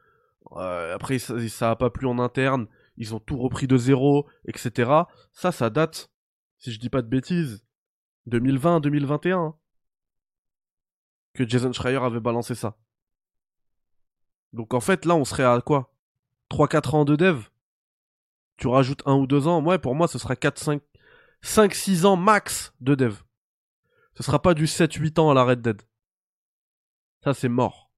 Euh, 0.53 0.95
après, 0.95 1.19
ça, 1.19 1.35
ça 1.49 1.71
a 1.71 1.75
pas 1.75 1.89
plu 1.89 2.07
en 2.07 2.19
interne. 2.19 2.67
Ils 2.97 3.15
ont 3.15 3.19
tout 3.19 3.37
repris 3.37 3.67
de 3.67 3.77
zéro, 3.77 4.27
etc. 4.45 4.91
Ça, 5.31 5.51
ça 5.51 5.69
date, 5.69 6.11
si 6.59 6.71
je 6.71 6.79
dis 6.79 6.89
pas 6.89 7.01
de 7.01 7.07
bêtises, 7.07 7.65
2020-2021. 8.29 9.53
Que 11.33 11.47
Jason 11.47 11.73
Schreier 11.73 11.97
avait 11.97 12.19
balancé 12.19 12.53
ça. 12.53 12.77
Donc 14.51 14.75
en 14.75 14.79
fait, 14.79 15.05
là, 15.05 15.15
on 15.15 15.25
serait 15.25 15.43
à 15.43 15.59
quoi? 15.61 15.91
3-4 16.51 16.95
ans 16.95 17.05
de 17.05 17.15
dev? 17.15 17.47
Tu 18.57 18.67
rajoutes 18.67 19.01
1 19.07 19.15
ou 19.15 19.25
2 19.25 19.47
ans? 19.47 19.63
Ouais, 19.63 19.79
pour 19.79 19.95
moi, 19.95 20.07
ce 20.07 20.19
sera 20.19 20.35
4, 20.35 20.59
5, 20.59 20.81
5, 21.41 21.73
6 21.73 22.05
ans 22.05 22.15
max 22.15 22.73
de 22.79 22.93
dev. 22.93 23.15
Ce 24.15 24.23
sera 24.23 24.41
pas 24.41 24.53
du 24.53 24.65
7-8 24.65 25.19
ans 25.19 25.29
à 25.31 25.33
la 25.33 25.43
Red 25.43 25.61
Dead. 25.61 25.81
Ça, 27.23 27.33
c'est 27.33 27.49
mort. 27.49 27.91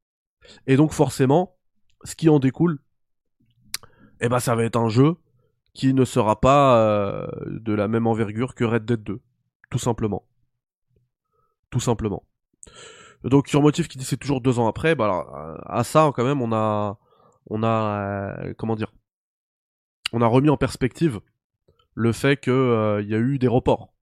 Et 0.68 0.78
donc, 0.78 0.92
forcément, 0.92 1.58
ce 2.04 2.16
qui 2.16 2.30
en 2.30 2.40
découle, 2.40 2.80
eh 4.22 4.30
ben, 4.30 4.40
ça 4.40 4.56
va 4.56 4.64
être 4.64 4.78
un 4.78 4.90
jeu 4.90 5.16
qui 5.74 5.94
ne 5.94 6.06
sera 6.06 6.40
pas 6.40 6.78
euh, 6.78 7.28
de 7.48 7.74
la 7.74 7.88
même 7.88 8.08
envergure 8.08 8.56
que 8.56 8.64
Red 8.64 8.86
Dead 8.86 9.04
2. 9.04 9.22
Tout 9.70 9.80
simplement. 9.80 10.26
Tout 11.70 11.80
simplement. 11.80 12.26
Donc, 13.24 13.48
sur 13.48 13.62
Motif 13.62 13.88
qui 13.88 13.98
dit 13.98 14.06
c'est 14.06 14.18
toujours 14.18 14.40
deux 14.40 14.60
ans 14.60 14.68
après, 14.68 14.96
bah 14.96 15.06
alors, 15.06 15.36
à 15.66 15.84
ça, 15.84 16.12
quand 16.16 16.24
même, 16.24 16.42
on 16.42 16.54
a, 16.54 16.98
on 17.48 17.64
a, 17.64 18.46
euh, 18.46 18.54
comment 18.58 18.76
dire, 18.76 18.94
on 20.14 20.22
a 20.22 20.28
remis 20.28 20.50
en 20.50 20.58
perspective 20.58 21.20
le 21.96 22.12
fait 22.12 22.40
qu'il 22.40 22.54
euh, 22.54 23.02
y 23.02 23.16
a 23.16 23.18
eu 23.18 23.40
des 23.40 23.48
reports 23.48 23.95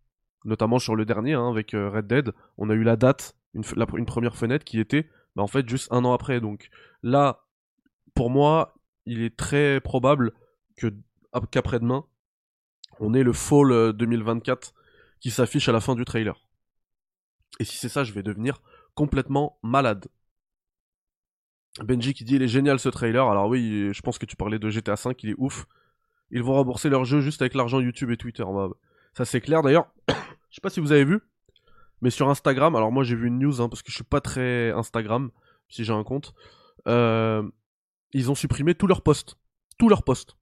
notamment 0.46 0.80
sur 0.80 0.96
le 0.96 1.06
dernier 1.06 1.34
hein, 1.34 1.50
avec 1.50 1.74
euh, 1.74 1.90
Red 1.90 2.08
Dead, 2.08 2.32
on 2.58 2.70
a 2.70 2.74
eu 2.74 2.84
la 2.84 2.96
date, 2.96 3.36
une, 3.54 3.64
première 4.06 4.36
fenêtre 4.36 4.66
qui 4.66 4.80
était 4.80 5.10
bah, 5.36 5.44
en 5.44 5.48
fait 5.48 5.68
juste 5.68 5.92
un 5.92 6.04
an 6.06 6.14
après. 6.14 6.42
Donc 6.42 6.70
là, 7.02 7.46
pour 8.14 8.30
moi, 8.30 8.76
il 9.06 9.22
est 9.22 9.36
très 9.36 9.80
probable 9.82 10.34
qu'après-demain, 11.52 12.06
on 13.00 13.14
ait 13.14 13.24
le 13.24 13.34
fall 13.34 13.94
2024 13.94 14.68
euh, 14.68 14.80
qui 15.20 15.32
s'affiche 15.32 15.70
à 15.70 15.72
la 15.72 15.80
fin 15.80 15.96
du 15.96 16.06
trailer. 16.06 16.48
Et 17.60 17.66
si 17.66 17.78
c'est 17.78 17.90
ça, 17.90 18.04
je 18.04 18.14
vais 18.14 18.24
devenir 18.24 18.62
complètement 18.96 19.60
malade. 19.64 20.08
Benji 21.82 22.14
qui 22.14 22.24
dit 22.24 22.36
il 22.36 22.44
est 22.44 22.48
génial 22.48 22.80
ce 22.80 22.90
trailer. 22.90 23.28
Alors 23.28 23.48
oui, 23.48 23.90
je 23.94 24.02
pense 24.02 24.18
que 24.20 24.26
tu 24.26 24.36
parlais 24.36 24.60
de 24.60 24.70
GTA 24.70 24.96
5, 24.96 25.22
il 25.24 25.32
est 25.32 25.36
ouf. 25.38 25.66
Ils 26.30 26.44
vont 26.44 26.54
rembourser 26.54 26.90
leur 26.90 27.06
jeu 27.06 27.22
juste 27.22 27.42
avec 27.42 27.54
l'argent 27.54 27.80
YouTube 27.80 28.12
et 28.12 28.18
Twitter. 28.18 28.44
Bah, 28.44 28.70
ça 29.14 29.26
c'est 29.26 29.42
clair 29.42 29.62
d'ailleurs. 29.62 29.88
Je 30.50 30.56
sais 30.56 30.62
pas 30.62 30.70
si 30.70 30.80
vous 30.80 30.92
avez 30.92 31.06
vu, 31.06 31.20
mais 32.02 32.10
sur 32.10 32.30
Instagram, 32.30 32.76
alors 32.76 32.92
moi 32.92 33.04
j'ai 33.04 33.16
vu 33.16 33.28
une 33.28 33.40
news 33.40 33.62
hein, 33.62 33.70
parce 33.70 33.82
que 33.82 33.90
je 33.90 33.96
suis 33.96 34.04
pas 34.04 34.22
très 34.22 34.72
Instagram, 34.72 35.32
si 35.68 35.84
j'ai 35.84 35.94
un 35.94 36.04
compte. 36.04 36.34
Euh, 36.88 37.50
ils 38.12 38.30
ont 38.30 38.36
supprimé 38.36 38.76
tous 38.76 38.86
leurs 38.86 39.02
posts, 39.02 39.38
tous 39.80 39.90
leurs 39.90 40.04
posts. 40.04 40.36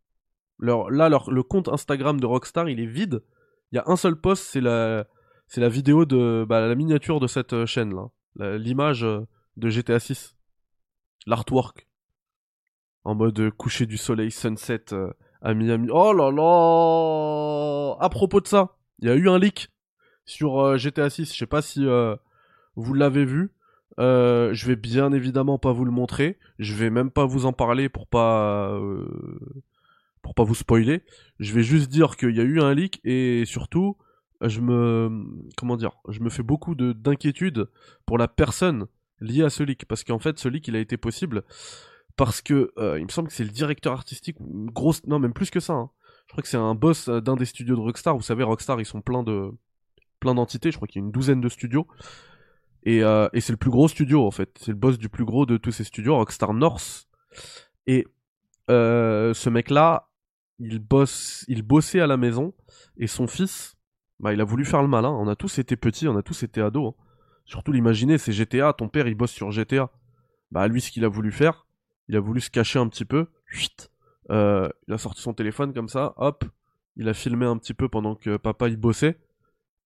Là, 0.60 1.08
leur, 1.08 1.32
le 1.32 1.44
compte 1.44 1.70
Instagram 1.70 2.20
de 2.20 2.26
Rockstar, 2.26 2.68
il 2.68 2.80
est 2.80 2.88
vide. 2.88 3.24
Il 3.72 3.78
y 3.78 3.80
a 3.80 3.84
un 3.88 3.96
seul 3.96 4.16
post, 4.16 4.44
c'est 4.44 4.60
la, 4.60 5.08
c'est 5.48 5.62
la 5.62 5.70
vidéo 5.70 6.06
de 6.06 6.46
bah, 6.48 6.68
la 6.68 6.76
miniature 6.76 7.20
de 7.20 7.28
cette 7.28 7.54
euh, 7.54 7.66
chaîne 7.66 7.96
là, 8.36 8.58
l'image 8.58 9.04
euh, 9.04 9.22
de 9.56 9.70
GTA 9.70 10.00
6, 10.00 10.36
l'artwork, 11.26 11.88
en 13.04 13.16
mode 13.16 13.50
coucher 13.52 13.86
du 13.86 13.98
soleil, 13.98 14.30
sunset 14.30 14.86
à. 15.42 15.54
Oh 15.90 16.14
là 16.14 16.32
là 16.32 17.98
À 18.00 18.10
propos 18.10 18.42
de 18.42 18.48
ça, 18.48 18.76
il 19.00 19.08
y 19.08 19.12
a 19.12 19.16
eu 19.16 19.30
un 19.30 19.40
leak 19.40 19.70
sur 20.26 20.60
euh, 20.60 20.78
GTA 20.78 21.10
6. 21.10 21.34
Je 21.34 21.38
sais 21.38 21.46
pas 21.46 21.62
si 21.62 21.86
euh, 21.86 22.16
vous 22.76 22.94
l'avez 22.94 23.26
vu. 23.26 23.52
Euh, 24.00 24.54
je 24.54 24.68
vais 24.68 24.76
bien 24.76 25.12
évidemment 25.12 25.58
pas 25.58 25.72
vous 25.72 25.86
le 25.86 25.92
montrer. 25.92 26.38
Je 26.60 26.74
vais 26.74 26.90
même 26.90 27.12
pas 27.12 27.26
vous 27.26 27.46
en 27.46 27.54
parler 27.54 27.90
pour 27.90 28.08
pas 28.08 28.80
vous 30.44 30.56
spoiler, 30.56 31.04
je 31.40 31.54
vais 31.54 31.64
juste 31.64 31.90
dire 31.90 32.18
qu'il 32.18 32.36
y 32.36 32.40
a 32.40 32.44
eu 32.44 32.62
un 32.62 32.74
leak 32.74 33.00
et 33.04 33.44
surtout, 33.46 33.98
je 34.42 34.60
me, 34.60 35.26
comment 35.58 35.78
dire, 35.78 35.92
je 36.10 36.20
me 36.20 36.30
fais 36.30 36.44
beaucoup 36.44 36.76
de 36.76 36.94
d'inquiétude 36.94 37.68
pour 38.06 38.18
la 38.18 38.28
personne 38.28 38.88
liée 39.20 39.44
à 39.44 39.50
ce 39.50 39.64
leak, 39.64 39.86
parce 39.86 40.04
qu'en 40.04 40.20
fait, 40.20 40.40
ce 40.40 40.50
leak, 40.50 40.68
il 40.68 40.76
a 40.76 40.80
été 40.80 40.98
possible 40.98 41.44
parce 42.22 42.44
que 42.44 42.72
euh, 42.78 43.00
il 43.00 43.06
me 43.06 43.10
semble 43.10 43.30
que 43.30 43.34
c'est 43.34 43.44
le 43.44 43.50
directeur 43.50 43.94
artistique, 43.94 44.38
non 45.08 45.18
même 45.18 45.34
plus 45.34 45.50
que 45.50 45.60
ça. 45.60 45.74
Hein. 45.74 45.90
Je 46.28 46.34
crois 46.34 46.44
que 46.44 46.48
c'est 46.48 46.56
un 46.56 46.76
boss 46.76 47.08
euh, 47.08 47.20
d'un 47.20 47.36
des 47.36 47.46
studios 47.46 47.76
de 47.76 47.82
Rockstar. 47.82 48.16
Vous 48.16 48.22
savez, 48.22 48.44
Rockstar, 48.44 48.80
ils 48.80 48.86
sont 48.86 49.02
plein 49.02 49.24
de, 49.24 49.50
d'entités. 50.24 50.70
Je 50.70 50.76
crois 50.76 50.88
qu'il 50.88 51.02
y 51.02 51.04
a 51.04 51.06
une 51.08 51.12
douzaine 51.12 51.42
de 51.42 51.50
studios. 51.50 51.88
Et, 52.84 53.04
euh, 53.04 53.28
et 53.34 53.42
c'est 53.42 53.54
le 53.54 53.58
plus 53.58 53.72
gros 53.72 53.88
studio 53.88 54.24
en 54.24 54.30
fait. 54.30 54.56
C'est 54.60 54.70
le 54.70 54.78
boss 54.78 55.00
du 55.00 55.10
plus 55.10 55.26
gros 55.26 55.48
de 55.48 55.58
tous 55.58 55.72
ces 55.72 55.84
studios, 55.84 56.16
Rockstar 56.16 56.54
North. 56.54 57.08
Et 57.88 58.06
ce 58.68 59.50
mec-là, 59.50 60.12
il 60.60 60.78
bosse, 60.78 61.44
il 61.48 61.64
bossait 61.64 62.02
à 62.02 62.08
la 62.08 62.18
maison 62.18 62.54
et 62.98 63.08
son 63.08 63.26
fils, 63.26 63.78
bah, 64.20 64.32
il 64.32 64.42
a 64.42 64.44
voulu 64.44 64.64
faire 64.64 64.84
le 64.84 64.88
malin. 64.88 65.10
On 65.10 65.28
a 65.28 65.36
tous 65.36 65.58
été 65.58 65.76
petits, 65.76 66.08
on 66.08 66.16
a 66.16 66.22
tous 66.22 66.44
été 66.44 66.62
ados. 66.62 66.94
Hein. 66.94 67.04
Surtout 67.46 67.72
l'imaginer, 67.72 68.20
c'est 68.20 68.32
GTA. 68.32 68.74
Ton 68.74 68.90
père, 68.90 69.08
il 69.08 69.16
bosse 69.16 69.32
sur 69.32 69.50
GTA. 69.50 69.90
Bah 70.52 70.68
lui, 70.68 70.82
ce 70.82 70.92
qu'il 70.92 71.04
a 71.04 71.08
voulu 71.08 71.32
faire, 71.32 71.66
il 72.12 72.18
a 72.18 72.20
voulu 72.20 72.42
se 72.42 72.50
cacher 72.50 72.78
un 72.78 72.90
petit 72.90 73.06
peu. 73.06 73.28
Euh, 74.32 74.68
il 74.88 74.94
a 74.94 74.98
sorti 74.98 75.22
son 75.22 75.34
téléphone 75.34 75.74
comme 75.74 75.88
ça, 75.88 76.14
hop, 76.18 76.44
il 76.98 77.08
a 77.08 77.14
filmé 77.14 77.46
un 77.46 77.58
petit 77.58 77.74
peu 77.74 77.88
pendant 77.88 78.16
que 78.16 78.36
papa 78.36 78.68
y 78.68 78.76
bossait, 78.76 79.18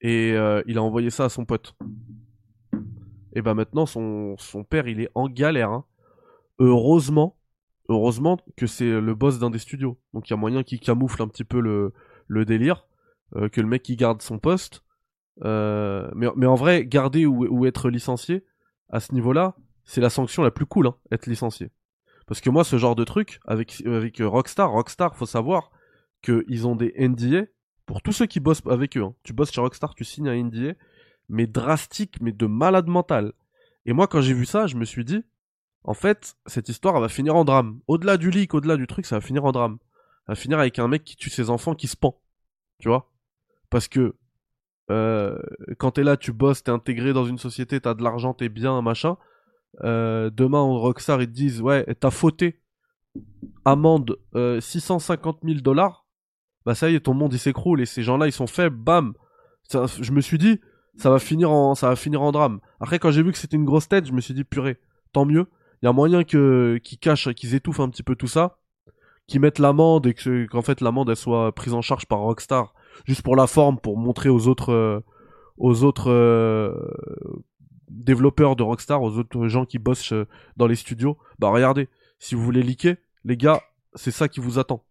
et 0.02 0.32
euh, 0.34 0.64
il 0.66 0.80
a 0.80 0.84
envoyé 0.84 1.12
ça 1.12 1.26
à 1.26 1.30
son 1.30 1.46
pote. 1.46 1.76
Et 3.34 3.44
bah 3.44 3.54
maintenant, 3.54 3.86
son, 3.86 4.38
père, 4.68 4.88
il 4.88 5.02
est 5.02 5.10
en 5.14 5.30
galère. 5.30 5.70
Hein. 5.70 5.86
Heureusement, 6.58 7.38
heureusement 7.90 8.40
que 8.58 8.66
c'est 8.66 9.00
le 9.00 9.14
boss 9.14 9.38
d'un 9.38 9.52
des 9.52 9.60
studios. 9.60 10.00
Donc 10.16 10.28
il 10.28 10.32
y 10.32 10.34
a 10.34 10.38
moyen 10.38 10.64
qu'il 10.64 10.80
camoufle 10.80 11.22
un 11.22 11.28
petit 11.28 11.44
peu 11.44 11.60
le, 11.60 12.46
délire, 12.46 12.88
euh, 13.36 13.50
que 13.50 13.62
le 13.62 13.68
mec 13.68 13.84
qui 13.84 13.98
garde 13.98 14.24
son 14.24 14.40
poste. 14.40 14.84
mais, 15.44 16.48
en 16.48 16.56
vrai, 16.56 16.86
garder 16.86 17.28
ou, 17.28 17.46
ou 17.46 17.68
être 17.68 17.92
licencié, 17.92 18.46
à 18.90 19.00
ce 19.00 19.14
niveau-là, 19.14 19.56
c'est 19.84 20.02
la 20.02 20.10
sanction 20.10 20.42
la 20.42 20.50
plus 20.50 20.66
cool, 20.66 20.88
hein, 20.88 20.96
être 21.12 21.28
licencié. 21.28 21.70
Parce 22.28 22.42
que 22.42 22.50
moi, 22.50 22.64
ce 22.64 22.78
genre 22.78 22.96
de 22.96 23.04
truc, 23.04 23.40
avec, 23.46 23.84
avec 23.86 24.20
Rockstar, 24.20 24.72
Rockstar, 24.72 25.16
faut 25.16 25.26
savoir 25.26 25.72
qu'ils 26.24 26.68
ont 26.68 26.76
des 26.76 26.94
NDA 26.98 27.44
pour 27.86 28.02
tous 28.02 28.14
ceux 28.14 28.26
qui 28.26 28.40
bossent 28.40 28.64
avec 28.68 28.98
eux. 28.98 29.04
Hein. 29.04 29.14
Tu 29.24 29.34
bosses 29.34 29.52
chez 29.52 29.62
Rockstar, 29.62 29.94
tu 29.94 30.04
signes 30.04 30.30
un 30.30 30.44
NDA, 30.44 30.74
mais 31.30 31.46
drastique, 31.46 32.20
mais 32.22 32.32
de 32.32 32.46
malade 32.48 32.88
mental. 32.88 33.34
Et 33.86 33.94
moi, 33.94 34.08
quand 34.08 34.22
j'ai 34.22 34.34
vu 34.34 34.46
ça, 34.46 34.66
je 34.66 34.76
me 34.76 34.86
suis 34.86 35.06
dit, 35.06 35.24
en 35.84 35.94
fait, 35.94 36.36
cette 36.48 36.70
histoire, 36.70 36.96
elle 36.96 37.02
va 37.02 37.10
finir 37.10 37.36
en 37.36 37.46
drame. 37.46 37.80
Au-delà 37.88 38.18
du 38.18 38.32
leak, 38.32 38.56
au-delà 38.56 38.76
du 38.76 38.88
truc, 38.88 39.06
ça 39.06 39.18
va 39.18 39.22
finir 39.22 39.46
en 39.46 39.52
drame. 39.52 39.78
Ça 40.26 40.32
va 40.32 40.36
finir 40.36 40.58
avec 40.58 40.80
un 40.80 40.88
mec 40.88 41.04
qui 41.04 41.16
tue 41.16 41.30
ses 41.30 41.52
enfants, 41.52 41.76
qui 41.76 41.88
se 41.88 41.96
pend. 41.96 42.20
Tu 42.80 42.88
vois? 42.88 43.12
Parce 43.70 43.88
que 43.88 44.16
euh, 44.90 45.38
quand 45.78 45.92
t'es 45.92 46.04
là, 46.04 46.18
tu 46.18 46.32
bosses, 46.32 46.64
t'es 46.64 46.72
intégré 46.72 47.14
dans 47.14 47.26
une 47.26 47.38
société, 47.38 47.80
t'as 47.80 47.94
de 47.94 48.04
l'argent, 48.04 48.34
t'es 48.34 48.50
bien, 48.50 48.82
machin. 48.82 49.18
Euh, 49.84 50.30
demain 50.34 50.60
en 50.60 50.80
Rockstar 50.80 51.22
ils 51.22 51.28
te 51.28 51.34
disent 51.34 51.62
ouais 51.62 51.86
t'as 52.00 52.12
fauté. 52.12 52.62
Amende 53.64 54.18
650 54.60 55.38
euh, 55.44 55.48
000 55.48 55.60
dollars. 55.62 56.06
Bah 56.66 56.76
ça 56.76 56.90
y 56.90 56.96
est 56.96 57.02
ton 57.02 57.14
monde 57.14 57.34
il 57.34 57.40
s'écroule 57.40 57.82
et 57.82 57.86
ces 57.86 58.04
gens 58.04 58.18
là 58.18 58.28
ils 58.28 58.32
sont 58.32 58.48
faibles. 58.48 58.76
Bam. 58.76 59.14
Je 59.72 60.12
me 60.12 60.22
suis 60.22 60.38
dit 60.38 60.60
ça 60.98 61.10
va 61.10 61.20
finir 61.20 61.52
en 61.52 61.76
ça 61.76 61.90
va 61.90 61.96
finir 61.96 62.22
en 62.22 62.32
drame. 62.32 62.60
Après 62.80 63.00
quand 63.00 63.12
j'ai 63.12 63.24
vu 63.24 63.32
que 63.32 63.38
c'était 63.38 63.58
une 63.58 63.66
grosse 63.66 63.88
tête 63.88 64.06
je 64.06 64.14
me 64.14 64.22
suis 64.22 64.34
dit 64.34 64.44
purée 64.44 64.80
tant 65.14 65.26
mieux. 65.26 65.48
Il 65.82 65.86
y 65.86 65.90
a 65.90 65.94
moyen 65.94 66.24
que 66.24 66.80
qu'ils 66.84 67.00
cachent 67.00 67.34
qu'ils 67.34 67.54
étouffent 67.56 67.82
un 67.82 67.90
petit 67.90 68.04
peu 68.04 68.16
tout 68.16 68.28
ça 68.28 68.58
qu'ils 69.28 69.42
mettent 69.42 69.60
l'amende 69.60 70.06
et 70.08 70.14
que 70.14 70.46
qu'en 70.46 70.62
fait 70.62 70.82
l'amende 70.82 71.10
elle 71.10 71.16
soit 71.16 71.52
prise 71.54 71.74
en 71.74 71.82
charge 71.82 72.06
par 72.06 72.20
Rockstar. 72.20 72.74
Juste 73.06 73.24
pour 73.24 73.36
la 73.36 73.48
forme 73.48 73.80
pour 73.80 73.98
montrer 73.98 74.30
aux 74.30 74.48
autres 74.48 74.72
euh, 74.72 75.00
aux 75.58 75.84
autres 75.84 76.12
développeurs 77.90 78.56
de 78.56 78.64
Rockstar, 78.64 79.02
aux 79.02 79.18
autres 79.18 79.48
gens 79.48 79.66
qui 79.66 79.80
bossent 79.80 80.14
euh, 80.14 80.28
dans 80.58 80.68
les 80.68 80.76
studios, 80.76 81.18
bah 81.40 81.50
regardez, 81.50 81.90
si 82.20 82.36
vous 82.36 82.44
voulez 82.44 82.64
liker, 82.64 82.98
les 83.24 83.38
gars, 83.38 83.62
c'est 83.94 84.12
ça 84.12 84.28
qui 84.28 84.40
vous 84.40 84.60
attend. 84.60 84.84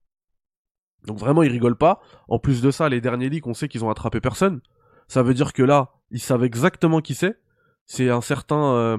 Donc 1.07 1.19
vraiment, 1.19 1.43
ils 1.43 1.51
rigolent 1.51 1.77
pas. 1.77 2.01
En 2.29 2.39
plus 2.39 2.63
de 2.63 2.71
ça, 2.71 2.89
les 2.89 3.01
derniers 3.01 3.29
leaks, 3.29 3.47
on 3.47 3.55
sait 3.55 3.69
qu'ils 3.69 3.85
ont 3.85 3.91
attrapé 3.91 4.21
personne. 4.21 4.61
Ça 5.09 5.23
veut 5.23 5.35
dire 5.35 5.53
que 5.53 5.63
là, 5.63 5.93
ils 6.11 6.21
savent 6.21 6.45
exactement 6.45 7.01
qui 7.01 7.15
c'est. 7.15 7.39
C'est 7.87 8.09
un 8.09 8.23
certain... 8.23 8.75
Euh... 8.75 8.99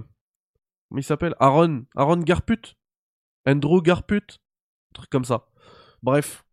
Comment 0.89 0.99
il 0.99 1.03
s'appelle? 1.03 1.35
Aaron... 1.39 1.85
Aaron 1.95 2.17
Garput 2.17 2.75
Andrew 3.47 3.81
Garput 3.81 4.17
Un 4.17 4.93
truc 4.93 5.09
comme 5.09 5.25
ça. 5.25 5.47
Bref. 6.03 6.45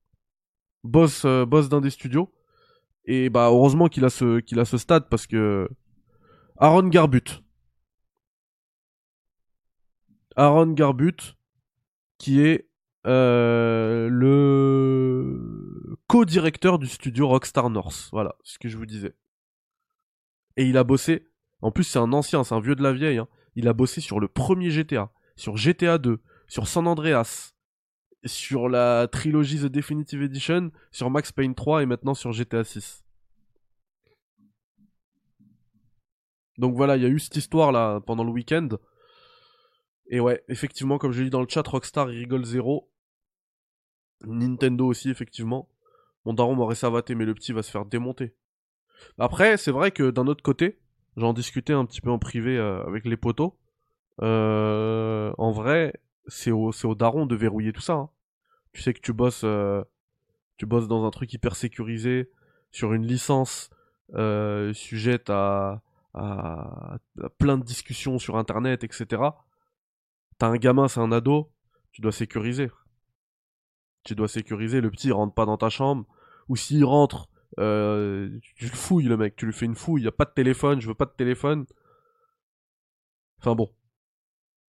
Boss, 0.84 1.24
euh, 1.26 1.44
boss 1.44 1.68
d'un 1.68 1.80
des 1.80 1.90
studios. 1.90 2.32
Et 3.04 3.30
bah 3.30 3.48
heureusement 3.48 3.88
qu'il 3.88 4.04
a 4.04 4.40
qu'il 4.42 4.60
a 4.60 4.64
ce 4.64 4.78
stade 4.78 5.08
parce 5.08 5.26
que 5.26 5.68
Aaron 6.62 6.90
Garbut. 6.90 7.42
Aaron 10.36 10.68
Garbut, 10.74 11.34
qui 12.18 12.40
est 12.40 12.68
euh, 13.04 14.08
le 14.08 15.98
co-directeur 16.06 16.78
du 16.78 16.86
studio 16.86 17.26
Rockstar 17.26 17.68
North. 17.68 18.10
Voilà, 18.12 18.36
ce 18.44 18.60
que 18.60 18.68
je 18.68 18.76
vous 18.76 18.86
disais. 18.86 19.16
Et 20.56 20.64
il 20.64 20.76
a 20.76 20.84
bossé. 20.84 21.26
En 21.62 21.72
plus, 21.72 21.82
c'est 21.82 21.98
un 21.98 22.12
ancien, 22.12 22.44
c'est 22.44 22.54
un 22.54 22.60
vieux 22.60 22.76
de 22.76 22.82
la 22.84 22.92
vieille. 22.92 23.18
Hein. 23.18 23.26
Il 23.56 23.66
a 23.66 23.72
bossé 23.72 24.00
sur 24.00 24.20
le 24.20 24.28
premier 24.28 24.70
GTA, 24.70 25.10
sur 25.34 25.56
GTA 25.56 25.98
2, 25.98 26.22
sur 26.46 26.68
San 26.68 26.86
Andreas, 26.86 27.54
sur 28.24 28.68
la 28.68 29.08
trilogie 29.08 29.58
The 29.58 29.66
Definitive 29.66 30.22
Edition, 30.22 30.70
sur 30.92 31.10
Max 31.10 31.32
Payne 31.32 31.56
3 31.56 31.82
et 31.82 31.86
maintenant 31.86 32.14
sur 32.14 32.30
GTA 32.30 32.62
6. 32.62 33.01
Donc 36.58 36.74
voilà, 36.74 36.96
il 36.96 37.02
y 37.02 37.06
a 37.06 37.08
eu 37.08 37.18
cette 37.18 37.36
histoire 37.36 37.72
là 37.72 38.00
pendant 38.00 38.24
le 38.24 38.30
week-end. 38.30 38.68
Et 40.08 40.20
ouais, 40.20 40.44
effectivement, 40.48 40.98
comme 40.98 41.12
je 41.12 41.20
l'ai 41.20 41.24
dit 41.24 41.30
dans 41.30 41.40
le 41.40 41.48
chat, 41.48 41.66
Rockstar 41.66 42.08
rigole 42.08 42.44
zéro. 42.44 42.90
Nintendo 44.24 44.86
aussi, 44.86 45.10
effectivement. 45.10 45.68
Mon 46.24 46.34
daron 46.34 46.54
m'aurait 46.54 46.74
savaté, 46.74 47.14
mais 47.14 47.24
le 47.24 47.34
petit 47.34 47.52
va 47.52 47.62
se 47.62 47.70
faire 47.70 47.86
démonter. 47.86 48.34
Après, 49.18 49.56
c'est 49.56 49.72
vrai 49.72 49.90
que 49.90 50.10
d'un 50.10 50.26
autre 50.26 50.42
côté, 50.42 50.78
j'en 51.16 51.32
discutais 51.32 51.72
un 51.72 51.84
petit 51.84 52.00
peu 52.00 52.10
en 52.10 52.18
privé 52.18 52.56
euh, 52.56 52.84
avec 52.84 53.04
les 53.04 53.16
potos. 53.16 53.52
Euh, 54.20 55.32
en 55.38 55.50
vrai, 55.50 55.94
c'est 56.26 56.50
au, 56.50 56.70
au 56.84 56.94
daron 56.94 57.26
de 57.26 57.34
verrouiller 57.34 57.72
tout 57.72 57.80
ça. 57.80 57.94
Hein. 57.94 58.10
Tu 58.72 58.82
sais 58.82 58.94
que 58.94 59.00
tu 59.00 59.12
bosses, 59.12 59.42
euh, 59.44 59.82
tu 60.56 60.66
bosses 60.66 60.88
dans 60.88 61.04
un 61.04 61.10
truc 61.10 61.32
hyper 61.32 61.56
sécurisé, 61.56 62.30
sur 62.70 62.92
une 62.92 63.06
licence 63.06 63.70
sujette 64.74 65.30
à, 65.30 65.82
à, 66.14 66.98
plein 67.38 67.58
de 67.58 67.64
discussions 67.64 68.18
sur 68.18 68.36
internet, 68.36 68.84
etc. 68.84 69.22
T'as 70.38 70.48
un 70.48 70.56
gamin, 70.56 70.88
c'est 70.88 71.00
un 71.00 71.12
ado, 71.12 71.52
tu 71.92 72.00
dois 72.00 72.12
sécuriser. 72.12 72.70
Tu 74.04 74.14
dois 74.14 74.28
sécuriser, 74.28 74.80
le 74.80 74.90
petit 74.90 75.12
rentre 75.12 75.34
pas 75.34 75.46
dans 75.46 75.56
ta 75.56 75.68
chambre, 75.68 76.06
ou 76.48 76.56
s'il 76.56 76.84
rentre, 76.84 77.28
euh, 77.60 78.30
tu 78.56 78.64
le 78.64 78.70
fouilles 78.70 79.06
le 79.06 79.16
mec, 79.16 79.36
tu 79.36 79.46
lui 79.46 79.52
fais 79.52 79.66
une 79.66 79.76
fouille, 79.76 80.02
y 80.02 80.08
a 80.08 80.12
pas 80.12 80.24
de 80.24 80.32
téléphone, 80.32 80.80
je 80.80 80.88
veux 80.88 80.94
pas 80.94 81.04
de 81.06 81.12
téléphone. 81.16 81.66
Enfin 83.38 83.54
bon. 83.54 83.72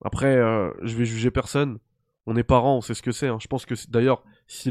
Après, 0.04 0.36
euh, 0.36 0.72
je 0.82 0.96
vais 0.98 1.06
juger 1.06 1.32
personne. 1.32 1.80
On 2.26 2.36
est 2.36 2.44
parents, 2.44 2.78
on 2.78 2.82
sait 2.82 2.94
ce 2.94 3.02
que 3.02 3.12
c'est. 3.12 3.28
Hein. 3.28 3.38
Je 3.40 3.48
pense 3.48 3.66
que 3.66 3.76
d'ailleurs, 3.90 4.24
si 4.54 4.70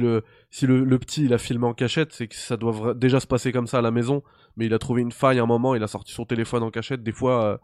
le 0.67 0.99
petit 0.99 1.25
il 1.25 1.35
a 1.35 1.39
filmé 1.39 1.67
en 1.67 1.75
cachette, 1.75 2.13
c'est 2.13 2.29
que 2.29 2.35
ça 2.35 2.57
doit 2.57 2.95
déjà 2.95 3.21
se 3.21 3.27
passer 3.27 3.53
comme 3.53 3.67
ça 3.67 3.79
à 3.79 3.83
la 3.83 3.91
maison. 3.91 4.23
Mais 4.57 4.67
il 4.67 4.75
a 4.75 4.79
trouvé 4.79 5.03
une 5.03 5.13
faille 5.13 5.39
à 5.39 5.43
un 5.43 5.47
moment, 5.47 5.75
il 5.75 5.83
a 5.83 5.87
sorti 5.87 6.13
son 6.13 6.25
téléphone 6.25 6.63
en 6.63 6.71
cachette. 6.71 7.03
Des 7.03 7.13
fois, 7.13 7.45
euh, 7.45 7.59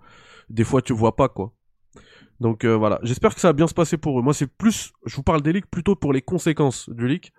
des 0.48 0.64
fois 0.64 0.82
tu 0.82 0.92
vois 0.92 1.16
pas 1.16 1.28
quoi. 1.28 1.52
Donc 2.40 2.64
euh, 2.64 2.76
voilà, 2.76 3.00
j'espère 3.02 3.34
que 3.34 3.40
ça 3.40 3.48
va 3.48 3.52
bien 3.52 3.66
se 3.66 3.74
passer 3.74 3.98
pour 3.98 4.18
eux. 4.18 4.22
Moi 4.22 4.32
c'est 4.32 4.46
plus, 4.46 4.92
je 5.04 5.16
vous 5.16 5.22
parle 5.22 5.42
des 5.42 5.52
leaks 5.52 5.70
plutôt 5.70 5.96
pour 5.96 6.12
les 6.12 6.22
conséquences 6.22 6.88
du 6.88 7.08
leak. 7.08 7.32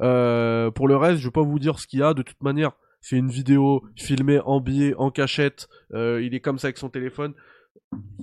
Euh, 0.00 0.70
pour 0.70 0.88
le 0.88 0.96
reste, 0.96 1.18
je 1.18 1.28
vais 1.28 1.32
pas 1.32 1.42
vous 1.42 1.58
dire 1.58 1.78
ce 1.78 1.86
qu'il 1.86 2.00
y 2.00 2.02
a. 2.02 2.14
De 2.14 2.22
toute 2.22 2.42
manière, 2.42 2.72
c'est 3.00 3.16
une 3.16 3.30
vidéo 3.30 3.82
filmée 3.96 4.40
en 4.40 4.60
billet, 4.60 4.94
en 4.96 5.10
cachette. 5.10 5.68
il 5.92 6.34
est 6.34 6.40
comme 6.40 6.58
ça 6.58 6.68
avec 6.68 6.78
son 6.78 6.88
téléphone. 6.88 7.34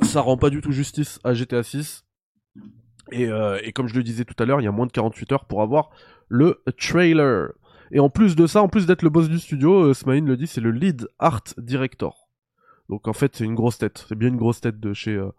Ça 0.04 0.22
rend 0.22 0.38
pas 0.38 0.49
du 0.49 0.62
tout 0.62 0.72
justice 0.72 1.20
à 1.24 1.34
GTA 1.34 1.64
6. 1.64 2.06
Euh, 3.14 3.59
et, 3.64 3.74
comme 3.74 3.88
je 3.88 3.95
le 3.95 4.03
disais 4.03 4.26
tout 4.26 4.36
à 4.41 4.45
l'heure, 4.45 4.62
il 4.62 4.64
y 4.64 4.68
a 4.68 4.72
moins 4.72 4.86
de 4.86 4.91
48 4.91 5.32
heures 5.32 5.45
pour 5.45 5.62
avoir 5.62 5.89
le 6.30 6.64
trailer. 6.78 7.51
Et 7.91 7.99
en 7.99 8.09
plus 8.09 8.36
de 8.36 8.47
ça, 8.47 8.62
en 8.62 8.70
plus 8.70 8.86
d'être 8.86 9.01
le 9.01 9.09
boss 9.09 9.28
du 9.30 9.38
studio, 9.38 9.91
euh, 9.91 9.93
le 10.05 10.38
dit, 10.38 10.47
c'est 10.47 10.62
le 10.62 10.72
lead 10.72 11.07
art 11.20 11.43
director. 11.57 12.30
Donc 12.89 13.07
en 13.07 13.14
fait, 13.14 13.36
c'est 13.36 13.43
une 13.43 13.55
grosse 13.55 13.78
tête. 13.78 14.05
C'est 14.07 14.16
bien 14.16 14.30
une 14.30 14.38
grosse 14.38 14.62
tête 14.62 14.80
de 14.80 14.93
chez, 14.93 15.16
euh, 15.16 15.32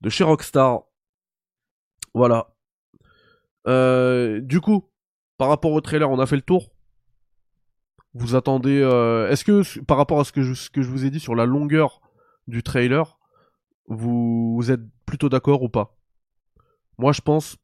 de 0.00 0.10
chez 0.10 0.24
Rockstar. 0.24 0.82
Voilà. 2.12 2.48
Euh, 3.68 4.40
du 4.40 4.60
coup, 4.60 4.90
par 5.38 5.48
rapport 5.48 5.72
au 5.72 5.80
trailer, 5.80 6.10
on 6.10 6.18
a 6.18 6.26
fait 6.26 6.36
le 6.36 6.42
tour. 6.42 6.72
Vous 8.14 8.34
attendez. 8.34 8.80
Est-ce 9.30 9.44
que 9.44 9.80
par 9.80 9.98
rapport 9.98 10.18
à 10.18 10.24
ce 10.24 10.32
que 10.32 10.42
je 10.42 10.90
vous 10.90 11.04
ai 11.04 11.10
dit 11.10 11.20
sur 11.20 11.34
la 11.34 11.44
longueur 11.44 12.00
du 12.48 12.62
trailer, 12.62 13.18
vous 13.88 14.70
êtes 14.70 14.80
plutôt 15.04 15.28
d'accord 15.28 15.62
ou 15.62 15.68
pas? 15.68 15.95
Moi, 16.98 17.12
je 17.12 17.20
pense 17.20 17.56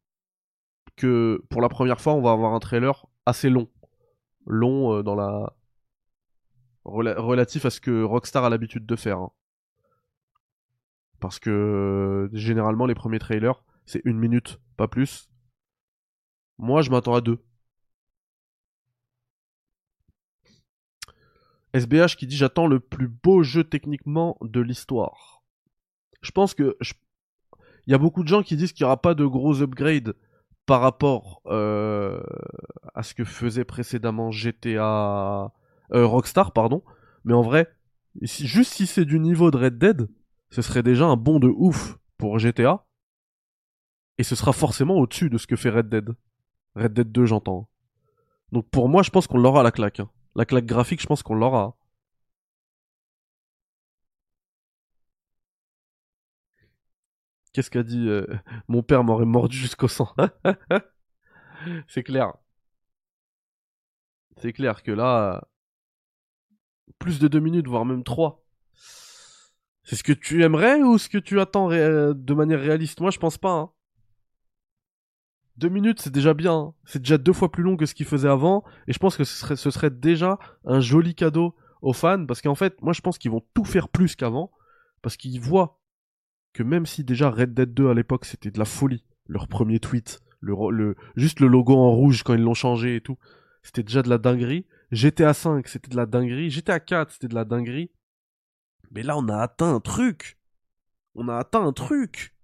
que 0.96 1.42
pour 1.50 1.62
la 1.62 1.68
première 1.68 2.00
fois, 2.00 2.14
on 2.14 2.22
va 2.22 2.32
avoir 2.32 2.54
un 2.54 2.60
trailer 2.60 3.06
assez 3.26 3.48
long. 3.50 3.68
Long 4.46 4.98
euh, 4.98 5.02
dans 5.02 5.14
la. 5.14 5.54
relatif 6.84 7.64
à 7.64 7.70
ce 7.70 7.80
que 7.80 8.02
Rockstar 8.02 8.44
a 8.44 8.50
l'habitude 8.50 8.86
de 8.86 8.96
faire. 8.96 9.18
Hein. 9.18 9.32
Parce 11.20 11.38
que 11.38 12.28
généralement, 12.32 12.86
les 12.86 12.94
premiers 12.94 13.20
trailers, 13.20 13.62
c'est 13.86 14.02
une 14.04 14.18
minute, 14.18 14.60
pas 14.76 14.88
plus. 14.88 15.30
Moi, 16.58 16.82
je 16.82 16.90
m'attends 16.90 17.14
à 17.14 17.20
deux. 17.20 17.38
SBH 21.74 22.16
qui 22.16 22.26
dit 22.26 22.36
J'attends 22.36 22.66
le 22.66 22.80
plus 22.80 23.08
beau 23.08 23.42
jeu 23.42 23.64
techniquement 23.64 24.36
de 24.42 24.60
l'histoire. 24.60 25.42
Je 26.20 26.30
pense 26.30 26.54
que. 26.54 26.76
Il 27.86 27.92
y 27.92 27.94
a 27.94 27.98
beaucoup 27.98 28.22
de 28.22 28.28
gens 28.28 28.42
qui 28.42 28.56
disent 28.56 28.72
qu'il 28.72 28.84
n'y 28.84 28.86
aura 28.86 29.00
pas 29.00 29.14
de 29.14 29.24
gros 29.24 29.60
upgrades 29.62 30.14
par 30.66 30.80
rapport 30.80 31.42
euh, 31.46 32.22
à 32.94 33.02
ce 33.02 33.14
que 33.14 33.24
faisait 33.24 33.64
précédemment 33.64 34.30
GTA. 34.30 35.52
Euh, 35.92 36.06
Rockstar, 36.06 36.52
pardon. 36.52 36.82
Mais 37.24 37.34
en 37.34 37.42
vrai, 37.42 37.68
juste 38.20 38.72
si 38.72 38.86
c'est 38.86 39.04
du 39.04 39.18
niveau 39.18 39.50
de 39.50 39.58
Red 39.58 39.78
Dead, 39.78 40.08
ce 40.50 40.62
serait 40.62 40.82
déjà 40.82 41.06
un 41.06 41.16
bond 41.16 41.40
de 41.40 41.48
ouf 41.48 41.98
pour 42.18 42.38
GTA. 42.38 42.84
Et 44.18 44.22
ce 44.22 44.36
sera 44.36 44.52
forcément 44.52 44.96
au-dessus 44.96 45.30
de 45.30 45.38
ce 45.38 45.46
que 45.46 45.56
fait 45.56 45.70
Red 45.70 45.88
Dead. 45.88 46.10
Red 46.76 46.92
Dead 46.92 47.10
2, 47.10 47.26
j'entends. 47.26 47.68
Donc 48.52 48.68
pour 48.70 48.88
moi, 48.88 49.02
je 49.02 49.10
pense 49.10 49.26
qu'on 49.26 49.38
l'aura 49.38 49.62
la 49.62 49.72
claque. 49.72 50.00
Hein. 50.00 50.10
La 50.34 50.44
claque 50.44 50.66
graphique, 50.66 51.00
je 51.00 51.06
pense 51.06 51.22
qu'on 51.22 51.34
l'aura. 51.34 51.76
Qu'est-ce 57.52 57.70
qu'a 57.70 57.82
dit 57.82 58.08
euh, 58.08 58.26
Mon 58.68 58.82
père 58.82 59.04
m'aurait 59.04 59.26
mordu 59.26 59.56
jusqu'au 59.56 59.88
sang. 59.88 60.14
C'est 61.88 62.02
clair. 62.02 62.32
C'est 64.38 64.52
clair 64.52 64.82
que 64.82 64.90
là, 64.90 65.46
plus 66.98 67.18
de 67.18 67.28
deux 67.28 67.40
minutes, 67.40 67.68
voire 67.68 67.84
même 67.84 68.04
trois. 68.04 68.44
C'est 69.84 69.96
ce 69.96 70.02
que 70.02 70.12
tu 70.12 70.42
aimerais 70.42 70.82
ou 70.82 70.96
ce 70.98 71.08
que 71.08 71.18
tu 71.18 71.40
attends 71.40 71.68
de 71.68 72.34
manière 72.34 72.60
réaliste? 72.60 73.00
Moi, 73.00 73.10
je 73.10 73.18
pense 73.18 73.38
pas. 73.38 73.52
Hein. 73.52 73.70
Deux 75.56 75.68
minutes, 75.68 76.00
c'est 76.00 76.12
déjà 76.12 76.34
bien. 76.34 76.54
Hein. 76.54 76.74
C'est 76.84 77.00
déjà 77.00 77.18
deux 77.18 77.32
fois 77.32 77.52
plus 77.52 77.62
long 77.62 77.76
que 77.76 77.86
ce 77.86 77.94
qu'il 77.94 78.06
faisait 78.06 78.28
avant. 78.28 78.64
Et 78.86 78.92
je 78.92 78.98
pense 78.98 79.16
que 79.16 79.24
ce 79.24 79.70
serait 79.70 79.90
déjà 79.90 80.38
un 80.64 80.80
joli 80.80 81.14
cadeau 81.14 81.54
aux 81.82 81.92
fans. 81.92 82.24
Parce 82.26 82.40
qu'en 82.40 82.54
fait, 82.54 82.80
moi, 82.80 82.92
je 82.92 83.00
pense 83.00 83.18
qu'ils 83.18 83.30
vont 83.30 83.44
tout 83.54 83.64
faire 83.64 83.88
plus 83.88 84.16
qu'avant. 84.16 84.50
Parce 85.02 85.16
qu'ils 85.16 85.40
voient 85.40 85.81
que 86.52 86.62
même 86.62 86.86
si 86.86 87.04
déjà 87.04 87.30
Red 87.30 87.54
Dead 87.54 87.72
2 87.72 87.88
à 87.88 87.94
l'époque, 87.94 88.24
c'était 88.24 88.50
de 88.50 88.58
la 88.58 88.64
folie. 88.64 89.04
Leur 89.26 89.48
premier 89.48 89.80
tweet. 89.80 90.20
Juste 91.16 91.40
le 91.40 91.46
logo 91.46 91.76
en 91.76 91.92
rouge 91.92 92.22
quand 92.22 92.34
ils 92.34 92.42
l'ont 92.42 92.54
changé 92.54 92.96
et 92.96 93.00
tout. 93.00 93.18
C'était 93.62 93.82
déjà 93.82 94.02
de 94.02 94.08
la 94.08 94.18
dinguerie. 94.18 94.66
GTA 94.90 95.32
5, 95.32 95.68
c'était 95.68 95.88
de 95.88 95.96
la 95.96 96.06
dinguerie. 96.06 96.50
GTA 96.50 96.80
4, 96.80 97.12
c'était 97.12 97.28
de 97.28 97.34
la 97.34 97.44
dinguerie. 97.44 97.90
Mais 98.90 99.02
là, 99.02 99.16
on 99.16 99.28
a 99.28 99.38
atteint 99.38 99.74
un 99.74 99.80
truc. 99.80 100.38
On 101.14 101.28
a 101.28 101.36
atteint 101.36 101.64
un 101.64 101.72
truc 101.72 102.34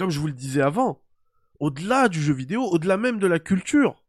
comme 0.00 0.10
je 0.10 0.18
vous 0.18 0.28
le 0.28 0.32
disais 0.32 0.62
avant, 0.62 1.04
au-delà 1.58 2.08
du 2.08 2.22
jeu 2.22 2.32
vidéo, 2.32 2.62
au-delà 2.62 2.96
même 2.96 3.18
de 3.18 3.26
la 3.26 3.38
culture. 3.38 4.02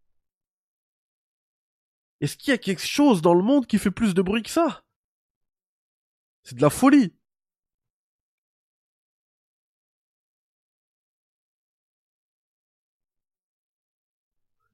Est-ce 2.22 2.38
qu'il 2.38 2.52
y 2.52 2.54
a 2.54 2.58
quelque 2.58 2.86
chose 2.86 3.22
dans 3.22 3.34
le 3.34 3.44
monde 3.44 3.68
qui 3.68 3.78
fait 3.78 3.92
plus 3.92 4.14
de 4.14 4.22
bruit 4.22 4.42
que 4.42 4.50
ça? 4.50 4.86
C'est 6.44 6.56
de 6.56 6.62
la 6.62 6.70
folie. 6.70 7.14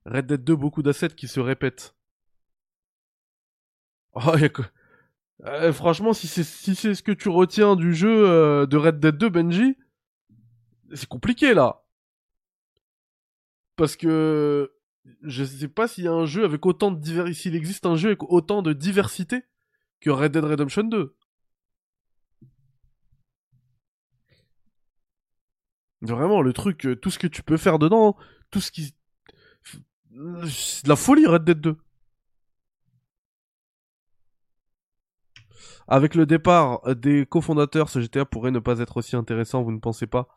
Red 0.07 0.27
Dead 0.27 0.43
2, 0.43 0.55
beaucoup 0.55 0.81
d'assets 0.81 1.09
qui 1.09 1.27
se 1.27 1.39
répètent. 1.39 1.95
Oh, 4.13 4.33
euh, 5.45 5.71
franchement, 5.71 6.13
si 6.13 6.27
c'est 6.27 6.43
ce 6.43 7.03
que 7.03 7.11
tu 7.11 7.29
retiens 7.29 7.75
du 7.75 7.93
jeu 7.93 8.27
euh, 8.27 8.65
de 8.65 8.77
Red 8.77 8.99
Dead 8.99 9.15
2, 9.17 9.29
Benji, 9.29 9.77
c'est 10.93 11.07
compliqué 11.07 11.53
là. 11.53 11.83
Parce 13.75 13.95
que 13.95 14.73
je 15.21 15.43
sais 15.43 15.67
pas 15.67 15.87
s'il 15.87 16.05
y 16.05 16.07
a 16.07 16.13
un 16.13 16.25
jeu 16.25 16.43
avec 16.43 16.65
autant 16.65 16.91
de 16.91 16.99
diversité, 16.99 17.41
s'il 17.41 17.55
existe 17.55 17.85
un 17.85 17.95
jeu 17.95 18.09
avec 18.09 18.23
autant 18.23 18.61
de 18.61 18.73
diversité 18.73 19.43
que 19.99 20.09
Red 20.09 20.31
Dead 20.31 20.43
Redemption 20.43 20.83
2. 20.83 21.15
Vraiment, 26.01 26.41
le 26.41 26.53
truc, 26.53 26.85
euh, 26.85 26.95
tout 26.95 27.09
ce 27.09 27.19
que 27.19 27.27
tu 27.27 27.43
peux 27.43 27.57
faire 27.57 27.79
dedans, 27.79 28.15
tout 28.51 28.61
ce 28.61 28.71
qui. 28.71 28.93
C'est 30.49 30.83
de 30.85 30.89
la 30.89 30.95
folie, 30.95 31.27
Red 31.27 31.43
Dead 31.43 31.61
2. 31.61 31.77
Avec 35.87 36.15
le 36.15 36.25
départ 36.25 36.81
des 36.95 37.25
cofondateurs, 37.25 37.89
ce 37.89 38.01
GTA 38.01 38.25
pourrait 38.25 38.51
ne 38.51 38.59
pas 38.59 38.79
être 38.79 38.97
aussi 38.97 39.15
intéressant, 39.15 39.63
vous 39.63 39.71
ne 39.71 39.79
pensez 39.79 40.07
pas? 40.07 40.27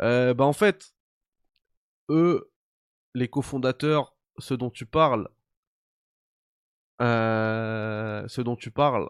Euh, 0.00 0.32
bah 0.34 0.44
en 0.44 0.52
fait, 0.52 0.94
eux, 2.08 2.50
les 3.14 3.28
cofondateurs, 3.28 4.14
ceux 4.38 4.56
dont 4.56 4.70
tu 4.70 4.86
parles, 4.86 5.28
euh, 7.02 8.26
ceux 8.28 8.44
dont 8.44 8.56
tu 8.56 8.70
parles, 8.70 9.08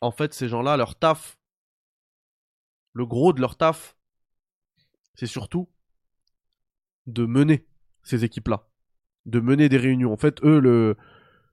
en 0.00 0.12
fait, 0.12 0.34
ces 0.34 0.48
gens-là, 0.48 0.76
leur 0.76 0.94
taf, 0.96 1.38
le 2.92 3.06
gros 3.06 3.32
de 3.32 3.40
leur 3.40 3.56
taf, 3.56 3.96
c'est 5.14 5.26
surtout 5.26 5.68
de 7.06 7.26
mener 7.26 7.66
ces 8.02 8.24
équipes-là, 8.24 8.66
de 9.26 9.40
mener 9.40 9.68
des 9.68 9.76
réunions. 9.76 10.12
En 10.12 10.16
fait, 10.16 10.42
eux, 10.44 10.60
le, 10.60 10.96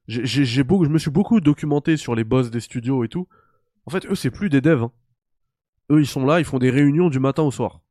j'ai 0.07 0.63
beaucoup, 0.63 0.85
je 0.85 0.89
me 0.89 0.97
suis 0.97 1.11
beaucoup 1.11 1.39
documenté 1.39 1.97
sur 1.97 2.15
les 2.15 2.23
boss 2.23 2.51
des 2.51 2.59
studios 2.59 3.03
et 3.03 3.09
tout. 3.09 3.27
En 3.85 3.91
fait, 3.91 4.05
eux, 4.05 4.15
c'est 4.15 4.31
plus 4.31 4.49
des 4.49 4.61
devs. 4.61 4.83
Hein. 4.83 4.91
Eux, 5.91 6.01
ils 6.01 6.07
sont 6.07 6.25
là, 6.25 6.39
ils 6.39 6.45
font 6.45 6.59
des 6.59 6.69
réunions 6.69 7.09
du 7.09 7.19
matin 7.19 7.43
au 7.43 7.51
soir 7.51 7.81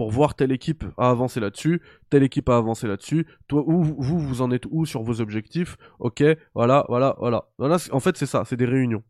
pour 0.00 0.10
voir 0.10 0.34
telle 0.34 0.50
équipe 0.50 0.82
a 0.96 1.10
avancé 1.10 1.40
là-dessus, 1.40 1.82
telle 2.08 2.22
équipe 2.22 2.48
a 2.48 2.56
avancé 2.56 2.88
là-dessus. 2.88 3.26
Toi, 3.48 3.62
où, 3.66 3.82
vous, 3.82 4.18
vous 4.18 4.40
en 4.40 4.50
êtes 4.50 4.64
où 4.70 4.86
sur 4.86 5.02
vos 5.02 5.20
objectifs? 5.20 5.76
Ok, 5.98 6.24
voilà, 6.54 6.86
voilà, 6.88 7.16
voilà. 7.18 7.50
voilà 7.58 7.76
en 7.92 8.00
fait, 8.00 8.16
c'est 8.16 8.24
ça, 8.24 8.46
c'est 8.46 8.56
des 8.56 8.64
réunions. 8.64 9.02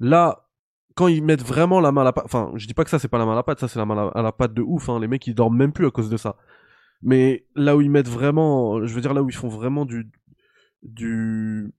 Là, 0.00 0.48
quand 0.94 1.06
ils 1.06 1.22
mettent 1.22 1.42
vraiment 1.42 1.80
la 1.80 1.92
main 1.92 2.00
à 2.00 2.04
la 2.04 2.12
pâte, 2.14 2.24
enfin, 2.24 2.50
je 2.54 2.66
dis 2.66 2.72
pas 2.72 2.84
que 2.84 2.88
ça 2.88 2.98
c'est 2.98 3.08
pas 3.08 3.18
la 3.18 3.26
main 3.26 3.32
à 3.32 3.36
la 3.36 3.42
pâte, 3.42 3.60
ça 3.60 3.68
c'est 3.68 3.78
la 3.78 3.84
main 3.84 4.10
à 4.14 4.22
la 4.22 4.32
pâte 4.32 4.54
de 4.54 4.62
ouf. 4.62 4.88
Hein. 4.88 4.98
Les 5.00 5.06
mecs 5.06 5.26
ils 5.26 5.34
dorment 5.34 5.58
même 5.58 5.74
plus 5.74 5.86
à 5.86 5.90
cause 5.90 6.08
de 6.08 6.16
ça. 6.16 6.36
Mais 7.02 7.46
là 7.54 7.76
où 7.76 7.80
ils 7.80 7.90
mettent 7.90 8.08
vraiment, 8.08 8.84
je 8.86 8.94
veux 8.94 9.00
dire 9.00 9.14
là 9.14 9.22
où 9.22 9.28
ils 9.28 9.34
font 9.34 9.48
vraiment 9.48 9.84
du, 9.84 10.10
du, 10.82 11.72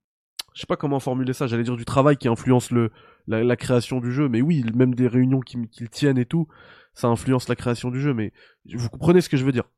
je 0.54 0.60
sais 0.60 0.68
pas 0.68 0.76
comment 0.76 1.00
formuler 1.00 1.34
ça. 1.34 1.48
J'allais 1.48 1.64
dire 1.64 1.78
du 1.78 1.86
travail 1.86 2.18
qui 2.18 2.28
influence 2.28 2.72
le, 2.72 2.92
la, 3.28 3.56
création 3.56 4.00
du 4.00 4.12
jeu. 4.12 4.28
Mais 4.28 4.42
oui, 4.42 4.66
même 4.76 4.96
des 4.96 5.08
réunions 5.08 5.40
qu'ils 5.40 5.90
tiennent 5.90 6.18
et 6.18 6.26
tout 6.26 6.48
ça 6.94 7.08
influence 7.08 7.50
la 7.50 7.56
création 7.56 7.90
du 7.92 8.00
jeu, 8.00 8.14
mais 8.14 8.32
vous 8.74 8.90
comprenez 8.90 9.22
ce 9.22 9.30
que 9.30 9.38
je 9.38 9.46
veux 9.46 9.52
dire. 9.52 9.70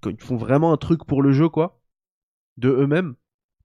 Quand 0.00 0.10
ils 0.10 0.20
font 0.20 0.36
vraiment 0.36 0.72
un 0.72 0.76
truc 0.76 1.04
pour 1.04 1.22
le 1.22 1.32
jeu, 1.32 1.48
quoi, 1.48 1.80
de 2.56 2.68
eux-mêmes, 2.68 3.14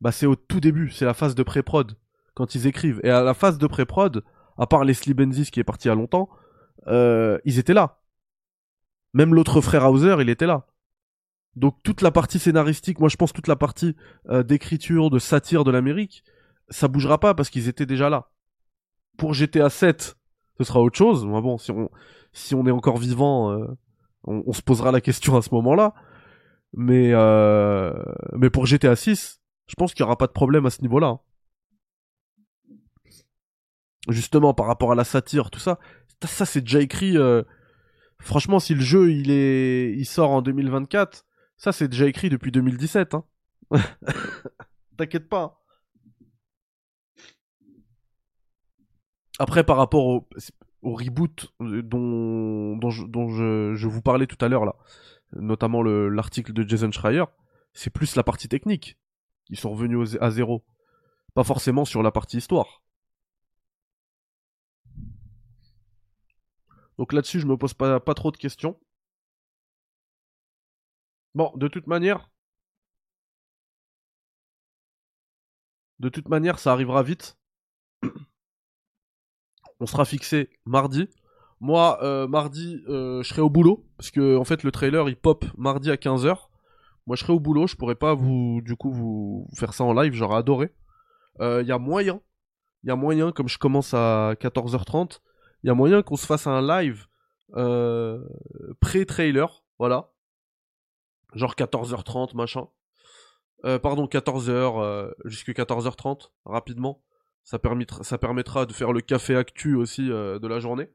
bah 0.01 0.11
c'est 0.11 0.25
au 0.25 0.35
tout 0.35 0.59
début, 0.59 0.89
c'est 0.91 1.05
la 1.05 1.13
phase 1.13 1.35
de 1.35 1.43
pré-prod, 1.43 1.97
quand 2.33 2.55
ils 2.55 2.67
écrivent. 2.67 3.01
Et 3.03 3.09
à 3.09 3.23
la 3.23 3.33
phase 3.33 3.57
de 3.57 3.67
pré-prod, 3.67 4.23
à 4.57 4.67
part 4.67 4.83
Leslie 4.83 5.13
Benzis 5.13 5.51
qui 5.51 5.59
est 5.59 5.63
parti 5.63 5.87
il 5.87 5.89
y 5.89 5.91
a 5.91 5.95
longtemps, 5.95 6.29
euh, 6.87 7.37
ils 7.45 7.59
étaient 7.59 7.73
là. 7.73 8.01
Même 9.13 9.33
l'autre 9.33 9.59
frère 9.61 9.89
Hauser, 9.89 10.15
il 10.19 10.29
était 10.29 10.45
là. 10.45 10.67
Donc 11.55 11.75
toute 11.83 12.01
la 12.01 12.11
partie 12.11 12.39
scénaristique, 12.39 12.99
moi 12.99 13.09
je 13.09 13.17
pense 13.17 13.33
toute 13.33 13.47
la 13.47 13.55
partie 13.55 13.95
euh, 14.29 14.43
d'écriture, 14.43 15.09
de 15.09 15.19
satire 15.19 15.63
de 15.63 15.71
l'Amérique, 15.71 16.23
ça 16.69 16.87
bougera 16.87 17.19
pas 17.19 17.33
parce 17.33 17.49
qu'ils 17.49 17.67
étaient 17.67 17.85
déjà 17.85 18.09
là. 18.09 18.29
Pour 19.17 19.33
GTA 19.33 19.69
7, 19.69 20.15
ce 20.57 20.63
sera 20.63 20.81
autre 20.81 20.97
chose. 20.97 21.25
Mais 21.25 21.41
bon, 21.41 21.57
si 21.57 21.71
on, 21.71 21.89
si 22.33 22.55
on 22.55 22.65
est 22.65 22.71
encore 22.71 22.97
vivant, 22.97 23.51
euh, 23.51 23.65
on, 24.23 24.53
se 24.53 24.61
posera 24.61 24.91
la 24.91 25.01
question 25.01 25.35
à 25.35 25.41
ce 25.41 25.53
moment-là. 25.55 25.93
Mais, 26.73 27.11
euh, 27.13 27.93
mais 28.33 28.49
pour 28.49 28.65
GTA 28.65 28.95
6, 28.95 29.41
je 29.67 29.75
pense 29.75 29.93
qu'il 29.93 30.03
n'y 30.03 30.07
aura 30.07 30.17
pas 30.17 30.27
de 30.27 30.31
problème 30.31 30.65
à 30.65 30.69
ce 30.69 30.81
niveau-là. 30.81 31.19
Justement, 34.07 34.53
par 34.53 34.67
rapport 34.67 34.91
à 34.91 34.95
la 34.95 35.03
satire, 35.03 35.49
tout 35.49 35.59
ça, 35.59 35.79
ça 36.23 36.45
c'est 36.45 36.61
déjà 36.61 36.81
écrit. 36.81 37.17
Euh, 37.17 37.43
franchement, 38.19 38.59
si 38.59 38.73
le 38.73 38.81
jeu 38.81 39.11
il 39.11 39.31
est, 39.31 39.93
il 39.93 40.05
sort 40.05 40.31
en 40.31 40.41
2024, 40.41 41.25
ça 41.59 41.71
c'est 41.71 41.87
déjà 41.89 42.07
écrit 42.07 42.29
depuis 42.29 42.51
2017. 42.51 43.13
Hein. 43.13 43.23
T'inquiète 44.97 45.29
pas. 45.29 45.61
Après, 49.37 49.63
par 49.63 49.77
rapport 49.77 50.05
au, 50.05 50.27
au 50.81 50.95
reboot 50.95 51.53
euh, 51.61 51.81
dont, 51.81 52.75
dont, 52.75 52.89
je, 52.89 53.73
je, 53.75 53.87
vous 53.87 54.01
parlais 54.01 54.27
tout 54.27 54.43
à 54.43 54.49
l'heure 54.49 54.65
là, 54.65 54.75
notamment 55.33 55.83
l'article 55.83 56.51
de 56.53 56.67
Jason 56.67 56.91
Schreier, 56.91 57.23
c'est 57.73 57.89
plus 57.89 58.15
la 58.15 58.23
partie 58.23 58.49
technique. 58.49 58.97
Ils 59.49 59.57
sont 59.57 59.71
revenus 59.71 60.17
à 60.19 60.31
zéro. 60.31 60.65
Pas 61.33 61.43
forcément 61.43 61.85
sur 61.85 62.03
la 62.03 62.11
partie 62.11 62.37
histoire. 62.37 62.83
Donc 66.97 67.13
là-dessus, 67.13 67.39
je 67.39 67.47
me 67.47 67.55
pose 67.55 67.73
pas, 67.73 67.99
pas 67.99 68.13
trop 68.13 68.31
de 68.31 68.37
questions. 68.37 68.77
Bon, 71.35 71.51
de 71.55 71.67
toute 71.67 71.87
manière. 71.87 72.29
De 75.99 76.09
toute 76.09 76.29
manière, 76.29 76.59
ça 76.59 76.71
arrivera 76.71 77.03
vite. 77.03 77.37
On 79.79 79.85
sera 79.85 80.05
fixé 80.05 80.49
mardi. 80.65 81.09
Moi, 81.61 81.99
euh, 82.03 82.27
mardi, 82.27 82.81
euh, 82.87 83.21
je 83.21 83.29
serai 83.29 83.41
au 83.41 83.49
boulot. 83.49 83.85
Parce 83.97 84.11
que, 84.11 84.37
en 84.37 84.43
fait, 84.45 84.63
le 84.63 84.71
trailer, 84.71 85.09
il 85.09 85.17
pop 85.17 85.45
mardi 85.57 85.91
à 85.91 85.95
15h. 85.95 86.49
Moi, 87.05 87.15
je 87.15 87.23
serai 87.23 87.33
au 87.33 87.39
boulot. 87.39 87.67
Je 87.67 87.75
pourrais 87.75 87.95
pas 87.95 88.13
vous, 88.13 88.61
du 88.63 88.75
coup, 88.75 88.91
vous 88.91 89.47
faire 89.55 89.73
ça 89.73 89.83
en 89.83 89.93
live. 89.93 90.13
J'aurais 90.13 90.37
adoré. 90.37 90.73
Il 91.39 91.43
euh, 91.43 91.63
y 91.63 91.71
a 91.71 91.77
moyen. 91.77 92.21
Il 92.83 92.89
y 92.89 92.91
a 92.91 92.95
moyen, 92.95 93.31
comme 93.31 93.49
je 93.49 93.57
commence 93.57 93.93
à 93.93 94.35
14h30, 94.39 95.19
il 95.63 95.67
y 95.67 95.69
a 95.69 95.73
moyen 95.73 96.01
qu'on 96.01 96.15
se 96.15 96.25
fasse 96.25 96.47
un 96.47 96.61
live 96.61 97.07
pré-trailer. 98.79 99.63
Voilà. 99.79 100.11
Genre 101.33 101.53
14h30, 101.55 102.35
machin. 102.35 102.67
pardon, 103.81 104.05
14h, 104.05 105.13
jusqu'à 105.25 105.53
14h30, 105.53 106.31
rapidement. 106.45 107.03
Ça 107.43 107.59
permettra, 107.59 108.03
ça 108.03 108.17
permettra 108.17 108.65
de 108.65 108.73
faire 108.73 108.91
le 108.91 109.01
café 109.01 109.35
actu 109.35 109.75
aussi 109.75 110.07
de 110.07 110.47
la 110.47 110.59
journée 110.59 110.89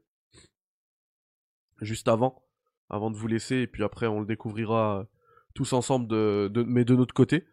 juste 1.81 2.07
avant, 2.07 2.43
avant 2.89 3.11
de 3.11 3.15
vous 3.15 3.27
laisser, 3.27 3.57
et 3.57 3.67
puis 3.67 3.83
après 3.83 4.07
on 4.07 4.19
le 4.19 4.25
découvrira 4.25 4.99
euh, 4.99 5.03
tous 5.53 5.73
ensemble, 5.73 6.07
de, 6.07 6.63
mais 6.67 6.85
de 6.85 6.95
notre 6.95 7.13
côté. 7.13 7.45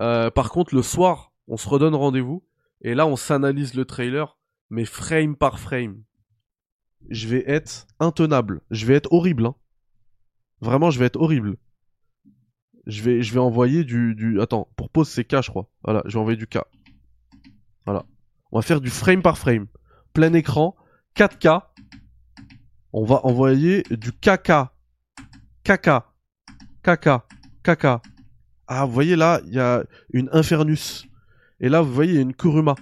Euh, 0.00 0.30
par 0.30 0.50
contre, 0.50 0.74
le 0.74 0.82
soir, 0.82 1.32
on 1.46 1.56
se 1.56 1.68
redonne 1.68 1.94
rendez-vous, 1.94 2.44
et 2.82 2.94
là 2.94 3.06
on 3.06 3.16
s'analyse 3.16 3.74
le 3.74 3.84
trailer, 3.84 4.38
mais 4.70 4.84
frame 4.84 5.36
par 5.36 5.58
frame. 5.58 6.02
Je 7.08 7.28
vais 7.28 7.44
être 7.46 7.86
intenable, 8.00 8.60
je 8.70 8.86
vais 8.86 8.94
être 8.94 9.12
horrible. 9.12 9.46
Hein. 9.46 9.54
Vraiment, 10.60 10.90
je 10.90 10.98
vais 10.98 11.06
être 11.06 11.20
horrible. 11.20 11.56
Je 12.88 13.02
vais, 13.02 13.22
je 13.22 13.32
vais 13.32 13.40
envoyer 13.40 13.84
du, 13.84 14.14
du... 14.14 14.40
Attends, 14.40 14.68
pour 14.74 14.90
pause 14.90 15.08
c'est 15.08 15.24
K 15.24 15.42
je 15.42 15.50
crois. 15.50 15.68
Voilà, 15.84 16.02
je 16.06 16.14
vais 16.14 16.18
envoyer 16.18 16.36
du 16.36 16.46
K. 16.46 16.58
Voilà. 17.86 18.04
On 18.50 18.58
va 18.58 18.62
faire 18.62 18.80
du 18.80 18.90
frame 18.90 19.22
par 19.22 19.38
frame. 19.38 19.66
Plein 20.12 20.32
écran, 20.32 20.74
4K, 21.16 21.62
on 22.92 23.04
va 23.04 23.24
envoyer 23.26 23.82
du 23.90 24.12
caca. 24.12 24.72
Caca. 25.62 26.12
Caca. 26.82 27.26
Caca. 27.62 28.00
Ah, 28.66 28.84
vous 28.86 28.92
voyez 28.92 29.16
là, 29.16 29.40
il 29.46 29.54
y 29.54 29.58
a 29.58 29.84
une 30.12 30.28
Infernus. 30.32 31.06
Et 31.60 31.68
là, 31.68 31.80
vous 31.80 31.92
voyez, 31.92 32.20
une 32.20 32.34
Kuruma. 32.34 32.74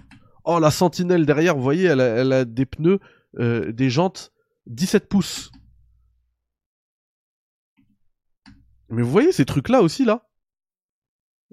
Oh, 0.45 0.59
la 0.61 0.71
sentinelle 0.71 1.27
derrière, 1.27 1.57
vous 1.57 1.63
voyez, 1.63 1.85
elle 1.85 2.01
a, 2.01 2.45
des 2.45 2.67
pneus, 2.67 3.01
euh, 3.39 3.73
des 3.73 3.91
jantes 3.91 4.33
17 4.67 5.09
pouces. 5.09 5.51
Mais 8.89 9.03
vous 9.03 9.11
voyez 9.11 9.33
ces 9.33 9.45
trucs-là 9.45 9.83
aussi, 9.83 10.05
là? 10.05 10.29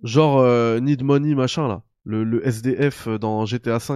Genre 0.04 0.40
euh, 0.40 0.80
Need 0.80 1.04
Money, 1.04 1.36
machin, 1.36 1.68
là. 1.68 1.84
Le, 2.06 2.46
SDF 2.46 3.08
dans 3.08 3.46
GTA 3.46 3.78
V. 3.78 3.96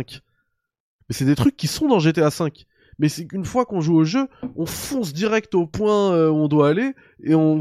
Mais 1.10 1.16
c'est 1.16 1.26
des 1.26 1.36
trucs 1.36 1.58
qui 1.58 1.68
sont 1.68 1.88
dans 1.88 2.00
GTA 2.00 2.30
V 2.30 2.52
mais 3.00 3.10
c'est 3.10 3.28
qu'une 3.28 3.46
fois 3.46 3.66
qu'on 3.66 3.82
joue 3.82 3.96
au 3.96 4.04
jeu, 4.04 4.28
on 4.56 4.66
fonce 4.66 5.14
direct 5.14 5.54
au 5.56 5.68
point 5.68 6.14
euh, 6.14 6.30
où 6.30 6.36
on 6.36 6.48
doit 6.48 6.70
aller 6.70 6.94
et 7.24 7.36
on, 7.36 7.60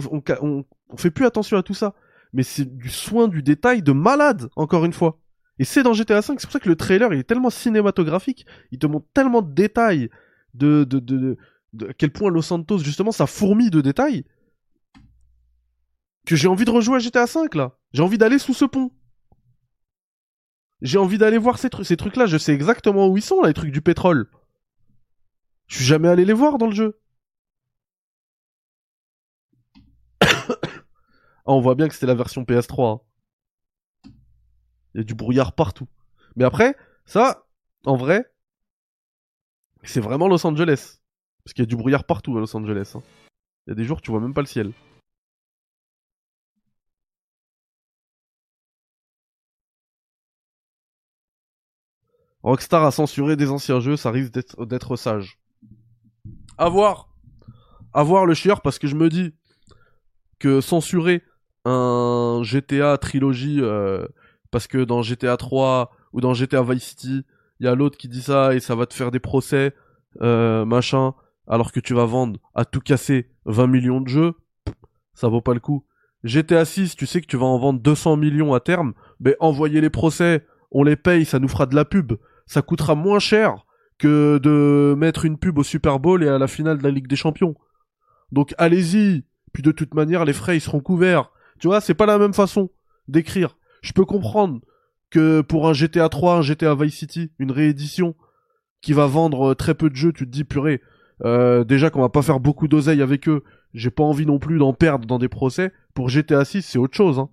fait 0.96 1.10
plus 1.10 1.26
attention 1.26 1.58
à 1.58 1.62
tout 1.62 1.74
ça. 1.74 1.94
Mais 2.32 2.42
c'est 2.42 2.76
du 2.76 2.88
soin 2.88 3.28
du 3.28 3.42
détail 3.42 3.82
de 3.82 3.92
malade, 3.92 4.48
encore 4.56 4.84
une 4.84 4.92
fois. 4.92 5.18
Et 5.58 5.64
c'est 5.64 5.82
dans 5.82 5.92
GTA 5.92 6.20
V, 6.20 6.22
c'est 6.22 6.42
pour 6.42 6.52
ça 6.52 6.60
que 6.60 6.68
le 6.68 6.76
trailer 6.76 7.12
il 7.12 7.20
est 7.20 7.24
tellement 7.24 7.50
cinématographique, 7.50 8.46
il 8.72 8.78
te 8.78 8.86
montre 8.86 9.06
tellement 9.14 9.42
de 9.42 9.52
détails, 9.54 10.10
de, 10.54 10.84
de, 10.84 10.98
de, 10.98 11.36
de, 11.72 11.88
à 11.88 11.92
quel 11.94 12.10
point 12.10 12.30
Los 12.30 12.42
Santos, 12.42 12.78
justement, 12.78 13.12
ça 13.12 13.26
fourmille 13.26 13.70
de 13.70 13.80
détails, 13.80 14.24
que 16.26 16.36
j'ai 16.36 16.48
envie 16.48 16.64
de 16.64 16.70
rejouer 16.70 16.96
à 16.96 16.98
GTA 16.98 17.24
V 17.24 17.48
là. 17.54 17.78
J'ai 17.92 18.02
envie 18.02 18.18
d'aller 18.18 18.38
sous 18.38 18.52
ce 18.52 18.64
pont. 18.66 18.90
J'ai 20.82 20.98
envie 20.98 21.16
d'aller 21.16 21.38
voir 21.38 21.58
ces, 21.58 21.70
trucs 21.70 22.16
là, 22.16 22.26
je 22.26 22.36
sais 22.36 22.52
exactement 22.52 23.08
où 23.08 23.16
ils 23.16 23.22
sont 23.22 23.40
là, 23.40 23.48
les 23.48 23.54
trucs 23.54 23.72
du 23.72 23.80
pétrole. 23.80 24.28
Je 25.68 25.76
suis 25.76 25.84
jamais 25.84 26.08
allé 26.08 26.24
les 26.24 26.34
voir 26.34 26.58
dans 26.58 26.66
le 26.66 26.74
jeu. 26.74 27.00
Ah, 31.48 31.52
on 31.52 31.60
voit 31.60 31.76
bien 31.76 31.86
que 31.86 31.94
c'était 31.94 32.06
la 32.06 32.16
version 32.16 32.42
PS3. 32.42 32.96
Hein. 32.96 34.10
Il 34.94 34.98
y 34.98 35.00
a 35.00 35.04
du 35.04 35.14
brouillard 35.14 35.52
partout. 35.52 35.86
Mais 36.34 36.42
après, 36.42 36.74
ça, 37.04 37.46
en 37.84 37.96
vrai, 37.96 38.34
c'est 39.84 40.00
vraiment 40.00 40.26
Los 40.26 40.44
Angeles. 40.44 40.98
Parce 41.44 41.54
qu'il 41.54 41.62
y 41.62 41.66
a 41.66 41.66
du 41.66 41.76
brouillard 41.76 42.02
partout 42.02 42.36
à 42.36 42.40
Los 42.40 42.56
Angeles. 42.56 42.94
Hein. 42.96 43.02
Il 43.66 43.70
y 43.70 43.72
a 43.72 43.74
des 43.76 43.84
jours, 43.84 44.02
tu 44.02 44.10
vois 44.10 44.18
même 44.18 44.34
pas 44.34 44.40
le 44.40 44.48
ciel. 44.48 44.72
Rockstar 52.46 52.84
a 52.84 52.92
censuré 52.92 53.34
des 53.34 53.50
anciens 53.50 53.80
jeux, 53.80 53.96
ça 53.96 54.12
risque 54.12 54.32
d'être 54.32 54.94
sage. 54.94 55.36
Avoir 56.56 57.08
avoir 57.92 58.24
le 58.24 58.34
chieur 58.34 58.60
parce 58.60 58.78
que 58.78 58.86
je 58.86 58.94
me 58.94 59.08
dis 59.08 59.34
que 60.38 60.60
censurer 60.60 61.24
un 61.64 62.42
GTA 62.44 62.98
trilogie 62.98 63.58
euh, 63.60 64.06
parce 64.52 64.68
que 64.68 64.84
dans 64.84 65.02
GTA 65.02 65.36
3 65.36 65.90
ou 66.12 66.20
dans 66.20 66.34
GTA 66.34 66.62
Vice 66.62 66.84
City, 66.84 67.24
il 67.58 67.66
y 67.66 67.68
a 67.68 67.74
l'autre 67.74 67.98
qui 67.98 68.06
dit 68.06 68.22
ça 68.22 68.54
et 68.54 68.60
ça 68.60 68.76
va 68.76 68.86
te 68.86 68.94
faire 68.94 69.10
des 69.10 69.18
procès, 69.18 69.74
euh, 70.22 70.64
machin, 70.64 71.14
alors 71.48 71.72
que 71.72 71.80
tu 71.80 71.94
vas 71.94 72.04
vendre 72.04 72.38
à 72.54 72.64
tout 72.64 72.80
casser 72.80 73.28
20 73.46 73.66
millions 73.66 74.00
de 74.00 74.08
jeux, 74.08 74.34
ça 75.14 75.26
vaut 75.26 75.40
pas 75.40 75.54
le 75.54 75.60
coup. 75.60 75.84
GTA 76.22 76.64
6, 76.64 76.94
tu 76.94 77.06
sais 77.06 77.20
que 77.20 77.26
tu 77.26 77.36
vas 77.36 77.46
en 77.46 77.58
vendre 77.58 77.80
200 77.80 78.16
millions 78.18 78.54
à 78.54 78.60
terme, 78.60 78.94
mais 79.18 79.34
envoyez 79.40 79.80
les 79.80 79.90
procès, 79.90 80.46
on 80.70 80.84
les 80.84 80.96
paye, 80.96 81.24
ça 81.24 81.40
nous 81.40 81.48
fera 81.48 81.66
de 81.66 81.74
la 81.74 81.84
pub, 81.84 82.12
ça 82.46 82.62
coûtera 82.62 82.94
moins 82.94 83.18
cher 83.18 83.66
que 83.98 84.38
de 84.38 84.94
mettre 84.96 85.24
une 85.24 85.38
pub 85.38 85.58
au 85.58 85.62
Super 85.62 85.98
Bowl 85.98 86.22
et 86.22 86.28
à 86.28 86.38
la 86.38 86.46
finale 86.46 86.78
de 86.78 86.82
la 86.82 86.90
Ligue 86.90 87.08
des 87.08 87.16
Champions. 87.16 87.54
Donc 88.32 88.54
allez-y. 88.58 89.24
Puis 89.52 89.62
de 89.62 89.72
toute 89.72 89.94
manière, 89.94 90.24
les 90.24 90.32
frais 90.32 90.56
ils 90.56 90.60
seront 90.60 90.80
couverts. 90.80 91.30
Tu 91.58 91.66
vois, 91.66 91.80
c'est 91.80 91.94
pas 91.94 92.06
la 92.06 92.18
même 92.18 92.34
façon 92.34 92.70
d'écrire. 93.08 93.56
Je 93.80 93.92
peux 93.92 94.04
comprendre 94.04 94.60
que 95.10 95.40
pour 95.40 95.68
un 95.68 95.72
GTA 95.72 96.08
3, 96.08 96.36
un 96.36 96.42
GTA 96.42 96.74
Vice 96.74 96.96
City, 96.96 97.30
une 97.38 97.52
réédition 97.52 98.14
qui 98.82 98.92
va 98.92 99.06
vendre 99.06 99.52
euh, 99.52 99.54
très 99.54 99.74
peu 99.74 99.88
de 99.88 99.96
jeux, 99.96 100.12
tu 100.12 100.26
te 100.26 100.30
dis 100.30 100.44
purée. 100.44 100.82
Euh, 101.24 101.64
déjà 101.64 101.88
qu'on 101.88 102.00
va 102.00 102.08
pas 102.08 102.22
faire 102.22 102.40
beaucoup 102.40 102.68
d'oseille 102.68 103.00
avec 103.00 103.28
eux, 103.28 103.42
j'ai 103.72 103.90
pas 103.90 104.02
envie 104.04 104.26
non 104.26 104.38
plus 104.38 104.58
d'en 104.58 104.74
perdre 104.74 105.06
dans 105.06 105.18
des 105.18 105.28
procès. 105.28 105.72
Pour 105.94 106.08
GTA 106.08 106.44
6, 106.44 106.62
c'est 106.62 106.78
autre 106.78 106.96
chose. 106.96 107.18
Hein. 107.18 107.30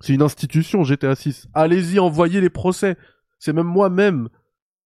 C'est 0.00 0.14
une 0.14 0.22
institution 0.22 0.84
GTA 0.84 1.14
6. 1.14 1.48
Allez-y, 1.54 1.98
envoyez 1.98 2.40
les 2.40 2.50
procès. 2.50 2.96
C'est 3.38 3.52
même 3.52 3.66
moi-même 3.66 4.28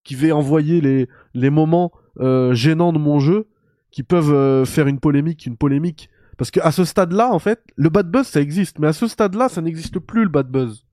qui 0.05 0.15
vais 0.15 0.33
envoyer 0.33 0.81
les, 0.81 1.09
les 1.35 1.51
moments 1.51 1.93
euh, 2.19 2.53
gênants 2.55 2.93
de 2.93 2.99
mon 2.99 3.19
jeu 3.19 3.49
qui 3.91 4.03
peuvent 4.03 4.33
euh, 4.33 4.65
faire 4.65 4.87
une 4.87 5.01
polémique, 5.01 5.47
une 5.47 5.57
polémique. 5.57 6.11
Parce 6.37 6.51
qu'à 6.51 6.73
ce 6.73 6.85
stade-là, 6.85 7.33
en 7.33 7.39
fait, 7.39 7.63
le 7.77 7.89
bad 7.89 8.11
buzz, 8.11 8.27
ça 8.27 8.41
existe. 8.41 8.79
Mais 8.79 8.87
à 8.87 8.93
ce 8.93 9.07
stade-là, 9.07 9.49
ça 9.49 9.61
n'existe 9.61 9.99
plus, 9.99 10.25
le 10.25 10.29
bad 10.29 10.49
buzz. 10.49 10.87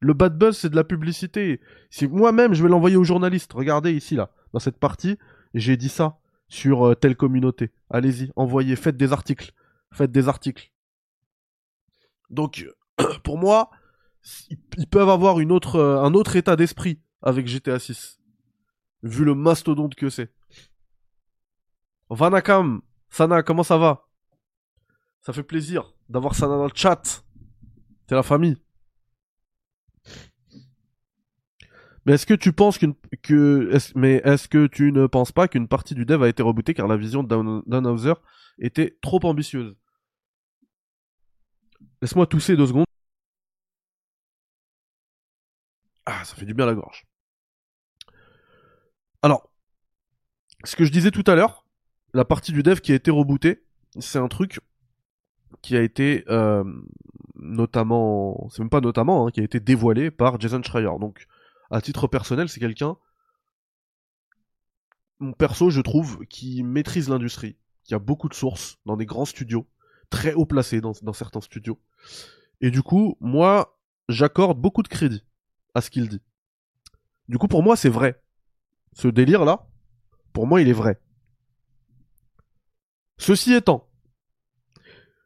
Le 0.00 0.14
bad 0.14 0.36
buzz, 0.36 0.56
c'est 0.56 0.70
de 0.70 0.76
la 0.76 0.84
publicité. 0.84 1.60
Si 1.90 2.06
moi-même, 2.06 2.54
je 2.54 2.62
vais 2.62 2.68
l'envoyer 2.68 2.96
aux 2.96 3.04
journalistes. 3.04 3.52
Regardez 3.52 3.92
ici, 3.92 4.16
là, 4.16 4.30
dans 4.52 4.58
cette 4.58 4.78
partie, 4.78 5.18
j'ai 5.54 5.76
dit 5.76 5.88
ça 5.88 6.18
sur 6.48 6.86
euh, 6.86 6.94
telle 6.94 7.16
communauté. 7.16 7.72
Allez-y, 7.90 8.30
envoyez, 8.36 8.76
faites 8.76 8.96
des 8.96 9.12
articles. 9.12 9.52
Faites 9.92 10.12
des 10.12 10.28
articles. 10.28 10.72
Donc, 12.30 12.66
pour 13.24 13.38
moi, 13.38 13.70
ils 14.76 14.88
peuvent 14.88 15.08
avoir 15.10 15.40
une 15.40 15.52
autre, 15.52 15.80
un 15.80 16.14
autre 16.14 16.36
état 16.36 16.56
d'esprit 16.56 17.00
avec 17.22 17.46
GTA 17.46 17.78
6 17.78 18.18
vu 19.06 19.24
le 19.24 19.34
mastodonte 19.34 19.94
que 19.94 20.10
c'est. 20.10 20.32
Vanakam, 22.10 22.82
Sana, 23.10 23.42
comment 23.42 23.62
ça 23.62 23.78
va? 23.78 24.08
Ça 25.22 25.32
fait 25.32 25.42
plaisir 25.42 25.94
d'avoir 26.08 26.34
Sana 26.34 26.56
dans 26.56 26.66
le 26.66 26.72
chat. 26.74 27.24
C'est 28.08 28.14
la 28.14 28.22
famille. 28.22 28.56
Mais 32.04 32.12
est-ce 32.12 32.26
que 32.26 32.34
tu 32.34 32.52
penses 32.52 32.78
que 32.78 32.86
mais 33.96 34.22
est-ce 34.24 34.46
que 34.46 34.68
tu 34.68 34.92
ne 34.92 35.08
penses 35.08 35.32
pas 35.32 35.48
qu'une 35.48 35.66
partie 35.66 35.96
du 35.96 36.06
dev 36.06 36.22
a 36.22 36.28
été 36.28 36.40
rebootée 36.40 36.72
car 36.72 36.86
la 36.86 36.96
vision 36.96 37.24
d'Anhauser 37.24 38.14
était 38.58 38.96
trop 39.02 39.18
ambitieuse? 39.24 39.76
Laisse-moi 42.00 42.26
tousser 42.28 42.56
deux 42.56 42.66
secondes. 42.68 42.86
Ah, 46.04 46.24
ça 46.24 46.36
fait 46.36 46.46
du 46.46 46.54
bien 46.54 46.64
à 46.66 46.68
la 46.68 46.74
gorge. 46.74 47.04
Alors, 49.26 49.50
ce 50.62 50.76
que 50.76 50.84
je 50.84 50.92
disais 50.92 51.10
tout 51.10 51.24
à 51.26 51.34
l'heure, 51.34 51.66
la 52.14 52.24
partie 52.24 52.52
du 52.52 52.62
dev 52.62 52.78
qui 52.78 52.92
a 52.92 52.94
été 52.94 53.10
rebootée, 53.10 53.64
c'est 53.98 54.20
un 54.20 54.28
truc 54.28 54.60
qui 55.62 55.76
a 55.76 55.82
été 55.82 56.22
euh, 56.28 56.62
notamment, 57.34 58.48
c'est 58.52 58.60
même 58.60 58.70
pas 58.70 58.80
notamment, 58.80 59.26
hein, 59.26 59.32
qui 59.32 59.40
a 59.40 59.42
été 59.42 59.58
dévoilé 59.58 60.12
par 60.12 60.38
Jason 60.38 60.62
Schreier. 60.62 61.00
Donc, 61.00 61.26
à 61.72 61.80
titre 61.80 62.06
personnel, 62.06 62.48
c'est 62.48 62.60
quelqu'un, 62.60 62.96
mon 65.18 65.32
perso, 65.32 65.70
je 65.70 65.80
trouve, 65.80 66.24
qui 66.26 66.62
maîtrise 66.62 67.08
l'industrie, 67.08 67.56
qui 67.82 67.96
a 67.96 67.98
beaucoup 67.98 68.28
de 68.28 68.34
sources 68.34 68.78
dans 68.86 68.96
des 68.96 69.06
grands 69.06 69.24
studios, 69.24 69.66
très 70.08 70.34
haut 70.34 70.46
placé 70.46 70.80
dans, 70.80 70.92
dans 71.02 71.12
certains 71.12 71.40
studios. 71.40 71.80
Et 72.60 72.70
du 72.70 72.84
coup, 72.84 73.16
moi, 73.18 73.76
j'accorde 74.08 74.60
beaucoup 74.60 74.84
de 74.84 74.88
crédit 74.88 75.24
à 75.74 75.80
ce 75.80 75.90
qu'il 75.90 76.08
dit. 76.08 76.22
Du 77.28 77.38
coup, 77.38 77.48
pour 77.48 77.64
moi, 77.64 77.74
c'est 77.74 77.88
vrai. 77.88 78.22
Ce 78.96 79.08
délire-là, 79.08 79.68
pour 80.32 80.46
moi, 80.46 80.62
il 80.62 80.68
est 80.70 80.72
vrai. 80.72 80.98
Ceci 83.18 83.52
étant, 83.52 83.90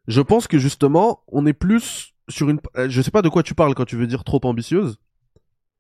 je 0.09 0.21
pense 0.21 0.49
que 0.49 0.59
justement, 0.59 1.23
on 1.29 1.47
est 1.47 1.53
plus 1.53 2.13
sur 2.29 2.51
une. 2.51 2.61
euh, 2.77 2.89
Je 2.89 3.01
sais 3.01 3.13
pas 3.13 3.23
de 3.23 3.29
quoi 3.29 3.45
tu 3.45 3.55
parles 3.55 3.77
quand 3.77 3.85
tu 3.85 3.95
veux 3.95 4.09
dire 4.09 4.25
trop 4.25 4.41
ambitieuse, 4.43 4.99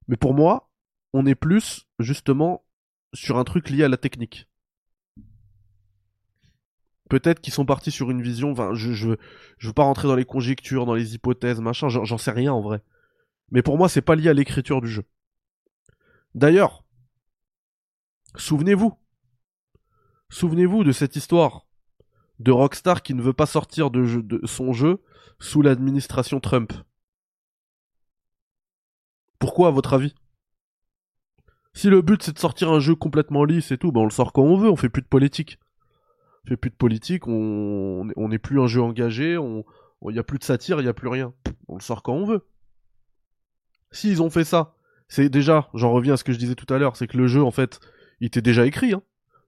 mais 0.06 0.16
pour 0.16 0.34
moi, 0.34 0.70
on 1.12 1.26
est 1.26 1.34
plus 1.34 1.88
justement 1.98 2.64
sur 3.12 3.38
un 3.38 3.44
truc 3.44 3.70
lié 3.70 3.82
à 3.82 3.88
la 3.88 3.96
technique. 3.96 4.48
Peut-être 7.08 7.40
qu'ils 7.40 7.52
sont 7.52 7.66
partis 7.66 7.90
sur 7.90 8.12
une 8.12 8.22
vision. 8.22 8.52
Enfin, 8.52 8.72
je, 8.72 8.92
je, 8.92 9.08
veux 9.08 9.72
pas 9.72 9.82
rentrer 9.82 10.06
dans 10.06 10.14
les 10.14 10.24
conjectures, 10.24 10.86
dans 10.86 10.94
les 10.94 11.16
hypothèses, 11.16 11.60
machin. 11.60 11.88
J'en 11.88 12.18
sais 12.18 12.30
rien 12.30 12.52
en 12.52 12.60
vrai. 12.60 12.82
Mais 13.50 13.62
pour 13.62 13.76
moi, 13.76 13.88
c'est 13.88 14.00
pas 14.00 14.14
lié 14.14 14.28
à 14.28 14.32
l'écriture 14.32 14.80
du 14.80 14.86
jeu. 14.86 15.02
D'ailleurs, 16.36 16.84
souvenez-vous, 18.36 18.96
souvenez-vous 20.28 20.84
de 20.84 20.92
cette 20.92 21.16
histoire 21.16 21.66
de 22.38 22.52
Rockstar 22.52 23.02
qui 23.02 23.14
ne 23.14 23.22
veut 23.22 23.32
pas 23.32 23.46
sortir 23.46 23.90
de, 23.90 24.40
son 24.44 24.72
jeu 24.72 25.02
sous 25.38 25.62
l'administration 25.62 26.40
Trump. 26.40 26.72
Pourquoi, 29.38 29.68
à 29.68 29.70
votre 29.70 29.94
avis? 29.94 30.14
Si 31.72 31.88
le 31.88 32.02
but 32.02 32.22
c'est 32.22 32.32
de 32.32 32.38
sortir 32.38 32.70
un 32.70 32.80
jeu 32.80 32.94
complètement 32.94 33.44
lisse 33.44 33.70
et 33.70 33.78
tout, 33.78 33.92
ben 33.92 34.00
on 34.00 34.04
le 34.04 34.10
sort 34.10 34.32
quand 34.32 34.42
on 34.42 34.56
veut, 34.56 34.70
on 34.70 34.76
fait 34.76 34.88
plus 34.88 35.02
de 35.02 35.06
politique. 35.06 35.58
On 36.44 36.48
fait 36.48 36.56
plus 36.56 36.70
de 36.70 36.76
politique, 36.76 37.26
on 37.28 38.28
n'est 38.28 38.38
plus 38.38 38.60
un 38.60 38.66
jeu 38.66 38.82
engagé, 38.82 39.38
on 39.38 39.64
il 40.08 40.16
y 40.16 40.18
a 40.18 40.22
plus 40.22 40.38
de 40.38 40.44
satire, 40.44 40.80
il 40.80 40.86
y 40.86 40.88
a 40.88 40.94
plus 40.94 41.08
rien. 41.08 41.34
On 41.68 41.74
le 41.74 41.82
sort 41.82 42.02
quand 42.02 42.14
on 42.14 42.24
veut. 42.24 42.46
S'ils 43.92 44.22
ont 44.22 44.30
fait 44.30 44.44
ça, 44.44 44.74
c'est 45.08 45.28
déjà, 45.28 45.68
j'en 45.74 45.92
reviens 45.92 46.14
à 46.14 46.16
ce 46.16 46.24
que 46.24 46.32
je 46.32 46.38
disais 46.38 46.54
tout 46.54 46.72
à 46.72 46.78
l'heure, 46.78 46.96
c'est 46.96 47.06
que 47.06 47.18
le 47.18 47.26
jeu 47.26 47.42
en 47.42 47.50
fait, 47.50 47.80
il 48.20 48.26
était 48.26 48.42
déjà 48.42 48.66
écrit 48.66 48.92
hein, 48.92 49.02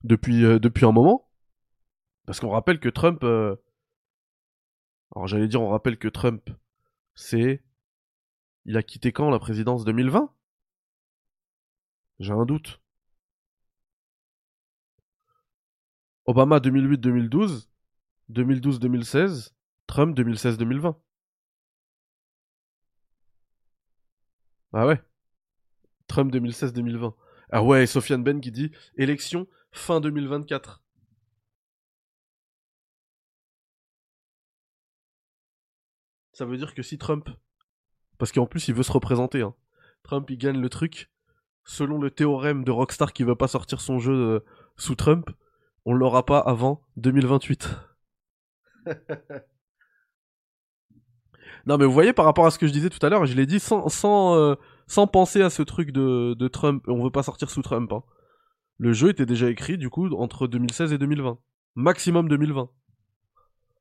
depuis 0.05 0.45
euh, 0.45 0.59
depuis 0.59 0.85
un 0.87 0.93
moment. 0.93 1.29
Parce 2.27 2.41
qu'on 2.41 2.51
rappelle 2.51 2.81
que 2.81 2.89
Trump 2.89 3.23
euh, 3.25 3.57
alors 5.15 5.27
j'allais 5.27 5.49
dire 5.49 5.63
on 5.63 5.69
rappelle 5.69 5.99
que 5.99 6.09
Trump 6.09 6.51
c'est 7.15 7.63
il 8.65 8.77
a 8.77 8.83
quitté 8.83 9.13
quand 9.13 9.31
la 9.31 9.39
présidence 9.39 9.85
2020 9.85 10.33
J'ai 12.21 12.33
un 12.33 12.45
doute. 12.47 12.81
Obama 16.25 16.59
2008-2012, 16.59 17.67
2012-2016, 18.31 19.53
Trump 19.89 20.17
2016-2020. 20.17 20.95
Ah 24.73 24.87
ouais. 24.87 25.03
Trump 26.07 26.33
2016-2020. 26.33 27.15
Ah 27.55 27.63
ouais, 27.63 27.83
et 27.83 27.87
Sofiane 27.87 28.25
Ben 28.25 28.41
qui 28.41 28.51
dit 28.51 28.73
élection 28.97 29.47
fin 29.73 30.01
2024. 30.01 30.83
Ça 36.33 36.47
veut 36.47 36.57
dire 36.57 36.75
que 36.75 36.83
si 36.83 36.97
Trump, 36.97 37.29
parce 38.17 38.33
qu'en 38.33 38.47
plus 38.47 38.69
il 38.69 38.75
veut 38.75 38.83
se 38.83 38.91
représenter, 38.91 39.43
hein. 39.43 39.55
Trump 40.03 40.31
il 40.31 40.39
gagne 40.39 40.63
le 40.63 40.71
truc, 40.71 41.11
selon 41.65 42.01
le 42.01 42.11
théorème 42.11 42.65
de 42.65 42.71
Rockstar 42.71 43.13
qui 43.13 43.23
veut 43.23 43.37
pas 43.37 43.49
sortir 43.49 43.83
son 43.83 43.99
jeu 43.99 44.15
euh, 44.15 44.41
sous 44.79 44.95
Trump, 44.95 45.29
on 45.85 45.93
l'aura 45.93 46.25
pas 46.25 46.39
avant 46.39 46.81
2028. 46.97 47.69
non 51.67 51.77
mais 51.77 51.85
vous 51.85 51.93
voyez 51.93 52.15
par 52.15 52.25
rapport 52.25 52.47
à 52.47 52.51
ce 52.51 52.59
que 52.59 52.67
je 52.67 52.73
disais 52.73 52.89
tout 52.89 53.05
à 53.05 53.11
l'heure, 53.11 53.27
je 53.27 53.35
l'ai 53.35 53.45
dit 53.45 53.61
sans 53.61 53.91
sans 53.91 54.37
euh, 54.37 54.55
sans 54.87 55.07
penser 55.07 55.43
à 55.43 55.51
ce 55.51 55.63
truc 55.63 55.93
de, 55.93 56.49
Trump, 56.49 56.85
on 56.89 57.03
veut 57.03 57.11
pas 57.11 57.23
sortir 57.23 57.51
sous 57.51 57.63
Trump. 57.63 57.93
hein. 57.93 58.03
Le 58.79 58.93
jeu 58.93 59.11
était 59.11 59.27
déjà 59.27 59.49
écrit 59.51 59.79
du 59.79 59.91
coup 59.91 60.09
entre 60.17 60.47
2016 60.49 60.93
et 60.93 60.99
2020, 60.99 61.39
maximum 61.77 62.29
2020. 62.29 62.69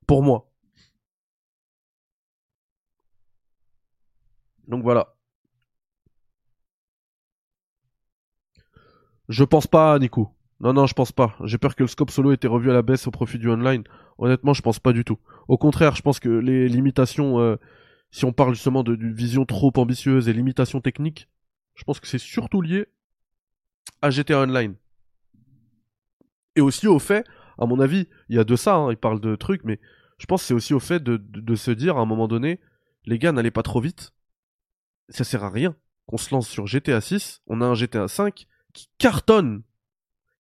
Pour 0.06 0.22
moi. 0.22 0.50
Donc 4.68 4.82
voilà. 4.82 5.14
Je 9.28 9.44
pense 9.44 9.66
pas, 9.66 9.98
Nico. 9.98 10.30
Non, 10.60 10.72
non, 10.72 10.86
je 10.86 10.94
pense 10.94 11.10
pas. 11.10 11.34
J'ai 11.44 11.58
peur 11.58 11.74
que 11.74 11.82
le 11.82 11.88
scope 11.88 12.10
solo 12.10 12.30
ait 12.30 12.34
été 12.34 12.46
revu 12.46 12.70
à 12.70 12.74
la 12.74 12.82
baisse 12.82 13.06
au 13.06 13.10
profit 13.10 13.38
du 13.38 13.50
online. 13.50 13.82
Honnêtement, 14.18 14.54
je 14.54 14.62
pense 14.62 14.78
pas 14.78 14.92
du 14.92 15.04
tout. 15.04 15.18
Au 15.48 15.58
contraire, 15.58 15.96
je 15.96 16.02
pense 16.02 16.20
que 16.20 16.28
les 16.28 16.68
limitations, 16.68 17.40
euh, 17.40 17.56
si 18.12 18.24
on 18.24 18.32
parle 18.32 18.54
justement 18.54 18.84
d'une 18.84 19.12
vision 19.12 19.44
trop 19.44 19.72
ambitieuse 19.76 20.28
et 20.28 20.32
limitations 20.32 20.80
techniques, 20.80 21.28
je 21.74 21.82
pense 21.82 21.98
que 21.98 22.06
c'est 22.06 22.18
surtout 22.18 22.60
lié 22.60 22.86
à 24.02 24.10
GTA 24.10 24.42
Online. 24.42 24.76
Et 26.54 26.60
aussi 26.60 26.86
au 26.86 26.98
fait, 26.98 27.24
à 27.58 27.66
mon 27.66 27.80
avis, 27.80 28.06
il 28.28 28.36
y 28.36 28.38
a 28.38 28.44
de 28.44 28.54
ça, 28.54 28.76
hein, 28.76 28.90
il 28.90 28.98
parle 28.98 29.18
de 29.18 29.34
trucs, 29.34 29.64
mais 29.64 29.80
je 30.18 30.26
pense 30.26 30.42
que 30.42 30.46
c'est 30.46 30.54
aussi 30.54 30.74
au 30.74 30.80
fait 30.80 31.02
de 31.02 31.54
se 31.54 31.70
dire 31.70 31.96
à 31.96 32.00
un 32.00 32.04
moment 32.04 32.28
donné, 32.28 32.60
les 33.06 33.18
gars, 33.18 33.32
n'allez 33.32 33.50
pas 33.50 33.62
trop 33.62 33.80
vite. 33.80 34.12
Ça 35.08 35.24
sert 35.24 35.42
à 35.42 35.50
rien 35.50 35.74
qu'on 36.06 36.18
se 36.18 36.34
lance 36.34 36.48
sur 36.48 36.66
GTA 36.66 37.00
6, 37.00 37.42
on 37.46 37.60
a 37.60 37.66
un 37.66 37.74
GTA 37.74 38.08
5 38.08 38.46
qui 38.74 38.88
cartonne. 38.98 39.62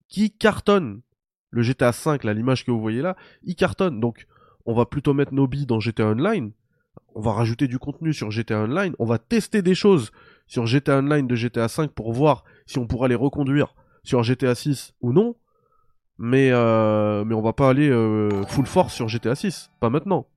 Qui 0.09 0.31
cartonne. 0.31 1.01
Le 1.49 1.61
GTA 1.61 1.93
5, 1.93 2.25
là, 2.25 2.33
l'image 2.33 2.65
que 2.65 2.71
vous 2.71 2.81
voyez 2.81 3.01
là, 3.01 3.15
il 3.43 3.55
cartonne. 3.55 3.99
Donc, 3.99 4.27
on 4.65 4.73
va 4.73 4.85
plutôt 4.85 5.13
mettre 5.13 5.33
nos 5.33 5.47
billes 5.47 5.65
dans 5.65 5.79
GTA 5.79 6.07
Online. 6.07 6.51
On 7.13 7.21
va 7.21 7.33
rajouter 7.33 7.67
du 7.67 7.79
contenu 7.79 8.13
sur 8.13 8.31
GTA 8.31 8.61
Online. 8.61 8.93
On 8.99 9.05
va 9.05 9.17
tester 9.17 9.61
des 9.61 9.75
choses 9.75 10.11
sur 10.47 10.65
GTA 10.65 10.99
Online 10.99 11.27
de 11.27 11.35
GTA 11.35 11.67
5 11.67 11.91
pour 11.91 12.13
voir 12.13 12.43
si 12.65 12.79
on 12.79 12.87
pourra 12.87 13.07
les 13.07 13.15
reconduire 13.15 13.75
sur 14.03 14.23
GTA 14.23 14.55
6 14.55 14.93
ou 15.01 15.13
non. 15.13 15.35
Mais, 16.17 16.51
euh, 16.51 17.25
mais 17.25 17.33
on 17.33 17.41
va 17.41 17.53
pas 17.53 17.69
aller 17.69 17.89
euh, 17.89 18.43
full 18.43 18.65
force 18.65 18.93
sur 18.93 19.07
GTA 19.07 19.35
6. 19.35 19.71
Pas 19.79 19.89
maintenant. 19.89 20.27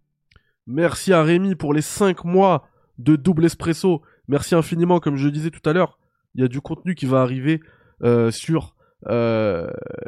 Merci 0.67 1.13
à 1.13 1.23
Rémi 1.23 1.55
pour 1.55 1.75
les 1.75 1.83
5 1.83 2.25
mois 2.25 2.69
de 2.99 3.17
double 3.17 3.45
espresso. 3.45 4.03
Merci 4.29 4.55
infiniment, 4.55 4.99
comme 4.99 5.17
je 5.17 5.29
disais 5.29 5.51
tout 5.51 5.69
à 5.69 5.73
l'heure. 5.73 5.99
Il 6.35 6.41
y 6.41 6.45
a 6.45 6.49
du 6.49 6.61
contenu 6.61 6.95
qui 6.95 7.07
va 7.07 7.21
arriver 7.23 7.61
euh, 8.03 8.31
sur 8.31 8.75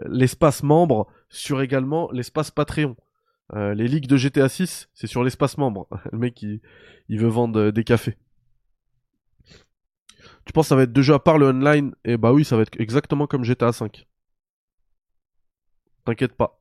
l'espace 0.08 0.62
membre, 0.62 1.06
sur 1.28 1.60
également 1.60 2.10
l'espace 2.12 2.50
Patreon. 2.50 2.96
Euh, 3.54 3.74
les 3.74 3.86
ligues 3.86 4.08
de 4.08 4.16
GTA 4.16 4.48
6, 4.48 4.88
c'est 4.92 5.06
sur 5.06 5.22
l'espace 5.22 5.56
membre. 5.58 5.88
Le 6.12 6.18
mec, 6.18 6.42
il, 6.42 6.60
il 7.08 7.18
veut 7.20 7.28
vendre 7.28 7.60
euh, 7.60 7.72
des 7.72 7.84
cafés. 7.84 8.16
Tu 10.44 10.52
penses 10.52 10.66
que 10.66 10.68
ça 10.70 10.76
va 10.76 10.82
être 10.82 10.92
deux 10.92 11.02
jeux 11.02 11.14
à 11.14 11.18
part 11.18 11.38
le 11.38 11.48
online? 11.48 11.94
Et 12.04 12.16
bah 12.16 12.32
oui, 12.32 12.44
ça 12.44 12.56
va 12.56 12.62
être 12.62 12.80
exactement 12.80 13.26
comme 13.26 13.44
GTA 13.44 13.72
5. 13.72 14.06
T'inquiète 16.04 16.36
pas. 16.36 16.60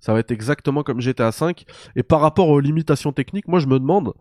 Ça 0.00 0.12
va 0.12 0.20
être 0.20 0.30
exactement 0.30 0.82
comme 0.82 1.00
GTA 1.00 1.30
5. 1.30 1.66
Et 1.94 2.02
par 2.02 2.20
rapport 2.20 2.48
aux 2.48 2.60
limitations 2.60 3.12
techniques, 3.12 3.48
moi 3.48 3.60
je 3.60 3.66
me 3.66 3.78
demande 3.78 4.14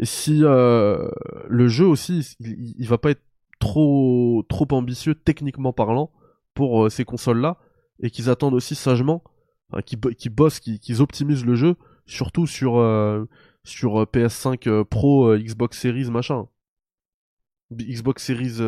si 0.00 0.40
euh, 0.42 1.10
le 1.48 1.68
jeu 1.68 1.86
aussi, 1.86 2.34
il, 2.40 2.88
va 2.88 2.96
pas 2.96 3.10
être 3.10 3.22
trop 3.60 4.42
trop 4.48 4.66
ambitieux 4.70 5.14
techniquement 5.14 5.74
parlant 5.74 6.10
pour 6.54 6.90
ces 6.90 7.04
consoles-là 7.04 7.58
et 8.00 8.10
qu'ils 8.10 8.30
attendent 8.30 8.54
aussi 8.54 8.74
sagement, 8.74 9.22
bo- 9.98 10.10
qu'ils 10.10 10.30
bossent, 10.34 10.60
qu'ils 10.60 10.78
qu'ils 10.78 11.02
optimisent 11.02 11.44
le 11.44 11.54
jeu, 11.54 11.76
surtout 12.06 12.46
sur 12.46 12.78
euh, 12.78 13.24
euh, 13.84 14.04
PS5 14.06 14.68
euh, 14.68 14.84
Pro, 14.84 15.36
Xbox 15.36 15.78
Series 15.78 16.10
machin, 16.10 16.46
Xbox 17.72 18.24
Series 18.24 18.58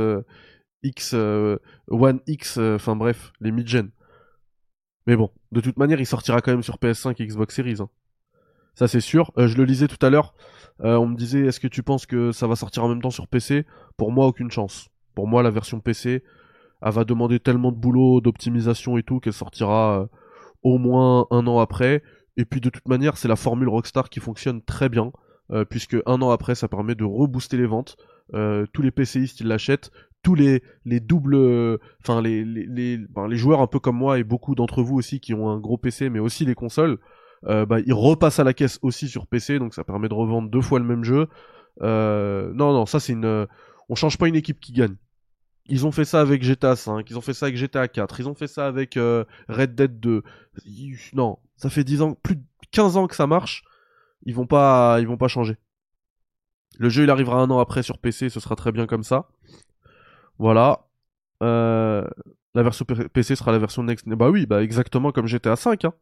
X, 0.83 1.15
One 1.15 2.21
X, 2.27 2.59
enfin 2.59 2.97
bref, 2.97 3.33
les 3.41 3.53
mid-gen. 3.53 3.91
Mais 5.07 5.17
bon, 5.17 5.31
de 5.53 5.61
toute 5.61 5.77
manière, 5.79 6.01
il 6.01 6.07
sortira 6.07 6.41
quand 6.41 6.53
même 6.53 6.63
sur 6.63 6.79
PS5 6.79 7.21
et 7.23 7.27
Xbox 7.27 7.55
Series. 7.55 7.77
hein. 7.81 7.89
Ça 8.75 8.89
c'est 8.89 9.01
sûr. 9.01 9.31
Je 9.37 9.57
le 9.57 9.65
lisais 9.65 9.89
tout 9.89 10.05
à 10.05 10.11
l'heure. 10.11 10.35
On 10.81 11.07
me 11.07 11.17
disait, 11.17 11.41
est-ce 11.41 11.61
que 11.61 11.69
tu 11.69 11.83
penses 11.83 12.07
que 12.07 12.33
ça 12.33 12.47
va 12.47 12.57
sortir 12.57 12.85
en 12.85 12.89
même 12.89 13.03
temps 13.03 13.11
sur 13.11 13.29
PC 13.29 13.67
Pour 13.97 14.11
moi, 14.13 14.27
aucune 14.27 14.51
chance. 14.51 14.89
Pour 15.15 15.29
moi, 15.29 15.43
la 15.43 15.51
version 15.51 15.79
PC, 15.81 16.23
elle 16.83 16.93
va 16.93 17.05
demander 17.05 17.39
tellement 17.39 17.71
de 17.73 17.77
boulot, 17.77 18.21
d'optimisation 18.21 18.97
et 18.99 19.03
tout, 19.03 19.21
qu'elle 19.21 19.33
sortira 19.35 20.09
au 20.65 20.79
moins 20.79 21.27
un 21.31 21.47
an 21.47 21.61
après. 21.61 22.03
Et 22.37 22.45
puis 22.45 22.61
de 22.61 22.69
toute 22.69 22.89
manière, 22.89 23.17
c'est 23.17 23.29
la 23.29 23.37
formule 23.37 23.69
Rockstar 23.69 24.09
qui 24.09 24.19
fonctionne 24.19 24.61
très 24.63 24.89
bien, 24.89 25.13
euh, 25.53 25.65
puisque 25.65 25.97
un 26.07 26.21
an 26.21 26.31
après, 26.31 26.57
ça 26.57 26.67
permet 26.67 26.95
de 26.95 27.05
rebooster 27.05 27.57
les 27.57 27.67
ventes. 27.67 27.97
Euh, 28.33 28.67
tous 28.73 28.83
les 28.83 28.91
PCistes, 28.91 29.41
ils 29.41 29.47
l'achètent. 29.47 29.93
Tous 30.23 30.35
les, 30.35 30.63
les 30.87 31.01
doubles... 31.01 31.79
Enfin, 32.01 32.23
les, 32.23 32.45
ben, 32.45 33.29
les 33.29 33.37
joueurs 33.37 33.61
un 33.61 33.67
peu 33.67 33.79
comme 33.79 33.97
moi, 33.97 34.19
et 34.19 34.25
beaucoup 34.25 34.55
d'entre 34.55 34.83
vous 34.83 34.97
aussi 34.97 35.21
qui 35.21 35.35
ont 35.35 35.51
un 35.51 35.61
gros 35.61 35.77
PC, 35.77 36.09
mais 36.09 36.19
aussi 36.19 36.45
les 36.47 36.55
consoles, 36.55 36.99
euh, 37.47 37.67
bah, 37.67 37.79
ils 37.81 37.93
repassent 37.93 38.41
à 38.41 38.45
la 38.45 38.55
caisse 38.55 38.79
aussi 38.81 39.07
sur 39.07 39.27
PC, 39.27 39.59
donc 39.59 39.75
ça 39.75 39.85
permet 39.85 40.09
de 40.09 40.15
revendre 40.15 40.49
deux 40.49 40.63
fois 40.63 40.79
le 40.79 40.87
même 40.87 41.05
jeu. 41.05 41.29
Non, 41.81 42.73
non, 42.73 42.87
ça 42.87 43.01
c'est 43.01 43.13
une... 43.13 43.47
On 43.91 43.95
change 43.95 44.17
pas 44.17 44.29
une 44.29 44.37
équipe 44.37 44.61
qui 44.61 44.73
gagne. 44.73 44.97
Ils 45.67 45.87
ont 45.87 45.93
fait 45.93 46.05
ça 46.05 46.21
avec 46.21 46.43
GTA 46.43 46.77
5, 46.77 47.09
ils 47.09 47.17
ont 47.17 47.23
fait 47.23 47.33
ça 47.33 47.47
avec 47.47 47.57
GTA 47.57 47.89
4, 47.89 48.21
ils 48.21 48.29
ont 48.29 48.35
fait 48.35 48.47
ça 48.47 48.67
avec 48.67 48.97
euh, 48.97 49.25
Red 49.49 49.75
Dead 49.75 49.99
2. 49.99 50.23
Ils- 50.67 50.99
Non, 51.15 51.39
ça 51.57 51.71
fait 51.71 51.85
10 51.85 52.03
ans, 52.03 52.15
plus 52.15 52.37
de 52.37 52.43
15 52.71 52.97
ans 52.99 53.07
que 53.07 53.17
ça 53.17 53.27
marche, 53.27 53.65
ils 54.27 54.35
vont 54.35 54.47
pas, 54.47 54.99
ils 55.01 55.07
vont 55.07 55.17
pas 55.17 55.29
changer. 55.29 55.57
Le 56.79 56.89
jeu 56.89 57.05
il 57.05 57.11
arrivera 57.11 57.41
un 57.41 57.51
an 57.51 57.61
après 57.61 57.83
sur 57.83 57.99
PC, 57.99 58.29
ce 58.29 58.41
sera 58.41 58.57
très 58.57 58.73
bien 58.73 58.87
comme 58.87 59.05
ça. 59.05 59.29
Voilà. 60.39 60.87
Euh, 61.43 62.07
la 62.55 62.63
version 62.63 62.85
PC 62.85 63.37
sera 63.37 63.53
la 63.53 63.59
version 63.59 63.83
Next. 63.83 64.09
Bah 64.09 64.31
oui, 64.31 64.47
bah 64.47 64.63
exactement 64.63 65.13
comme 65.13 65.27
GTA 65.27 65.57
5. 65.57 65.85
Hein. 65.85 65.95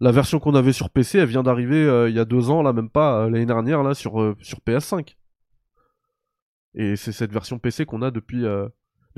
La 0.00 0.12
version 0.12 0.38
qu'on 0.38 0.54
avait 0.54 0.72
sur 0.72 0.90
PC, 0.90 1.18
elle 1.18 1.28
vient 1.28 1.42
d'arriver 1.42 1.82
euh, 1.84 2.08
il 2.08 2.14
y 2.16 2.20
a 2.20 2.24
deux 2.24 2.50
ans, 2.50 2.62
là 2.62 2.72
même 2.72 2.90
pas 2.90 3.28
l'année 3.28 3.46
dernière, 3.46 3.82
là 3.82 3.94
sur 3.94 4.36
sur 4.40 4.60
PS5. 4.60 5.16
Et 6.74 6.96
c'est 6.96 7.12
cette 7.12 7.32
version 7.32 7.58
PC 7.58 7.86
qu'on 7.86 8.02
a 8.02 8.10
depuis 8.10 8.44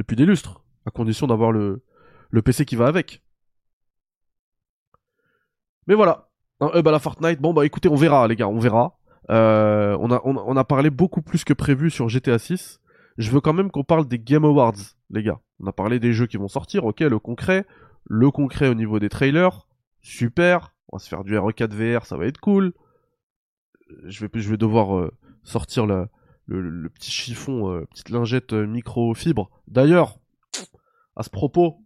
depuis 0.01 0.17
des 0.17 0.27
lustres, 0.27 0.63
à 0.87 0.91
condition 0.91 1.27
d'avoir 1.27 1.53
le 1.53 1.83
PC 2.45 2.65
qui 2.65 2.77
va 2.77 2.87
avec. 2.87 3.23
Mais 5.87 5.95
voilà. 5.95 6.29
bah 6.61 6.91
la 6.91 6.99
Fortnite, 6.99 7.41
bon 7.41 7.53
bah 7.53 7.67
écoutez, 7.67 7.89
on 7.89 7.97
verra 7.97 8.27
les 8.29 8.37
gars, 8.37 8.49
on 8.49 8.59
verra. 8.59 8.99
on, 9.29 10.11
a, 10.11 10.21
on, 10.25 10.57
a 10.57 10.65
parlé 10.65 10.91
beaucoup 10.91 11.23
plus 11.23 11.45
que 11.45 11.53
prévu 11.53 11.91
sur 11.91 12.09
GTA 12.09 12.39
6 12.39 12.81
je 13.19 13.31
veux 13.31 13.41
quand 13.41 13.53
même 13.53 13.71
qu'on 13.71 13.85
parle 13.85 14.09
des 14.09 14.19
Game 14.19 14.45
Awards, 14.45 14.97
les 15.11 15.23
gars. 15.23 15.41
On 15.59 15.67
a 15.67 15.73
parlé 15.73 15.99
des 15.99 16.13
jeux 16.15 16.27
qui 16.27 16.39
vont 16.39 16.49
sortir, 16.49 16.85
ok, 16.85 17.01
le 17.01 17.19
concret. 17.19 17.67
Le 18.07 18.31
concret 18.31 18.69
au 18.69 18.75
niveau 18.75 18.99
des 18.99 19.11
trailers, 19.11 19.69
super. 20.01 20.75
On 20.89 20.97
va 20.97 21.01
se 21.01 21.09
faire 21.09 21.23
du 21.23 21.37
RE4 21.37 21.71
VR, 21.71 22.07
ça 22.07 22.17
va 22.17 22.27
être 22.27 22.41
cool. 22.41 22.73
Je 24.05 24.25
vais, 24.25 24.31
je 24.41 24.49
vais 24.49 24.57
devoir 24.57 24.97
euh, 24.97 25.13
sortir 25.45 25.87
le, 26.59 26.89
petit 26.89 27.11
chiffon, 27.11 27.73
euh, 27.73 27.87
petite 27.91 28.11
lingette 28.11 28.53
euh, 28.53 28.67
microfibre. 28.67 29.51
D'ailleurs, 29.69 30.19
à 31.17 31.23
ce 31.23 31.31
propos, 31.31 31.79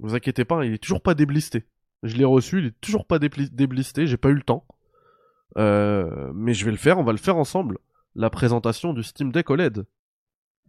ne 0.00 0.08
vous 0.08 0.14
inquiétez 0.14 0.44
pas, 0.44 0.64
il 0.64 0.74
est 0.74 0.82
toujours 0.82 1.02
pas 1.02 1.14
déblisté. 1.14 1.64
Je 2.02 2.16
l'ai 2.16 2.24
reçu, 2.24 2.60
il 2.60 2.66
est 2.66 2.80
toujours 2.80 3.06
pas 3.06 3.18
déblisté, 3.18 4.06
j'ai 4.06 4.16
pas 4.16 4.28
eu 4.28 4.34
le 4.34 4.42
temps. 4.42 4.64
mais 5.56 6.54
je 6.54 6.64
vais 6.64 6.70
le 6.70 6.76
faire, 6.76 6.98
on 6.98 7.04
va 7.04 7.12
le 7.12 7.18
faire 7.18 7.36
ensemble. 7.36 7.78
La 8.14 8.30
présentation 8.30 8.92
du 8.92 9.02
Steam 9.02 9.32
Deck 9.32 9.50
OLED. 9.50 9.84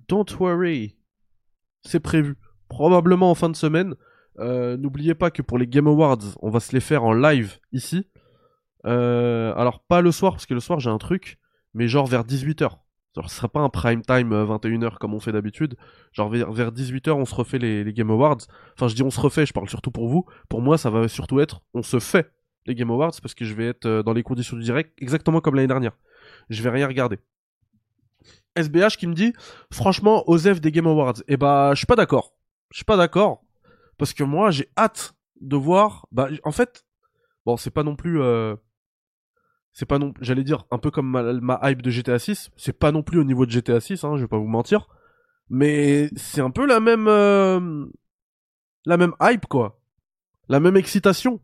Don't 0.08 0.26
worry. 0.40 0.96
C'est 1.84 2.00
prévu. 2.00 2.36
Probablement 2.68 3.32
en 3.32 3.36
fin 3.36 3.50
de 3.50 3.56
semaine. 3.56 3.96
Euh, 4.40 4.78
n'oubliez 4.78 5.16
pas 5.16 5.32
que 5.32 5.42
pour 5.42 5.58
les 5.58 5.68
Game 5.68 5.88
Awards, 5.88 6.38
on 6.42 6.50
va 6.50 6.60
se 6.60 6.72
les 6.72 6.80
faire 6.80 7.04
en 7.04 7.14
live 7.14 7.60
ici. 7.72 8.08
Euh, 8.86 9.54
alors 9.56 9.82
pas 9.82 10.02
le 10.02 10.12
soir, 10.12 10.34
parce 10.34 10.46
que 10.46 10.54
le 10.54 10.62
soir 10.62 10.80
j'ai 10.80 10.90
un 10.90 10.98
truc, 10.98 11.38
mais 11.74 11.88
genre 11.88 12.08
vers 12.08 12.24
18h. 12.24 12.78
Genre 13.16 13.30
ce 13.30 13.36
sera 13.36 13.50
pas 13.50 13.60
un 13.60 13.70
prime 13.70 14.02
time 14.04 14.32
21h 14.32 14.86
euh, 14.86 14.90
comme 15.00 15.14
on 15.14 15.20
fait 15.20 15.32
d'habitude. 15.32 15.76
Genre 16.12 16.30
vers, 16.30 16.72
18h 16.72 17.12
on 17.12 17.26
se 17.26 17.36
refait 17.36 17.58
les, 17.58 17.92
Game 17.94 18.12
Awards. 18.12 18.42
Enfin 18.76 18.88
je 18.88 18.96
dis 18.96 19.04
on 19.04 19.10
se 19.10 19.20
refait, 19.20 19.46
je 19.46 19.54
parle 19.54 19.70
surtout 19.70 19.92
pour 19.92 20.08
vous. 20.08 20.26
Pour 20.48 20.62
moi 20.62 20.78
ça 20.78 20.90
va 20.90 21.08
surtout 21.08 21.40
être 21.40 21.62
on 21.74 21.82
se 21.82 22.00
fait 22.00 22.32
les 22.66 22.76
Game 22.76 22.92
Awards 22.92 23.14
parce 23.22 23.34
que 23.34 23.46
je 23.46 23.54
vais 23.54 23.68
être 23.68 23.88
dans 24.04 24.14
les 24.14 24.24
conditions 24.24 24.58
du 24.58 24.64
direct 24.64 24.94
exactement 25.02 25.42
comme 25.42 25.56
l'année 25.56 25.68
dernière. 25.68 25.98
Je 26.50 26.62
vais 26.62 26.70
rien 26.70 26.88
regarder. 26.88 27.18
SBH 28.56 28.98
qui 28.98 29.08
me 29.08 29.14
dit 29.14 29.34
franchement 29.72 30.24
Osef 30.30 30.62
des 30.62 30.72
Game 30.72 30.88
Awards. 30.88 31.20
Et 31.22 31.34
eh 31.34 31.38
bah 31.38 31.72
je 31.74 31.78
suis 31.80 31.88
pas 31.88 31.96
d'accord. 31.96 32.36
Je 32.72 32.78
suis 32.78 32.86
pas 32.86 32.98
d'accord 32.98 33.44
parce 33.98 34.14
que 34.14 34.24
moi 34.24 34.52
j'ai 34.52 34.70
hâte 34.78 35.14
de 35.42 35.56
voir 35.56 36.08
bah 36.12 36.30
en 36.44 36.52
fait 36.52 36.86
bon 37.46 37.58
c'est 37.58 37.72
pas 37.72 37.84
non 37.84 37.96
plus 37.96 38.22
euh, 38.22 38.56
c'est 39.80 39.86
pas 39.86 39.98
non 39.98 40.14
j'allais 40.22 40.44
dire 40.44 40.66
un 40.72 40.78
peu 40.78 40.92
comme 40.92 41.10
ma, 41.42 41.60
hype 41.64 41.82
de 41.82 41.90
GTA 41.90 42.20
6, 42.20 42.52
c'est 42.58 42.78
pas 42.78 42.92
non 42.92 43.02
plus 43.02 43.20
au 43.20 43.24
niveau 43.24 43.46
de 43.46 43.52
GTA 43.52 43.80
6 43.80 44.04
hein, 44.04 44.18
je 44.18 44.22
vais 44.22 44.28
pas 44.28 44.38
vous 44.38 44.48
mentir. 44.48 44.88
Mais 45.50 46.10
c'est 46.16 46.42
un 46.42 46.52
peu 46.52 46.68
la 46.68 46.80
même 46.80 47.08
euh, 47.08 47.86
la 48.86 48.98
même 48.98 49.14
hype 49.22 49.48
quoi. 49.48 49.80
La 50.50 50.60
même 50.60 50.78
excitation 50.78 51.40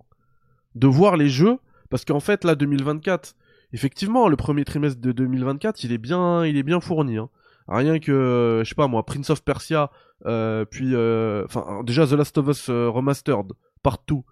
de 0.75 0.88
voir 0.88 1.17
les 1.17 1.29
jeux 1.29 1.57
parce 1.89 2.05
qu'en 2.05 2.19
fait 2.19 2.43
là 2.43 2.55
2024 2.55 3.36
effectivement, 3.75 4.29
le 4.29 4.38
premier 4.38 4.63
trimestre 4.63 5.01
de 5.01 5.11
2024, 5.11 5.83
il 5.83 5.91
est 5.91 5.97
bien, 5.97 6.45
il 6.45 6.57
est 6.57 6.63
bien 6.63 6.79
fourni. 6.79 7.17
Hein. 7.17 7.29
Rien 7.67 7.99
que, 7.99 8.61
je 8.63 8.69
sais 8.69 8.75
pas 8.75 8.88
moi, 8.88 9.05
Prince 9.05 9.29
of 9.29 9.43
Persia, 9.43 9.91
euh, 10.25 10.65
puis, 10.65 10.91
euh, 10.93 11.43
enfin, 11.45 11.83
déjà 11.83 12.07
The 12.07 12.13
Last 12.13 12.38
of 12.38 12.47
Us 12.47 12.69
euh, 12.69 12.89
Remastered, 12.89 13.51
partout, 13.83 14.25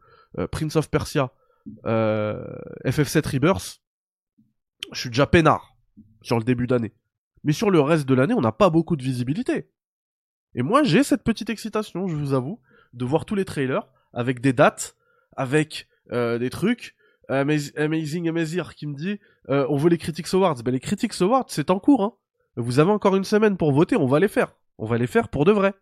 Prince 0.51 0.75
of 0.77 0.89
Persia, 0.89 1.31
FF7 1.85 3.27
Rebirth, 3.33 3.81
je 4.91 4.99
suis 4.99 5.09
déjà 5.09 5.25
peinard 5.25 5.75
sur 6.21 6.37
le 6.37 6.43
début 6.43 6.67
d'année. 6.67 6.93
Mais 7.43 7.53
sur 7.53 7.69
le 7.69 7.79
reste 7.79 8.07
de 8.07 8.13
l'année, 8.13 8.33
on 8.33 8.41
n'a 8.41 8.51
pas 8.51 8.69
beaucoup 8.69 8.95
de 8.95 9.03
visibilité. 9.03 9.69
Et 10.55 10.61
moi, 10.61 10.83
j'ai 10.83 11.03
cette 11.03 11.23
petite 11.23 11.49
excitation, 11.49 12.07
je 12.07 12.15
vous 12.15 12.33
avoue, 12.33 12.59
de 12.93 13.05
voir 13.05 13.25
tous 13.25 13.35
les 13.35 13.45
trailers 13.45 13.87
avec 14.13 14.39
des 14.39 14.53
dates, 14.53 14.95
avec 15.35 15.87
des 16.11 16.49
trucs, 16.49 16.95
Amazing 17.29 18.29
Amazir 18.29 18.75
qui 18.75 18.87
me 18.87 18.95
dit 18.95 19.19
euh, 19.49 19.65
on 19.69 19.77
veut 19.77 19.89
les 19.89 19.97
Critics 19.97 20.33
Awards. 20.33 20.61
Ben, 20.63 20.71
les 20.71 20.79
Critics 20.79 21.21
Awards, 21.21 21.45
c'est 21.47 21.69
en 21.69 21.79
cours. 21.79 22.03
Hein. 22.03 22.13
Vous 22.55 22.79
avez 22.79 22.91
encore 22.91 23.15
une 23.15 23.23
semaine 23.23 23.57
pour 23.57 23.71
voter, 23.71 23.95
on 23.95 24.07
va 24.07 24.19
les 24.19 24.27
faire. 24.27 24.55
On 24.77 24.85
va 24.85 24.97
les 24.97 25.07
faire 25.07 25.29
pour 25.29 25.45
de 25.45 25.51
vrai. 25.51 25.73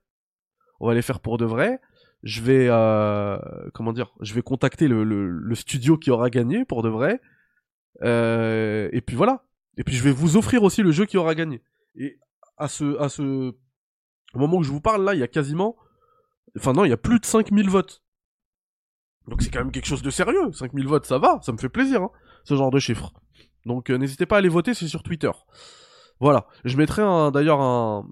On 0.80 0.88
va 0.88 0.94
les 0.94 1.02
faire 1.02 1.20
pour 1.20 1.38
de 1.38 1.46
vrai. 1.46 1.80
Je 2.24 2.42
vais, 2.42 2.68
euh, 2.70 3.38
comment 3.74 3.94
dire, 3.94 4.14
je 4.22 4.34
vais 4.34 4.42
contacter 4.42 4.88
le, 4.88 5.04
le, 5.04 5.56
studio 5.56 5.98
qui 5.98 6.12
aura 6.12 6.30
gagné 6.30 6.66
pour 6.66 6.84
de 6.84 6.90
vrai. 6.90 7.20
Euh, 8.04 8.90
et 8.92 9.02
puis 9.02 9.16
voilà. 9.16 9.46
Et 9.78 9.84
puis 9.84 9.96
je 9.96 10.04
vais 10.04 10.12
vous 10.12 10.38
offrir 10.38 10.64
aussi 10.64 10.82
le 10.84 10.92
jeu 10.92 11.06
qui 11.06 11.18
aura 11.18 11.36
gagné. 11.36 11.62
Et 11.96 12.20
à 12.58 12.68
ce, 12.68 13.00
à 13.00 13.10
ce, 13.10 13.54
au 14.34 14.40
moment 14.40 14.58
où 14.58 14.64
je 14.64 14.72
vous 14.72 14.82
parle 14.82 15.04
là, 15.04 15.14
il 15.14 15.20
y 15.20 15.24
a 15.24 15.28
quasiment, 15.28 15.76
enfin 16.58 16.74
non, 16.74 16.86
il 16.86 16.90
y 16.90 16.94
a 16.94 16.98
plus 16.98 17.20
de 17.20 17.26
5000 17.26 17.70
votes. 17.70 18.04
Donc 19.28 19.42
c'est 19.42 19.50
quand 19.50 19.60
même 19.60 19.72
quelque 19.72 19.86
chose 19.88 20.02
de 20.02 20.10
sérieux. 20.10 20.52
5000 20.52 20.88
votes, 20.88 21.06
ça 21.06 21.18
va, 21.18 21.40
ça 21.42 21.52
me 21.52 21.58
fait 21.58 21.70
plaisir, 21.70 22.02
hein, 22.04 22.12
ce 22.44 22.56
genre 22.56 22.72
de 22.72 22.80
chiffres. 22.80 23.14
Donc 23.66 23.90
euh, 23.90 23.98
n'hésitez 23.98 24.26
pas 24.26 24.36
à 24.36 24.40
aller 24.40 24.50
voter, 24.50 24.74
c'est 24.74 24.88
sur 24.88 25.04
Twitter. 25.04 25.32
Voilà, 26.20 26.46
je 26.66 26.78
mettrai 26.78 27.02
d'ailleurs 27.32 27.62
un 27.62 28.08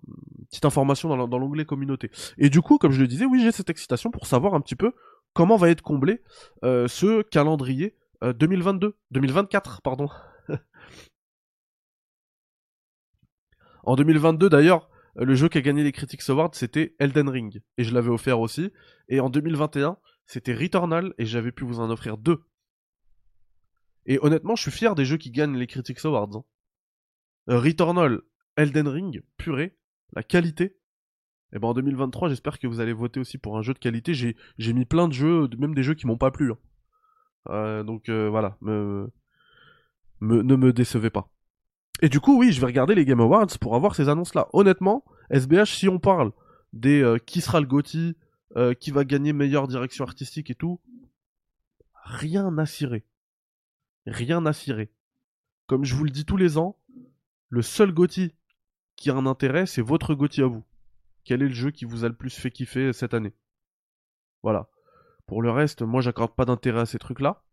petite 0.49 0.65
information 0.65 1.27
dans 1.27 1.37
l'onglet 1.37 1.63
communauté. 1.63 2.09
Et 2.39 2.49
du 2.49 2.59
coup, 2.59 2.79
comme 2.79 2.91
je 2.91 3.01
le 3.01 3.07
disais, 3.07 3.25
oui, 3.25 3.39
j'ai 3.43 3.51
cette 3.51 3.69
excitation 3.69 4.09
pour 4.09 4.25
savoir 4.25 4.55
un 4.55 4.61
petit 4.61 4.75
peu 4.75 4.93
comment 5.33 5.57
va 5.57 5.69
être 5.69 5.83
comblé 5.83 6.21
euh, 6.63 6.87
ce 6.87 7.21
calendrier 7.21 7.95
2022, 8.21 8.97
2024, 9.11 9.81
pardon. 9.81 10.09
en 13.83 13.95
2022 13.95 14.49
d'ailleurs, 14.49 14.89
le 15.15 15.35
jeu 15.35 15.49
qui 15.49 15.57
a 15.57 15.61
gagné 15.61 15.83
les 15.83 15.91
Critics 15.91 16.29
Awards, 16.29 16.51
c'était 16.53 16.95
Elden 16.99 17.29
Ring 17.29 17.61
et 17.77 17.83
je 17.83 17.93
l'avais 17.93 18.09
offert 18.09 18.39
aussi. 18.39 18.71
Et 19.07 19.19
en 19.19 19.29
2021, 19.29 19.97
c'était 20.25 20.53
Returnal 20.53 21.13
et 21.17 21.25
j'avais 21.25 21.51
pu 21.51 21.63
vous 21.63 21.79
en 21.79 21.89
offrir 21.89 22.17
deux. 22.17 22.43
Et 24.05 24.19
honnêtement, 24.21 24.55
je 24.55 24.63
suis 24.63 24.71
fier 24.71 24.95
des 24.95 25.05
jeux 25.05 25.17
qui 25.17 25.31
gagnent 25.31 25.57
les 25.57 25.67
Critics 25.67 26.03
Awards. 26.05 26.29
Hein. 26.35 26.43
Euh, 27.49 27.59
Returnal, 27.59 28.21
Elden 28.55 28.87
Ring, 28.87 29.23
purée, 29.37 29.77
la 30.13 30.23
qualité. 30.23 30.77
Et 31.53 31.59
ben 31.59 31.69
en 31.69 31.73
2023, 31.73 32.29
j'espère 32.29 32.59
que 32.59 32.67
vous 32.67 32.79
allez 32.79 32.93
voter 32.93 33.19
aussi 33.19 33.37
pour 33.37 33.57
un 33.57 33.61
jeu 33.61 33.73
de 33.73 33.79
qualité. 33.79 34.13
J'ai, 34.13 34.35
mis 34.73 34.85
plein 34.85 35.07
de 35.07 35.13
jeux, 35.13 35.49
même 35.57 35.73
des 35.73 35.83
jeux 35.83 35.95
qui 35.95 36.05
m'ont 36.05 36.17
pas 36.17 36.31
plu. 36.31 36.51
Hein. 36.51 36.57
Euh, 37.47 37.83
donc 37.83 38.09
euh, 38.09 38.29
voilà, 38.29 38.57
ne 38.61 39.09
me 40.21 40.73
décevez 40.73 41.09
pas. 41.09 41.29
Et 42.01 42.09
du 42.09 42.19
coup, 42.19 42.37
oui, 42.37 42.51
je 42.51 42.59
vais 42.59 42.67
regarder 42.67 42.95
les 42.95 43.05
Game 43.05 43.19
Awards 43.19 43.57
pour 43.59 43.75
avoir 43.75 43.95
ces 43.95 44.09
annonces-là. 44.09 44.47
Honnêtement, 44.53 45.03
SBH, 45.31 45.65
si 45.65 45.89
on 45.89 45.99
parle 45.99 46.31
des 46.71 47.17
qui 47.25 47.41
sera 47.41 47.59
le 47.59 47.67
euh, 48.57 48.73
qui 48.73 48.89
va 48.89 49.03
gagner 49.03 49.31
meilleure 49.31 49.67
direction 49.67 50.03
artistique 50.03 50.49
et 50.49 50.55
tout. 50.55 50.79
Rien 52.03 52.57
à 52.57 52.65
cirer. 52.65 53.05
Rien 54.07 54.43
à 54.47 54.53
cirer. 54.53 54.91
Comme 55.67 55.85
je 55.85 55.93
vous 55.93 56.03
le 56.03 56.09
dis 56.09 56.25
tous 56.25 56.37
les 56.37 56.57
ans, 56.57 56.79
le 57.49 57.61
seul 57.61 57.91
Gotti 57.91 58.33
qui 58.95 59.11
a 59.11 59.15
un 59.15 59.27
intérêt, 59.27 59.67
c'est 59.67 59.83
votre 59.83 60.15
Gotti 60.15 60.41
à 60.41 60.47
vous. 60.47 60.63
Quel 61.25 61.43
est 61.43 61.47
le 61.47 61.53
jeu 61.53 61.69
qui 61.69 61.85
vous 61.85 62.05
a 62.05 62.07
le 62.07 62.15
plus 62.15 62.35
fait 62.35 62.49
kiffer 62.49 62.91
cette 62.91 63.13
année? 63.13 63.33
Voilà. 64.41 64.67
Pour 65.29 65.43
le 65.43 65.51
reste, 65.51 65.83
moi 65.83 66.01
j'accorde 66.01 66.33
pas 66.33 66.45
d'intérêt 66.45 66.79
à 66.79 66.85
ces 66.87 66.97
trucs-là. 66.97 67.43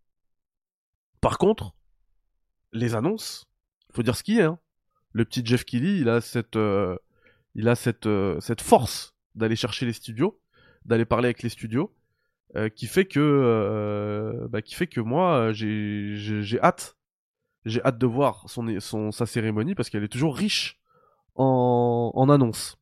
Par 1.20 1.36
contre, 1.36 1.74
les 2.72 2.94
annonces, 2.94 3.44
faut 3.92 4.02
dire 4.02 4.16
ce 4.16 4.22
qu'il 4.22 4.40
a. 4.40 4.46
Hein. 4.46 4.58
Le 5.12 5.26
petit 5.26 5.44
Jeff 5.44 5.66
Kelly, 5.66 6.00
il 6.00 6.08
a 6.08 6.22
cette, 6.22 6.56
euh, 6.56 6.96
euh, 8.06 8.40
cette 8.40 8.60
force 8.62 9.14
d'aller 9.34 9.56
chercher 9.56 9.84
les 9.84 9.92
studios 9.92 10.40
d'aller 10.86 11.04
parler 11.04 11.26
avec 11.26 11.42
les 11.42 11.50
studios, 11.50 11.94
euh, 12.54 12.70
qui 12.70 12.86
fait 12.86 13.04
que, 13.04 14.46
bah, 14.48 14.62
qui 14.62 14.74
fait 14.74 14.86
que 14.86 15.00
moi, 15.00 15.52
j'ai 15.52 16.58
hâte, 16.62 16.96
j'ai 17.66 17.84
hâte 17.84 17.98
de 17.98 18.06
voir 18.06 18.46
sa 18.48 19.26
cérémonie 19.26 19.74
parce 19.74 19.90
qu'elle 19.90 20.04
est 20.04 20.08
toujours 20.08 20.34
riche 20.34 20.80
en, 21.34 22.10
en 22.14 22.28
annonces. 22.30 22.78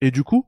Et 0.00 0.12
du 0.12 0.22
coup, 0.22 0.46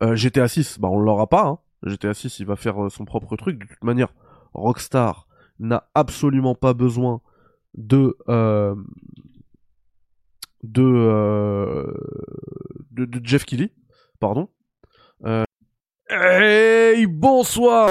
GTA 0.00 0.48
6, 0.48 0.78
bah 0.78 0.88
on 0.88 0.98
l'aura 0.98 1.26
pas. 1.26 1.46
Hein. 1.46 1.58
GTA 1.84 2.14
6, 2.14 2.40
il 2.40 2.46
va 2.46 2.56
faire 2.56 2.90
son 2.90 3.04
propre 3.04 3.36
truc. 3.36 3.58
De 3.58 3.66
toute 3.66 3.84
manière, 3.84 4.12
Rockstar 4.54 5.26
n'a 5.58 5.88
absolument 5.94 6.54
pas 6.54 6.74
besoin 6.74 7.20
de 7.74 8.16
de, 10.62 11.86
de, 12.90 13.04
de 13.06 13.20
Jeff 13.24 13.44
Kelly, 13.44 13.72
pardon, 14.18 14.50
Hey, 16.12 17.06
bonsoir 17.06 17.88